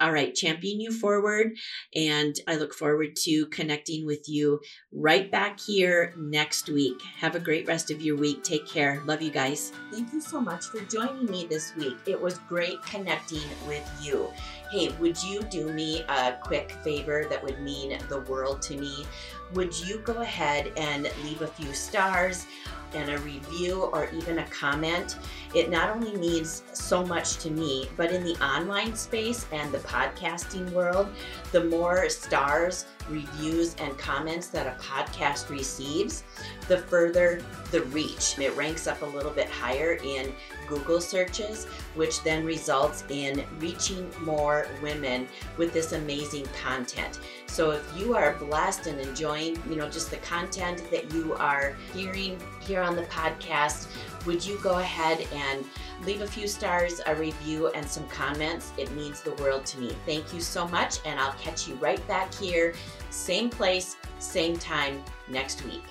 All 0.00 0.12
right, 0.12 0.34
champion 0.34 0.80
you 0.80 0.92
forward, 1.14 1.56
and 1.94 2.34
I 2.48 2.56
look 2.56 2.74
forward 2.74 3.16
to 3.22 3.46
connecting 3.46 4.04
with 4.04 4.28
you 4.28 4.60
right 4.92 5.30
back 5.30 5.60
here 5.60 6.12
next 6.16 6.68
week. 6.68 7.00
Have 7.18 7.36
a 7.36 7.40
great 7.40 7.68
rest 7.68 7.90
of 7.90 8.02
your 8.02 8.16
week. 8.16 8.42
Take 8.42 8.66
care. 8.66 9.02
Love 9.06 9.22
you 9.22 9.30
guys. 9.30 9.72
Thank 9.92 10.12
you 10.12 10.20
so 10.20 10.40
much 10.40 10.64
for 10.64 10.80
joining 10.80 11.26
me 11.26 11.46
this 11.46 11.74
week. 11.76 11.96
It 12.06 12.20
was 12.20 12.38
great 12.48 12.82
connecting 12.82 13.42
with 13.66 13.88
you. 14.02 14.28
Hey, 14.72 14.88
would 14.98 15.22
you 15.22 15.42
do 15.42 15.72
me 15.72 16.02
a 16.08 16.36
quick 16.42 16.72
favor 16.82 17.26
that 17.30 17.42
would 17.42 17.60
mean 17.60 17.96
the 18.08 18.20
world 18.22 18.60
to 18.62 18.76
me? 18.76 19.06
Would 19.54 19.78
you 19.80 19.98
go 19.98 20.20
ahead 20.20 20.72
and 20.76 21.10
leave 21.24 21.42
a 21.42 21.46
few 21.46 21.72
stars? 21.72 22.46
and 22.94 23.10
a 23.10 23.18
review 23.18 23.82
or 23.92 24.08
even 24.12 24.38
a 24.38 24.46
comment, 24.48 25.18
it 25.54 25.70
not 25.70 25.90
only 25.90 26.16
means 26.16 26.62
so 26.72 27.04
much 27.04 27.38
to 27.38 27.50
me, 27.50 27.88
but 27.96 28.12
in 28.12 28.24
the 28.24 28.34
online 28.44 28.94
space 28.94 29.46
and 29.52 29.72
the 29.72 29.78
podcasting 29.78 30.70
world, 30.70 31.08
the 31.52 31.64
more 31.64 32.08
stars, 32.08 32.86
reviews, 33.08 33.74
and 33.76 33.96
comments 33.98 34.48
that 34.48 34.66
a 34.66 34.82
podcast 34.82 35.48
receives, 35.50 36.24
the 36.68 36.78
further 36.78 37.42
the 37.70 37.82
reach. 37.84 38.38
It 38.38 38.54
ranks 38.56 38.86
up 38.86 39.02
a 39.02 39.06
little 39.06 39.30
bit 39.30 39.48
higher 39.48 39.98
in 40.04 40.32
Google 40.68 41.00
searches, 41.00 41.66
which 41.94 42.22
then 42.22 42.44
results 42.44 43.04
in 43.10 43.44
reaching 43.58 44.10
more 44.20 44.66
women 44.82 45.28
with 45.56 45.72
this 45.72 45.92
amazing 45.92 46.46
content. 46.62 47.20
So 47.46 47.70
if 47.70 47.92
you 47.96 48.14
are 48.16 48.34
blessed 48.34 48.86
and 48.86 49.00
enjoying, 49.00 49.62
you 49.68 49.76
know, 49.76 49.88
just 49.88 50.10
the 50.10 50.16
content 50.18 50.90
that 50.90 51.12
you 51.12 51.34
are 51.34 51.76
hearing 51.92 52.38
here 52.60 52.80
on 52.80 52.96
the 52.96 53.04
podcast, 53.04 53.88
would 54.26 54.44
you 54.44 54.58
go 54.58 54.78
ahead 54.78 55.26
and 55.32 55.64
leave 56.04 56.20
a 56.20 56.26
few 56.26 56.48
stars, 56.48 57.00
a 57.06 57.14
review, 57.14 57.68
and 57.68 57.86
some 57.86 58.06
comments? 58.08 58.72
It 58.78 58.90
means 58.92 59.20
the 59.22 59.34
world 59.34 59.64
to 59.66 59.80
me. 59.80 59.96
Thank 60.06 60.32
you 60.32 60.40
so 60.40 60.66
much, 60.68 60.98
and 61.04 61.18
I'll 61.18 61.32
catch 61.34 61.68
you 61.68 61.74
right 61.76 62.06
back 62.08 62.32
here, 62.34 62.74
same 63.10 63.50
place, 63.50 63.96
same 64.18 64.58
time 64.58 65.02
next 65.28 65.64
week. 65.64 65.82